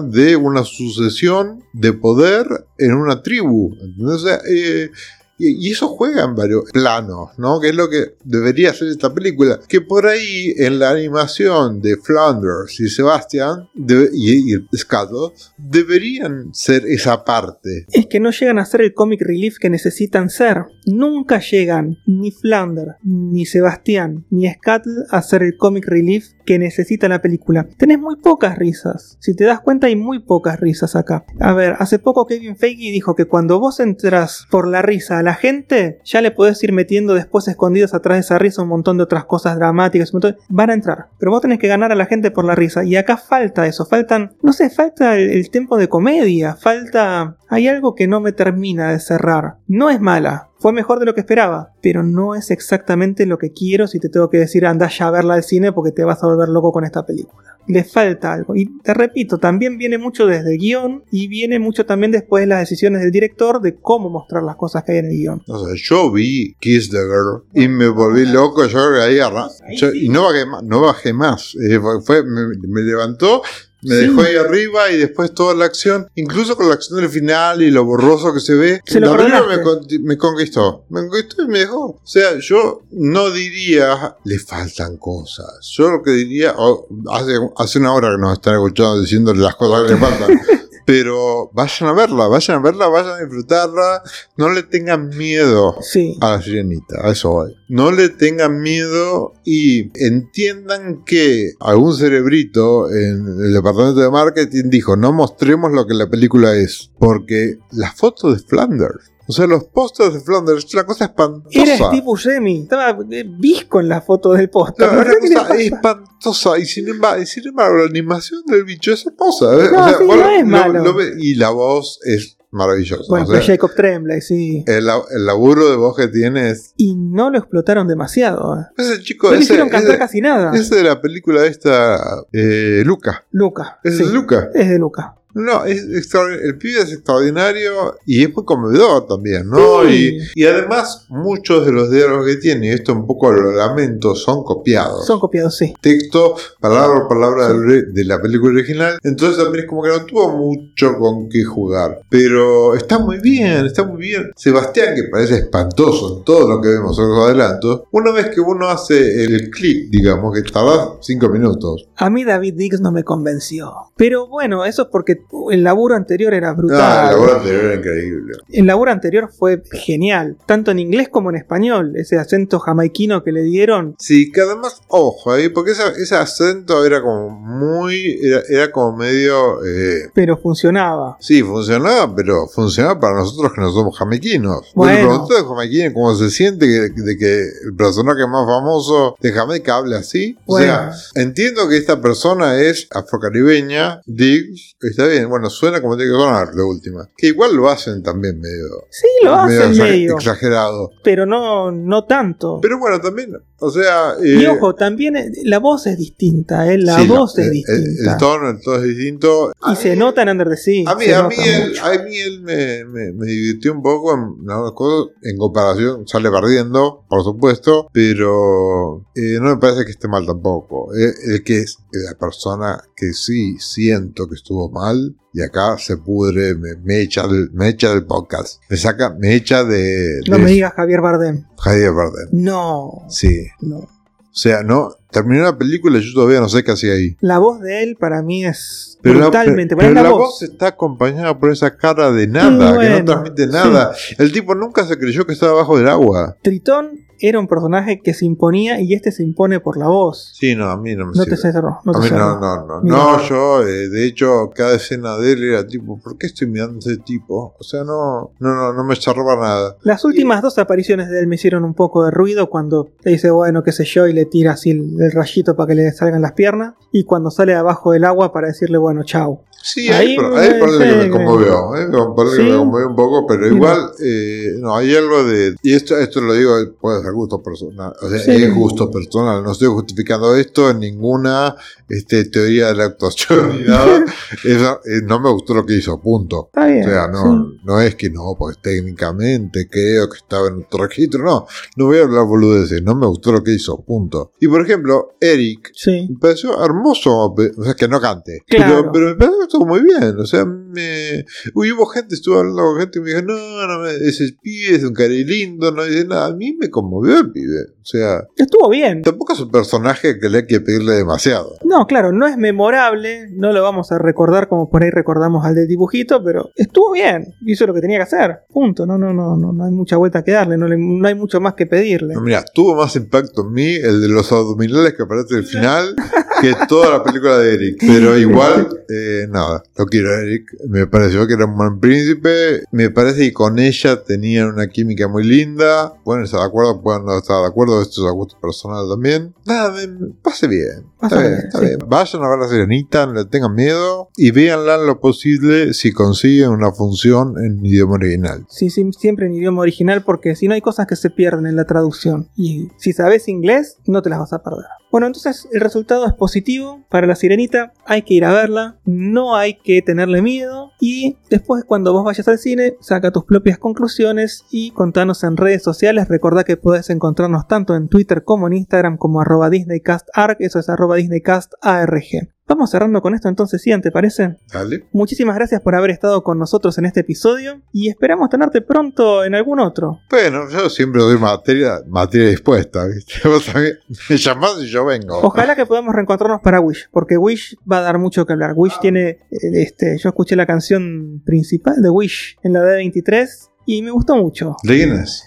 de 0.02 0.36
una 0.36 0.64
sucesión 0.64 1.64
de 1.74 1.94
poder 1.94 2.48
en 2.78 2.94
una 2.94 3.22
tribu. 3.22 3.76
¿entendés? 3.82 4.16
O 4.16 4.20
sea, 4.20 4.40
eh, 4.50 4.92
y, 5.38 5.72
eso 5.72 5.88
juega 5.88 6.24
en 6.24 6.36
varios 6.36 6.72
planos, 6.72 7.30
¿no? 7.38 7.60
Que 7.60 7.70
es 7.70 7.76
lo 7.76 7.90
que 7.90 8.16
debería 8.24 8.74
ser 8.74 8.88
esta 8.88 9.14
película. 9.14 9.60
Que 9.68 9.82
por 9.82 10.08
ahí 10.08 10.54
en 10.58 10.80
la 10.80 10.90
animación 10.90 11.82
de 11.82 11.98
Flanders 11.98 12.80
y 12.80 12.90
Sebastian 12.90 13.70
y, 13.76 14.56
y 14.56 14.78
Scuttle 14.78 15.34
deberían 15.58 16.54
ser 16.54 16.86
esa 16.86 17.24
parte. 17.24 17.86
Es 17.92 18.08
que 18.08 18.20
no 18.20 18.32
llegan 18.32 18.60
a 18.60 18.66
ser 18.66 18.82
el 18.82 18.94
comic 18.94 19.22
relief 19.22 19.58
que 19.60 19.70
necesitan 19.70 20.30
ser. 20.30 20.66
Nunca 20.86 21.40
llegan 21.40 21.98
ni 22.06 22.32
Flander, 22.32 22.96
ni 23.04 23.46
Sebastián, 23.46 24.26
ni 24.30 24.50
Scuttle 24.52 25.04
a 25.10 25.22
ser 25.22 25.44
el 25.44 25.58
comic 25.58 25.86
relief 25.88 26.30
que 26.46 26.58
necesita 26.58 27.10
la 27.10 27.22
película. 27.22 27.68
Tenés 27.78 28.00
muy 28.00 28.16
pocas 28.16 28.58
risas. 28.58 29.18
Si 29.20 29.36
te 29.36 29.44
das 29.44 29.60
cuenta, 29.60 29.88
hay 29.88 29.98
muy 29.98 30.20
pocas 30.20 30.60
risas 30.60 30.96
acá. 30.96 31.26
A 31.40 31.54
ver, 31.54 31.76
hace 31.78 32.00
poco 32.00 32.26
Kevin 32.26 32.56
Feige 32.56 32.92
dijo 32.92 33.16
que 33.16 33.26
cuando 33.26 33.60
vos 33.60 33.80
entras 33.82 34.48
por 34.50 34.68
la 34.68 34.82
risa 34.82 35.20
a 35.20 35.24
la 35.28 35.36
gente, 35.36 36.00
ya 36.04 36.22
le 36.22 36.32
podés 36.32 36.64
ir 36.64 36.74
metiendo 36.74 37.14
después 37.14 37.48
escondidas 37.48 37.94
atrás 37.94 38.18
de 38.18 38.22
esa 38.22 38.38
risa 38.40 38.64
un 38.64 38.70
montón 38.70 38.98
de 38.98 39.04
otras 39.04 39.26
cosas 39.26 39.56
dramáticas. 39.58 40.12
montón- 40.14 40.38
Van 40.50 40.70
a 40.70 40.74
entrar. 40.74 41.10
Pero 41.20 41.32
vos 41.32 41.42
tenés 41.42 41.60
que 41.60 41.68
ganar 41.68 41.92
a 41.92 41.96
la 41.96 42.06
gente 42.08 42.32
por 42.32 42.46
la 42.46 42.56
risa. 42.56 42.84
Y 42.84 42.96
acá 42.96 43.18
falta 43.18 43.68
eso. 43.68 43.86
Faltan, 43.86 44.36
no 44.42 44.52
sé, 44.54 44.70
falta 44.70 45.16
el, 45.18 45.30
el 45.30 45.50
tiempo 45.50 45.78
de 45.78 45.88
comedia. 45.88 46.56
Falta 46.56 47.38
hay 47.50 47.68
algo 47.68 47.96
que 47.96 48.08
no 48.08 48.20
me 48.22 48.32
termina 48.32 48.92
de 48.92 49.00
cerrar. 49.00 49.58
No 49.68 49.90
es 49.90 50.00
mala, 50.02 50.50
fue 50.60 50.74
mejor 50.74 51.00
de 51.00 51.06
lo 51.06 51.14
que 51.14 51.22
esperaba, 51.22 51.74
pero 51.82 52.04
no 52.04 52.36
es 52.36 52.52
exactamente 52.52 53.26
lo 53.26 53.38
que 53.38 53.54
quiero 53.54 53.88
si 53.88 54.00
te 54.00 54.10
tengo 54.10 54.30
que 54.30 54.38
decir 54.40 54.66
anda 54.66 54.90
ya 54.90 55.08
a 55.08 55.12
verla 55.12 55.36
al 55.36 55.44
cine 55.44 55.72
porque 55.72 55.92
te 55.92 56.04
vas 56.04 56.24
a 56.24 56.28
volver 56.28 56.50
loco 56.50 56.72
con 56.72 56.84
esta 56.84 57.06
película. 57.06 57.44
Le 57.70 57.84
falta 57.84 58.32
algo. 58.32 58.56
Y 58.56 58.80
te 58.80 58.94
repito, 58.94 59.40
también 59.40 59.78
viene 59.78 59.98
mucho 59.98 60.26
desde 60.26 60.54
el 60.54 60.58
guion 60.58 61.04
y 61.12 61.28
viene 61.28 61.60
mucho 61.60 61.86
también 61.86 62.14
después 62.14 62.42
de 62.44 62.48
las 62.48 62.62
decisiones 62.62 63.02
del 63.02 63.12
director 63.12 63.60
de 63.62 63.76
cómo 63.76 64.10
mostrar 64.10 64.42
las 64.44 64.56
cosas 64.56 64.86
que 64.86 64.94
hay 64.94 64.98
en 65.00 65.06
el 65.08 65.12
guion. 65.18 65.44
O 65.48 65.66
sea, 65.66 65.76
yo 65.76 66.10
vi 66.10 66.56
Kiss 66.62 66.90
the 66.90 66.98
Girl 66.98 67.44
y 67.54 67.68
me 67.68 67.90
volví 67.90 68.26
loco. 68.26 68.66
Yo 68.68 68.80
ahí 69.02 69.20
arran- 69.20 69.50
yo- 69.76 69.94
y 69.94 70.08
no 70.08 70.24
bajé 70.24 70.46
más. 70.46 70.64
No 70.64 70.80
bajé 70.82 71.12
más. 71.14 71.56
Eh, 71.70 71.78
fue- 71.80 72.02
fue- 72.02 72.24
me, 72.24 72.48
me 72.70 72.82
levantó, 72.84 73.42
me 73.84 73.96
Sí. 73.96 74.02
dejó 74.08 74.22
ahí 74.22 74.36
arriba 74.36 74.90
y 74.92 74.98
después 74.98 75.34
toda 75.34 75.54
la 75.54 75.66
acción, 75.66 76.10
incluso 76.16 76.56
con 76.56 76.68
la 76.68 76.74
acción 76.76 77.00
del 77.00 77.10
final 77.10 77.62
y 77.62 77.70
lo 77.72 77.86
borroso 77.86 78.34
que 78.34 78.40
se 78.40 78.56
ve. 78.56 78.82
Se 78.86 79.00
la 79.00 79.16
película 79.16 79.42
me, 79.44 79.58
perdonaste. 79.58 79.96
con- 79.98 80.04
me 80.06 80.18
conquistó. 80.18 80.86
Me 80.90 81.02
conquistó 81.08 81.44
y 81.44 81.48
me 81.48 81.60
dejó. 81.60 81.86
O 81.86 82.02
sea, 82.04 82.38
yo 82.40 82.82
no 82.92 83.30
diría 83.32 84.16
le 84.24 84.40
faltan 84.40 84.98
cosas. 84.98 85.60
Yo 85.76 85.90
lo 85.92 86.02
que 86.04 86.12
diría, 86.12 86.56
oh, 86.58 86.88
hace, 87.12 87.34
hace 87.58 87.80
una 87.80 87.94
hora 87.94 88.10
que 88.12 88.22
nos 88.22 88.34
están 88.34 88.56
escuchando 88.56 89.02
diciéndole 89.02 89.42
las 89.42 89.56
cosas 89.56 89.84
que 89.88 89.94
le 89.94 90.00
faltan. 90.00 90.42
Pero 90.88 91.52
vayan 91.54 91.90
a 91.90 91.94
verla, 91.94 92.28
vayan 92.30 92.60
a 92.60 92.62
verla, 92.62 92.88
vayan 92.88 93.16
a 93.16 93.20
disfrutarla. 93.20 94.02
No 94.38 94.50
le 94.50 94.64
tengan 94.64 95.10
miedo 95.10 95.76
Sí. 95.82 96.18
a 96.22 96.32
la 96.38 96.42
sirenita, 96.42 97.06
a 97.06 97.12
eso 97.12 97.30
voy. 97.32 97.54
No 97.68 97.92
le 97.92 98.08
tengan 98.08 98.62
miedo 98.62 99.34
y 99.44 99.92
entiendan 100.02 101.04
que 101.04 101.52
algún 101.60 101.94
cerebrito 101.94 102.90
en 102.90 103.28
el 103.28 103.54
departamento 103.54 104.00
de 104.00 104.10
marketing 104.10 104.70
dijo, 104.70 104.96
no 104.96 105.12
mostremos 105.12 105.74
lo 105.74 105.86
que 105.88 105.94
la 105.94 106.10
película 106.10 106.56
es, 106.56 106.90
porque 106.98 107.58
las 107.72 107.94
fotos 107.94 108.38
de 108.42 108.48
Flanders, 108.48 109.12
o 109.28 109.32
sea, 109.32 109.46
los 109.48 109.66
pósters 109.66 110.14
de 110.14 110.20
Flanders, 110.22 110.66
es 110.66 110.74
una 110.74 110.86
cosa 110.86 111.06
espantosa. 111.06 111.50
Era 111.62 111.76
Steve 111.76 112.02
Buscemi, 112.02 112.62
estaba 112.64 112.98
eh, 113.12 113.26
visco 113.28 113.80
en 113.80 113.90
la 113.90 114.02
foto 114.02 114.34
del 114.34 114.50
póster. 114.50 114.92
No, 114.92 115.02
es 115.02 115.08
sé 115.08 115.30
una 115.32 115.42
cosa 115.48 115.56
espantosa 115.62 116.58
y 116.60 116.66
sin 116.66 116.88
embargo, 116.88 117.26
sin 117.26 117.48
embargo, 117.48 117.78
la 117.78 117.86
animación 117.86 118.42
del 118.48 118.64
bicho 118.64 118.92
es 118.94 119.06
hermosa. 119.06 119.46
¿eh? 119.54 119.70
No, 119.72 119.88
sí, 119.90 119.96
no 120.08 120.30
es 120.30 120.42
lo- 120.42 120.46
malo. 120.48 120.84
lo 120.84 121.02
y 121.20 121.36
la 121.36 121.50
voz 121.50 122.00
es 122.06 122.38
maravillosa. 122.50 123.04
Bueno, 123.10 123.26
o 123.28 123.32
sea, 123.32 123.42
Jacob 123.42 123.72
Tremblay, 123.76 124.22
sí. 124.22 124.64
el, 124.66 124.88
el 124.88 125.26
laburo 125.26 125.70
de 125.70 125.76
voz 125.76 125.96
que 125.98 126.08
tiene 126.08 126.50
es... 126.50 126.74
Y 126.78 126.96
no 126.96 127.30
lo 127.30 127.38
explotaron 127.38 127.88
demasiado. 127.88 128.58
eh. 128.60 128.64
Ese 128.78 129.02
chico, 129.04 129.28
No 129.28 129.36
le 129.36 129.42
hicieron 129.42 129.68
cantar 129.70 129.92
ese- 129.92 130.00
casi 130.00 130.22
nada. 130.22 130.52
ese 130.56 130.76
de 130.76 130.84
la 130.84 131.02
película 131.02 131.46
esta, 131.46 132.00
eh, 132.32 132.84
Luca. 132.86 133.26
Luca. 133.32 133.80
Es 133.84 133.98
sí. 133.98 134.04
de 134.06 134.12
Luca. 134.14 134.50
Es 134.56 134.70
de 134.70 134.80
Luca. 134.80 135.17
No, 135.38 135.66
es 135.66 135.84
el 135.84 136.58
pibe 136.58 136.82
es 136.82 136.92
extraordinario 136.92 137.96
y 138.06 138.24
es 138.24 138.34
muy 138.34 138.46
conmovedor 138.46 139.08
también, 139.08 139.50
¿no? 139.50 139.88
Y, 139.88 140.20
y 140.36 140.46
además 140.46 141.06
muchos 141.10 141.66
de 141.66 141.72
los 141.72 141.92
diálogos 141.92 142.26
que 142.26 142.36
tiene, 142.38 142.68
y 142.68 142.70
esto 142.72 142.94
un 142.94 143.06
poco 143.06 143.32
lo 143.32 143.52
lamento, 143.52 144.16
son 144.16 144.44
copiados. 144.44 145.06
Son 145.06 145.20
copiados, 145.20 145.58
sí. 145.58 145.74
Texto, 145.82 146.36
palabra 146.60 147.00
por 147.00 147.08
palabra 147.08 147.54
de 147.54 148.06
la 148.06 148.22
película 148.22 148.54
original. 148.54 148.98
Entonces 149.04 149.44
también 149.44 149.66
es 149.66 149.70
como 149.70 149.84
que 149.84 149.90
no 149.90 150.06
tuvo 150.06 150.30
mucho 150.38 150.98
con 150.98 151.30
qué 151.30 151.44
jugar. 151.44 152.02
Pero 152.10 152.76
está 152.76 153.00
muy 153.00 153.20
bien, 153.20 153.66
está 153.66 153.84
muy 153.84 154.00
bien. 154.00 154.32
Sebastián, 154.36 154.96
que 154.96 155.04
parece 155.04 155.36
espantoso 155.36 156.18
en 156.18 156.24
todo 156.26 156.48
lo 156.48 156.62
que 156.62 156.70
vemos 156.70 156.98
en 157.00 157.10
los 157.10 157.26
adelantos, 157.26 157.84
una 157.92 158.12
vez 158.12 158.30
que 158.30 158.42
uno 158.42 158.70
hace 158.70 159.24
el 159.24 159.50
clic, 159.50 159.90
digamos, 159.90 160.34
que 160.34 160.42
tarda 160.42 160.98
cinco 161.02 161.30
minutos. 161.30 161.88
A 161.96 162.10
mí 162.10 162.24
David 162.24 162.56
Dix 162.56 162.80
no 162.80 162.92
me 162.92 163.04
convenció. 163.04 163.74
Pero 163.96 164.28
bueno, 164.28 164.66
eso 164.66 164.84
es 164.84 164.88
porque 164.92 165.18
el 165.52 165.64
laburo 165.64 165.96
anterior 165.96 166.34
era 166.34 166.54
brutal. 166.54 166.80
Ah, 166.82 167.12
la 167.12 167.18
obra 167.20 167.36
anterior 167.38 167.64
era 167.66 167.76
increíble. 167.76 168.34
El 168.50 168.66
laburo 168.66 168.92
anterior 168.92 169.30
fue 169.32 169.62
genial, 169.72 170.38
tanto 170.46 170.72
en 170.72 170.80
inglés 170.80 171.10
como 171.10 171.30
en 171.30 171.36
español. 171.38 171.94
Ese 171.96 172.18
acento 172.18 172.60
jamaiquino 172.60 173.24
que 173.24 173.32
le 173.32 173.44
dieron. 173.44 173.96
Sí, 174.00 174.32
que 174.32 174.42
además, 174.42 174.82
ojo 174.88 175.32
ahí, 175.32 175.50
porque 175.50 175.72
ese, 175.72 175.84
ese 176.02 176.16
acento 176.16 176.86
era 176.86 177.02
como 177.02 177.30
muy. 177.30 178.20
Era, 178.24 178.42
era 178.50 178.72
como 178.72 178.96
medio. 178.98 179.64
eh, 179.66 180.10
Pero 180.14 180.38
funcionaba. 180.38 181.18
sí, 181.20 181.44
funcionaba, 181.44 182.14
pero 182.16 182.48
funcionaba 182.48 183.00
para 183.00 183.16
nosotros 183.16 183.52
que 183.54 183.62
no 183.62 183.72
somos 183.72 183.98
jamaiquinos. 183.98 184.72
Bueno. 184.76 185.24
Ustedes 185.24 185.44
jamaiquinos, 185.44 185.94
¿cómo 185.94 186.16
se 186.16 186.30
siente 186.30 186.66
que- 186.66 187.02
de 187.02 187.18
que 187.18 187.40
el 187.66 187.76
personaje 187.78 188.26
más 188.28 188.46
famoso 188.46 189.16
de 189.22 189.32
Jamaica 189.32 189.76
hable 189.78 189.96
así? 189.96 190.38
O 190.46 190.54
Bueno. 190.54 190.66
sea, 190.92 190.92
entiendo 191.22 191.68
que 191.68 191.78
esta 191.78 192.02
persona 192.02 192.60
es 192.62 192.88
afrocaribeña, 192.92 194.02
Diggs, 194.06 194.76
está 194.82 195.06
bien, 195.08 195.17
bueno, 195.26 195.50
suena 195.50 195.82
como 195.82 195.96
tiene 195.98 196.12
que 196.12 196.18
sonar 196.20 196.52
de 196.54 196.64
última. 196.64 197.10
Que 197.18 197.28
igual 197.28 197.56
lo 197.56 197.70
hacen 197.70 198.04
también 198.04 198.40
medio. 198.40 198.86
Sí, 198.90 199.08
lo 199.24 199.36
hacen 199.36 199.74
exa- 199.74 199.84
medio, 199.84 200.16
exagerado. 200.18 200.92
pero 201.04 201.26
no, 201.26 201.72
no 201.72 202.06
tanto. 202.06 202.60
Pero 202.62 202.78
bueno, 202.80 203.00
también, 203.02 203.32
o 203.60 203.72
sea. 203.72 204.14
y 204.24 204.44
eh, 204.44 204.48
ojo, 204.50 204.76
también 204.76 205.16
eh, 205.16 205.32
la 205.44 205.60
voz 205.60 205.88
es 205.88 205.98
distinta, 205.98 206.72
¿eh? 206.72 206.78
La 206.78 207.00
Sí, 207.00 207.08
voz 207.08 207.38
el- 207.38 207.44
es 207.44 207.48
el- 207.48 207.54
distinta. 207.54 208.12
El, 208.14 208.18
tono, 208.18 208.50
el 208.50 208.62
tono 208.62 208.78
es 208.78 208.84
distinto. 208.84 209.52
y 209.72 209.76
se 209.76 209.96
nota 209.96 210.22
en 210.24 210.30
Under 210.30 210.50
the 210.50 210.58
Sea. 210.58 210.90
A 210.90 210.96
mí, 210.96 211.06
a 211.12 211.24
mí, 211.28 211.36
él, 211.38 211.74
a 211.82 212.04
mí 212.04 212.18
él 212.18 212.42
me, 212.42 212.86
me, 212.86 213.14
me 213.14 213.26
divirtió 213.28 213.74
un 213.74 213.82
poco 213.82 214.14
en 214.14 214.50
algunas 214.50 214.72
cosas, 214.74 215.14
en 215.24 215.38
comparación, 215.38 216.08
sale 216.08 216.30
perdiendo, 216.30 217.04
por 217.10 217.24
supuesto, 217.24 217.88
pero 217.92 219.06
eh, 219.16 219.38
no 219.42 219.50
me 219.56 219.58
parece 219.58 219.86
que 219.86 219.92
esté 219.92 220.08
mal 220.08 220.26
tampoco. 220.26 220.94
Eh, 220.96 221.14
el 221.34 221.44
que 221.44 221.60
es 221.60 221.78
la 221.92 222.18
persona 222.18 222.82
que 222.96 223.14
sí 223.14 223.58
siento 223.60 224.28
que 224.28 224.36
estuvo 224.36 224.70
mal, 224.70 225.16
y 225.38 225.44
acá 225.44 225.78
se 225.78 225.98
pudre, 225.98 226.56
me, 226.56 226.76
me 226.84 227.00
echa, 227.02 227.28
del, 227.28 227.52
me 227.54 227.70
echa 227.70 227.92
del 227.92 228.06
podcast, 228.06 228.60
me 228.70 228.76
saca, 228.76 229.16
me 229.20 229.36
echa 229.36 229.64
de, 229.64 230.22
No 230.28 230.38
de 230.38 230.44
me 230.44 230.50
digas 230.50 230.74
Javier 230.74 231.00
Bardem. 231.00 231.46
Javier 231.60 231.92
Bardem. 231.94 232.30
No, 232.32 233.06
Sí. 233.08 233.46
no. 233.62 233.78
O 233.78 234.40
sea, 234.40 234.64
no, 234.64 234.90
terminó 235.12 235.44
la 235.44 235.58
película 235.58 235.98
y 235.98 236.02
yo 236.02 236.14
todavía 236.14 236.40
no 236.40 236.50
sé 236.50 236.64
qué 236.64 236.72
hacía 236.72 236.94
ahí. 236.94 237.16
La 237.22 237.40
voz 237.40 237.60
de 237.62 237.84
él 237.84 237.96
para 238.00 238.22
mí 238.22 238.46
es 238.46 238.98
Pero 239.02 239.20
la- 239.20 239.26
brutalmente. 239.26 239.76
pero, 239.76 239.88
pero 239.94 240.00
es 240.00 240.04
pero 240.04 240.04
la, 240.04 240.10
voz. 240.10 240.20
voz 240.30 240.42
está 240.44 240.68
acompañada 240.68 241.40
por 241.40 241.52
esa 241.52 241.76
cara 241.76 242.12
de 242.12 242.28
nada, 242.28 242.80
que 242.80 242.90
no 242.90 243.06
transmite 243.06 243.48
nada. 243.48 243.94
El 244.18 244.32
tipo 244.32 244.56
nunca 244.56 244.86
se 244.86 244.98
creyó 244.98 245.26
que 245.26 245.34
estaba 245.34 245.54
bajo 245.54 245.78
del 245.78 245.88
agua. 245.88 246.36
Tritón 246.42 247.06
era 247.20 247.40
un 247.40 247.48
personaje 247.48 248.00
que 248.04 248.14
se 248.14 248.26
imponía 248.26 248.80
y 248.80 248.94
este 248.94 249.12
se 249.12 249.24
impone 249.24 249.60
por 249.60 249.76
la 249.76 249.88
voz. 249.88 250.34
Sí, 250.40 250.54
no, 250.54 250.70
a 250.70 250.78
mí 250.78 250.96
no 250.96 251.08
me 251.08 251.14
No 251.16 251.26
te 251.26 251.36
cerró. 251.36 251.80
No 251.84 251.92
a 251.92 251.96
te 251.96 252.02
mí 252.02 252.10
cerró. 252.10 252.40
no, 252.40 252.40
no, 252.40 252.68
no. 252.68 252.82
Mira. 252.84 252.96
No, 252.96 253.24
yo, 253.28 253.64
eh, 253.68 253.90
de 253.90 254.06
hecho, 254.06 254.52
cada 254.54 254.76
escena 254.76 255.18
de 255.18 255.32
él 255.32 255.44
era 255.46 255.66
tipo, 255.66 256.00
¿por 256.00 256.16
qué 256.20 256.28
estoy 256.28 256.48
mirando 256.48 256.76
a 256.76 256.80
ese 256.80 256.98
tipo? 256.98 257.56
O 257.60 257.64
sea, 257.64 257.84
no, 257.84 258.34
no, 258.38 258.54
no, 258.54 258.72
no 258.72 258.84
me 258.84 258.96
charraba 258.96 259.36
nada. 259.36 259.78
Las 259.82 260.06
últimas 260.06 260.44
dos 260.44 260.60
apariciones 260.60 261.10
de 261.10 261.20
él 261.20 261.26
me 261.26 261.36
hicieron 261.38 261.64
un 261.64 261.74
poco 261.74 262.06
de 262.06 262.12
ruido 262.12 262.52
cuando 262.52 262.92
le 263.04 263.14
dice, 263.14 263.32
bueno, 263.32 263.64
qué 263.64 263.72
sé 263.72 263.86
yo, 263.86 264.06
y 264.08 264.14
le 264.14 264.26
tira 264.26 264.52
así 264.52 264.70
el, 264.70 264.97
el 265.00 265.12
rayito 265.12 265.56
para 265.56 265.68
que 265.68 265.76
le 265.76 265.92
salgan 265.92 266.22
las 266.22 266.34
piernas. 266.34 266.76
Y 266.92 267.04
cuando 267.04 267.32
sale 267.32 267.56
abajo 267.56 267.92
del 267.92 268.06
agua 268.06 268.32
para 268.32 268.48
decirle, 268.48 268.78
bueno, 268.78 269.04
chau. 269.04 269.44
Sí, 269.62 269.90
me- 269.90 269.96
ahí 269.96 270.16
parece 270.18 270.78
que 270.90 270.96
me 270.96 271.10
conmovió. 271.10 271.70
Me 271.72 272.16
parece 272.16 272.38
que 272.38 272.44
me 272.44 272.58
conmovió 272.58 272.88
un 272.88 272.96
poco, 272.96 273.28
pero 273.28 273.48
igual, 273.48 273.92
eh, 274.04 274.54
no, 274.60 274.76
hay 274.76 274.96
algo 274.96 275.24
de, 275.24 275.56
y 275.62 275.74
esto, 275.74 275.98
esto 275.98 276.22
lo 276.22 276.34
digo, 276.34 276.54
puede 276.80 277.02
ser 277.02 277.12
gusto 277.12 277.42
personal, 277.44 277.94
o 278.02 278.10
sea, 278.10 278.20
Sí. 278.20 278.32
es 278.44 278.54
gusto 278.54 278.90
personal, 278.90 279.44
no 279.44 279.52
estoy 279.52 279.68
justificando 279.68 280.36
esto 280.36 280.70
en 280.70 280.80
ninguna 280.80 281.56
este, 281.90 282.26
teoría 282.26 282.68
de 282.68 282.76
la 282.76 282.86
actuación 282.86 283.58
ni 283.60 283.64
nada, 283.68 284.04
Eso, 284.44 284.80
eh, 284.86 285.02
no 285.04 285.20
me 285.20 285.30
gustó 285.32 285.54
lo 285.54 285.66
que 285.66 285.76
hizo, 285.76 286.00
punto. 286.02 286.48
Está 286.54 286.66
bien. 286.68 286.86
O 286.86 286.90
sea, 286.90 287.08
no, 287.08 287.24
sí. 287.52 287.60
no 287.64 287.82
es 287.82 287.96
que 287.96 288.10
no, 288.10 288.36
porque 288.38 288.60
técnicamente 288.62 289.68
creo 289.70 290.10
que 290.10 290.18
estaba 290.18 290.48
en 290.48 290.64
otro 290.66 290.86
registro, 290.86 291.24
no, 291.24 291.46
no 291.76 291.86
voy 291.86 292.00
a 292.00 292.04
hablar 292.04 292.26
boludeces, 292.26 292.82
no 292.84 292.96
me 292.96 293.08
gustó 293.08 293.32
lo 293.32 293.44
que 293.44 293.52
hizo, 293.54 293.82
punto. 293.84 294.32
Y 294.40 294.48
por 294.48 294.62
ejemplo, 294.62 295.16
Eric, 295.20 295.72
me 295.86 296.18
pareció 296.20 296.64
hermoso, 296.64 297.34
o 297.34 297.64
sea, 297.64 297.74
que 297.74 297.88
no 297.88 298.00
cante. 298.02 298.44
Claro. 298.48 298.92
Pero, 298.92 298.92
pero 298.92 299.06
me 299.08 299.16
pareció 299.16 299.47
estuvo 299.48 299.66
muy 299.66 299.82
bien. 299.82 300.20
O 300.20 300.26
sea, 300.26 300.46
me. 300.46 301.26
Uy, 301.54 301.72
hubo 301.72 301.86
gente, 301.88 302.16
estuve 302.16 302.38
hablando 302.38 302.64
con 302.64 302.80
gente 302.80 303.00
y 303.00 303.02
me 303.02 303.10
dijo, 303.10 303.22
no, 303.24 303.68
no, 303.68 303.88
ese 303.88 304.38
pibe 304.42 304.76
es 304.76 304.84
un 304.84 304.94
cari 304.94 305.24
lindo, 305.24 305.72
no 305.72 305.84
dice 305.84 306.06
nada. 306.06 306.28
A 306.28 306.36
mí 306.36 306.54
me 306.54 306.70
conmovió 306.70 307.18
el 307.20 307.32
pibe. 307.32 307.77
O 307.88 307.90
sea, 307.90 308.24
Estuvo 308.36 308.70
bien. 308.70 309.02
tampoco 309.02 309.32
es 309.32 309.40
un 309.40 309.50
personaje 309.50 310.20
que 310.20 310.28
le 310.28 310.40
hay 310.40 310.46
que 310.46 310.60
pedirle 310.60 310.96
demasiado. 310.96 311.54
No, 311.64 311.88
claro, 311.88 312.12
no 312.12 312.28
es 312.28 312.36
memorable, 312.38 313.30
no 313.32 313.54
lo 313.54 313.64
vamos 313.64 313.94
a 313.94 313.98
recordar 313.98 314.50
como 314.50 314.70
por 314.70 314.84
ahí 314.84 314.90
recordamos 314.90 315.46
al 315.46 315.56
del 315.56 315.70
dibujito, 315.70 316.22
pero 316.22 316.50
estuvo 316.58 316.92
bien, 316.92 317.34
hizo 317.46 317.66
lo 317.66 317.74
que 317.74 317.80
tenía 317.80 317.98
que 318.00 318.04
hacer, 318.04 318.40
punto, 318.50 318.86
no, 318.86 318.98
no, 318.98 319.14
no, 319.14 319.38
no, 319.38 319.54
no 319.54 319.64
hay 319.64 319.72
mucha 319.72 319.96
vuelta 319.96 320.22
que 320.22 320.32
darle, 320.34 320.58
no, 320.58 320.68
le- 320.68 320.76
no 320.78 321.08
hay 321.08 321.16
mucho 321.16 321.40
más 321.40 321.54
que 321.54 321.66
pedirle. 321.66 322.14
No, 322.14 322.20
mira, 322.22 322.44
tuvo 322.54 322.76
más 322.76 322.94
impacto 322.98 323.44
en 323.44 323.54
mí 323.54 323.76
el 323.76 324.02
de 324.02 324.10
los 324.10 324.30
abdominales 324.34 324.94
que 324.94 325.04
aparece 325.04 325.36
al 325.38 325.46
final 325.46 325.96
que 326.42 326.54
toda 326.68 326.90
la 326.98 327.04
película 327.06 327.38
de 327.38 327.54
Eric. 327.54 327.78
Pero 327.80 328.18
igual, 328.18 328.68
eh, 328.90 329.28
nada, 329.30 329.64
lo 329.78 329.86
quiero 329.86 330.14
Eric. 330.14 330.44
Me 330.68 330.88
pareció 330.88 331.26
que 331.26 331.34
era 331.36 331.46
un 331.46 331.56
buen 331.58 331.80
príncipe. 331.80 332.64
Me 332.72 332.90
parece 332.90 333.20
que 333.22 333.34
con 333.34 333.58
ella 333.60 334.04
tenían 334.04 334.50
una 334.50 334.68
química 334.68 335.08
muy 335.08 335.24
linda. 335.24 335.94
Pueden 336.04 336.26
estar 336.26 336.40
de 336.42 336.46
acuerdo, 336.46 336.82
pueden 336.82 337.06
no 337.06 337.18
estar 337.18 337.42
de 337.42 337.48
acuerdo. 337.48 337.77
Esto 337.82 338.06
es 338.06 338.08
a 338.08 338.12
gusto 338.12 338.38
personal 338.40 338.88
también. 338.90 339.34
Nada, 339.46 339.72
me, 339.72 340.14
pase 340.22 340.48
bien. 340.48 340.86
Está 341.02 341.20
bien, 341.20 341.34
está 341.46 341.60
bien. 341.60 341.78
Vayan 341.88 342.24
a 342.24 342.30
ver 342.30 342.40
la 342.40 342.48
sirenita, 342.48 343.06
no 343.06 343.14
le 343.14 343.26
tengan 343.26 343.54
miedo. 343.54 344.10
Y 344.18 344.32
véanla 344.32 344.76
en 344.76 344.88
lo 344.88 345.00
posible 345.00 345.74
si 345.74 345.92
consiguen 345.92 346.50
una 346.50 346.72
función 346.72 347.36
en 347.44 347.66
idioma 347.66 347.96
original. 347.96 348.46
Sí, 348.50 348.70
sí, 348.70 348.90
siempre 348.98 349.28
en 349.28 349.36
idioma 349.36 349.62
original 349.62 350.04
porque 350.04 350.36
si 350.36 350.48
no 350.48 350.54
hay 350.54 350.62
cosas 350.62 350.88
que 350.88 350.96
se 350.96 351.10
pierden 351.10 351.48
en 351.48 351.56
la 351.56 351.66
traducción. 351.66 352.30
Y 352.36 352.70
si 352.78 352.94
sabes 352.94 353.28
inglés, 353.28 353.78
no 353.86 354.02
te 354.02 354.10
las 354.10 354.20
vas 354.20 354.34
a 354.34 354.44
perder. 354.44 354.66
Bueno, 354.98 355.06
entonces 355.06 355.48
el 355.52 355.62
resultado 355.62 356.08
es 356.08 356.14
positivo 356.14 356.84
para 356.90 357.06
la 357.06 357.14
sirenita. 357.14 357.72
Hay 357.86 358.02
que 358.02 358.16
ir 358.16 358.26
a 358.26 358.34
verla, 358.34 358.80
no 358.84 359.36
hay 359.36 359.54
que 359.54 359.84
tenerle 359.84 360.24
miedo. 360.24 360.72
Y 360.80 361.18
después, 361.30 361.64
cuando 361.66 361.94
vos 361.94 362.04
vayas 362.04 362.28
al 362.28 362.40
cine, 362.40 362.78
saca 362.82 363.12
tus 363.12 363.24
propias 363.24 363.60
conclusiones 363.60 364.46
y 364.50 364.72
contanos 364.72 365.24
en 365.24 365.38
redes 365.38 365.62
sociales. 365.62 366.08
Recordá 366.08 366.46
que 366.46 366.58
podés 366.58 366.90
encontrarnos 366.90 367.48
tanto 367.48 367.76
en 367.76 367.90
Twitter 367.90 368.24
como 368.24 368.48
en 368.48 368.54
Instagram 368.54 368.98
como 368.98 369.22
arroba 369.22 369.52
DisneyCastArg. 369.52 370.38
Eso 370.40 370.58
es 370.58 370.68
arroba 370.68 370.96
DisneyCastARG. 370.96 372.34
Vamos 372.48 372.72
cerrando 372.72 373.02
con 373.02 373.14
esto 373.14 373.28
entonces, 373.28 373.62
Ian, 373.66 373.82
¿te 373.82 373.92
parece? 373.92 374.38
¿Vale? 374.54 374.86
Muchísimas 374.94 375.36
gracias 375.36 375.60
por 375.60 375.76
haber 375.76 375.90
estado 375.90 376.24
con 376.24 376.40
nosotros 376.40 376.78
en 376.78 376.86
este 376.86 377.02
episodio 377.02 377.62
y 377.74 377.90
esperamos 377.90 378.30
tenerte 378.30 378.62
pronto 378.62 379.26
en 379.26 379.36
algún 379.36 379.60
otro. 379.60 380.00
Bueno, 380.10 380.50
yo 380.50 380.70
siempre 380.70 381.02
doy 381.02 381.18
materia, 381.18 381.82
materia 381.88 382.30
dispuesta. 382.30 382.88
¿viste? 382.88 383.16
Vos 383.28 383.46
también 383.46 383.74
me 384.10 384.16
llamás 384.16 384.56
y 384.62 384.68
yo 384.68 384.86
vengo. 384.86 385.20
Ojalá 385.24 385.58
que 385.58 385.66
podamos 385.66 385.94
reencontrarnos 385.94 386.40
para 386.42 386.62
Wish, 386.62 386.88
porque 386.92 387.18
Wish 387.18 387.58
va 387.70 387.80
a 387.80 387.82
dar 387.82 388.00
mucho 388.00 388.26
que 388.26 388.32
hablar. 388.32 388.54
Wish 388.56 388.80
tiene, 388.80 389.10
eh, 389.10 389.18
este, 389.56 389.98
yo 389.98 390.08
escuché 390.08 390.38
la 390.38 390.46
canción 390.46 391.22
principal 391.26 391.82
de 391.82 391.90
Wish 391.90 392.38
en 392.44 392.54
la 392.54 392.62
D23 392.62 393.28
y 393.66 393.82
me 393.82 393.92
gustó 393.92 394.16
mucho. 394.16 394.56
¿De 394.64 394.76
quién 394.76 394.94
es? 394.94 395.26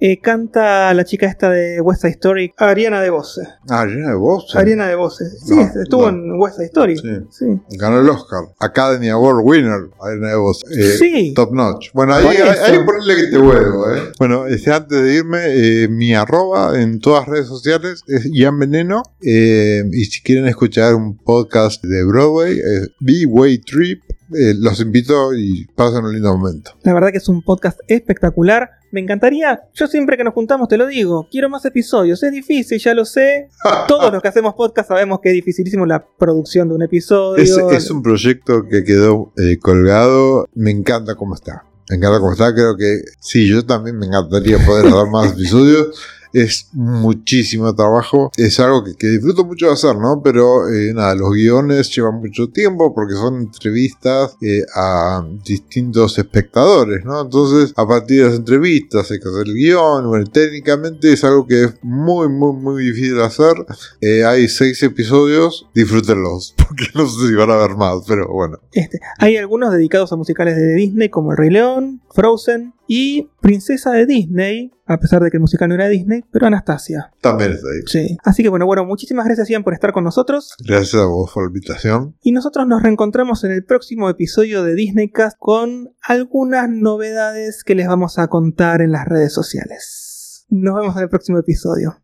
Eh, 0.00 0.20
canta 0.20 0.94
la 0.94 1.04
chica 1.04 1.26
esta 1.26 1.50
de 1.50 1.80
West 1.80 2.02
Side 2.02 2.12
Story, 2.12 2.52
Ariana 2.56 3.00
de 3.02 3.10
Voce. 3.10 3.40
Ah, 3.68 3.84
llena 3.84 4.10
de 4.10 4.14
voz. 4.16 4.54
Ariana 4.54 4.86
de 4.86 4.94
Voce. 4.94 5.24
Sí, 5.44 5.54
No, 5.56 5.62
estuvo 5.82 6.10
no. 6.12 6.34
en 6.34 6.40
West 6.40 6.54
Side 6.56 6.66
Story. 6.66 6.96
Sí. 6.98 7.08
Sí. 7.30 7.46
Ganó 7.76 8.00
el 8.00 8.08
Oscar. 8.08 8.44
Academy 8.60 9.08
Award 9.08 9.40
winner. 9.42 9.90
Ariana 10.00 10.28
de 10.28 10.36
voz. 10.36 10.62
Eh, 10.70 10.96
Sí. 10.98 11.32
Top 11.34 11.52
notch. 11.52 11.88
Bueno, 11.94 12.14
ahí, 12.14 12.26
ahí, 12.28 12.36
que 12.36 13.26
te 13.30 13.38
huevo, 13.38 13.90
eh. 13.90 14.12
Bueno, 14.20 14.46
este, 14.46 14.72
antes 14.72 15.02
de 15.02 15.14
irme, 15.14 15.38
eh, 15.46 15.88
mi 15.88 16.14
arroba 16.14 16.80
en 16.80 17.00
todas 17.00 17.22
las 17.22 17.28
redes 17.30 17.46
sociales 17.48 18.02
es 18.06 18.28
Ian 18.32 18.56
Veneno. 18.58 19.02
eh, 19.20 19.82
y 19.92 20.04
si 20.04 20.22
quieren 20.22 20.46
escuchar 20.46 20.94
un 20.94 21.16
podcast 21.16 21.82
de 21.84 22.04
Broadway, 22.04 22.56
es 22.58 22.90
B-Way 23.00 23.58
Trip. 23.58 24.02
Eh, 24.34 24.54
los 24.58 24.80
invito 24.80 25.34
y 25.34 25.66
pasen 25.74 26.04
un 26.04 26.12
lindo 26.12 26.36
momento. 26.36 26.72
La 26.82 26.92
verdad 26.94 27.10
que 27.10 27.18
es 27.18 27.28
un 27.28 27.42
podcast 27.42 27.80
espectacular. 27.88 28.70
Me 28.90 29.00
encantaría, 29.00 29.60
yo 29.74 29.86
siempre 29.86 30.16
que 30.16 30.24
nos 30.24 30.32
juntamos 30.32 30.68
te 30.68 30.78
lo 30.78 30.86
digo, 30.86 31.28
quiero 31.30 31.50
más 31.50 31.64
episodios. 31.64 32.22
Es 32.22 32.32
difícil, 32.32 32.78
ya 32.78 32.94
lo 32.94 33.04
sé. 33.04 33.48
Todos 33.88 34.12
los 34.12 34.22
que 34.22 34.28
hacemos 34.28 34.54
podcast 34.54 34.88
sabemos 34.88 35.20
que 35.20 35.30
es 35.30 35.34
dificilísimo 35.34 35.86
la 35.86 36.04
producción 36.18 36.68
de 36.68 36.74
un 36.74 36.82
episodio. 36.82 37.42
Es, 37.42 37.56
es 37.56 37.90
un 37.90 38.02
proyecto 38.02 38.64
que 38.68 38.84
quedó 38.84 39.32
eh, 39.36 39.58
colgado. 39.58 40.46
Me 40.54 40.70
encanta 40.70 41.14
cómo 41.14 41.34
está. 41.34 41.64
Me 41.90 41.96
encanta 41.96 42.18
cómo 42.18 42.32
está. 42.32 42.54
Creo 42.54 42.76
que 42.76 43.00
sí, 43.20 43.48
yo 43.48 43.64
también 43.64 43.98
me 43.98 44.06
encantaría 44.06 44.58
poder 44.64 44.90
dar 44.92 45.08
más 45.08 45.32
episodios. 45.32 45.98
Es 46.32 46.68
muchísimo 46.72 47.74
trabajo. 47.74 48.30
Es 48.36 48.60
algo 48.60 48.84
que, 48.84 48.94
que 48.94 49.08
disfruto 49.08 49.44
mucho 49.44 49.66
de 49.66 49.72
hacer, 49.72 49.96
¿no? 49.96 50.22
Pero 50.22 50.68
eh, 50.68 50.92
nada, 50.94 51.14
los 51.14 51.32
guiones 51.32 51.94
llevan 51.94 52.20
mucho 52.20 52.48
tiempo 52.48 52.94
porque 52.94 53.14
son 53.14 53.42
entrevistas 53.42 54.36
eh, 54.40 54.62
a 54.74 55.24
distintos 55.44 56.18
espectadores, 56.18 57.04
¿no? 57.04 57.22
Entonces, 57.22 57.72
a 57.76 57.86
partir 57.86 58.22
de 58.22 58.28
las 58.28 58.38
entrevistas 58.38 59.10
hay 59.10 59.18
que 59.18 59.28
hacer 59.28 59.46
el 59.46 59.54
guion. 59.54 60.08
Bueno, 60.08 60.26
técnicamente 60.26 61.12
es 61.12 61.24
algo 61.24 61.46
que 61.46 61.64
es 61.64 61.74
muy, 61.82 62.28
muy, 62.28 62.52
muy 62.52 62.84
difícil 62.84 63.16
de 63.16 63.24
hacer. 63.24 63.54
Eh, 64.00 64.24
hay 64.24 64.48
seis 64.48 64.82
episodios, 64.82 65.68
disfrútenlos, 65.74 66.54
porque 66.68 66.84
no 66.94 67.08
sé 67.08 67.28
si 67.28 67.34
van 67.34 67.50
a 67.50 67.56
ver 67.56 67.76
más, 67.76 68.02
pero 68.06 68.28
bueno. 68.28 68.58
Este, 68.72 69.00
hay 69.18 69.36
algunos 69.36 69.72
dedicados 69.72 70.12
a 70.12 70.16
musicales 70.16 70.56
de 70.56 70.74
Disney 70.74 71.08
como 71.08 71.32
El 71.32 71.38
Rey 71.38 71.50
León, 71.50 72.00
Frozen 72.14 72.74
y 72.86 73.28
Princesa 73.40 73.90
de 73.92 74.06
Disney, 74.06 74.72
a 74.86 74.98
pesar 74.98 75.22
de 75.22 75.30
que 75.30 75.36
el 75.36 75.40
musical 75.42 75.68
no 75.68 75.74
era 75.74 75.88
Disney, 75.88 76.24
pero 76.30 76.46
Anastasia. 76.46 77.12
También 77.20 77.52
está 77.52 77.68
ahí. 77.68 77.80
Sí. 77.86 78.16
Así 78.24 78.42
que 78.42 78.48
bueno, 78.48 78.66
bueno, 78.66 78.84
muchísimas 78.84 79.26
gracias 79.26 79.48
Ian 79.48 79.62
por 79.64 79.74
estar 79.74 79.92
con 79.92 80.04
nosotros 80.04 80.54
Gracias 80.66 80.94
a 81.02 81.06
vos 81.06 81.30
por 81.32 81.44
la 81.44 81.48
invitación. 81.48 82.16
y 82.22 82.32
nosotros 82.32 82.66
nos 82.66 82.82
reencontramos 82.82 83.44
en 83.44 83.52
el 83.52 83.64
próximo 83.64 84.08
episodio 84.08 84.62
de 84.64 84.74
Disney 84.74 85.10
Cast 85.10 85.36
con 85.38 85.90
algunas 86.02 86.68
novedades 86.70 87.62
que 87.64 87.74
les 87.74 87.88
vamos 87.88 88.18
a 88.18 88.28
contar 88.28 88.80
en 88.80 88.92
las 88.92 89.06
redes 89.06 89.32
sociales. 89.32 90.46
Nos 90.50 90.74
vemos 90.80 90.96
en 90.96 91.02
el 91.02 91.08
próximo 91.10 91.38
episodio. 91.38 91.94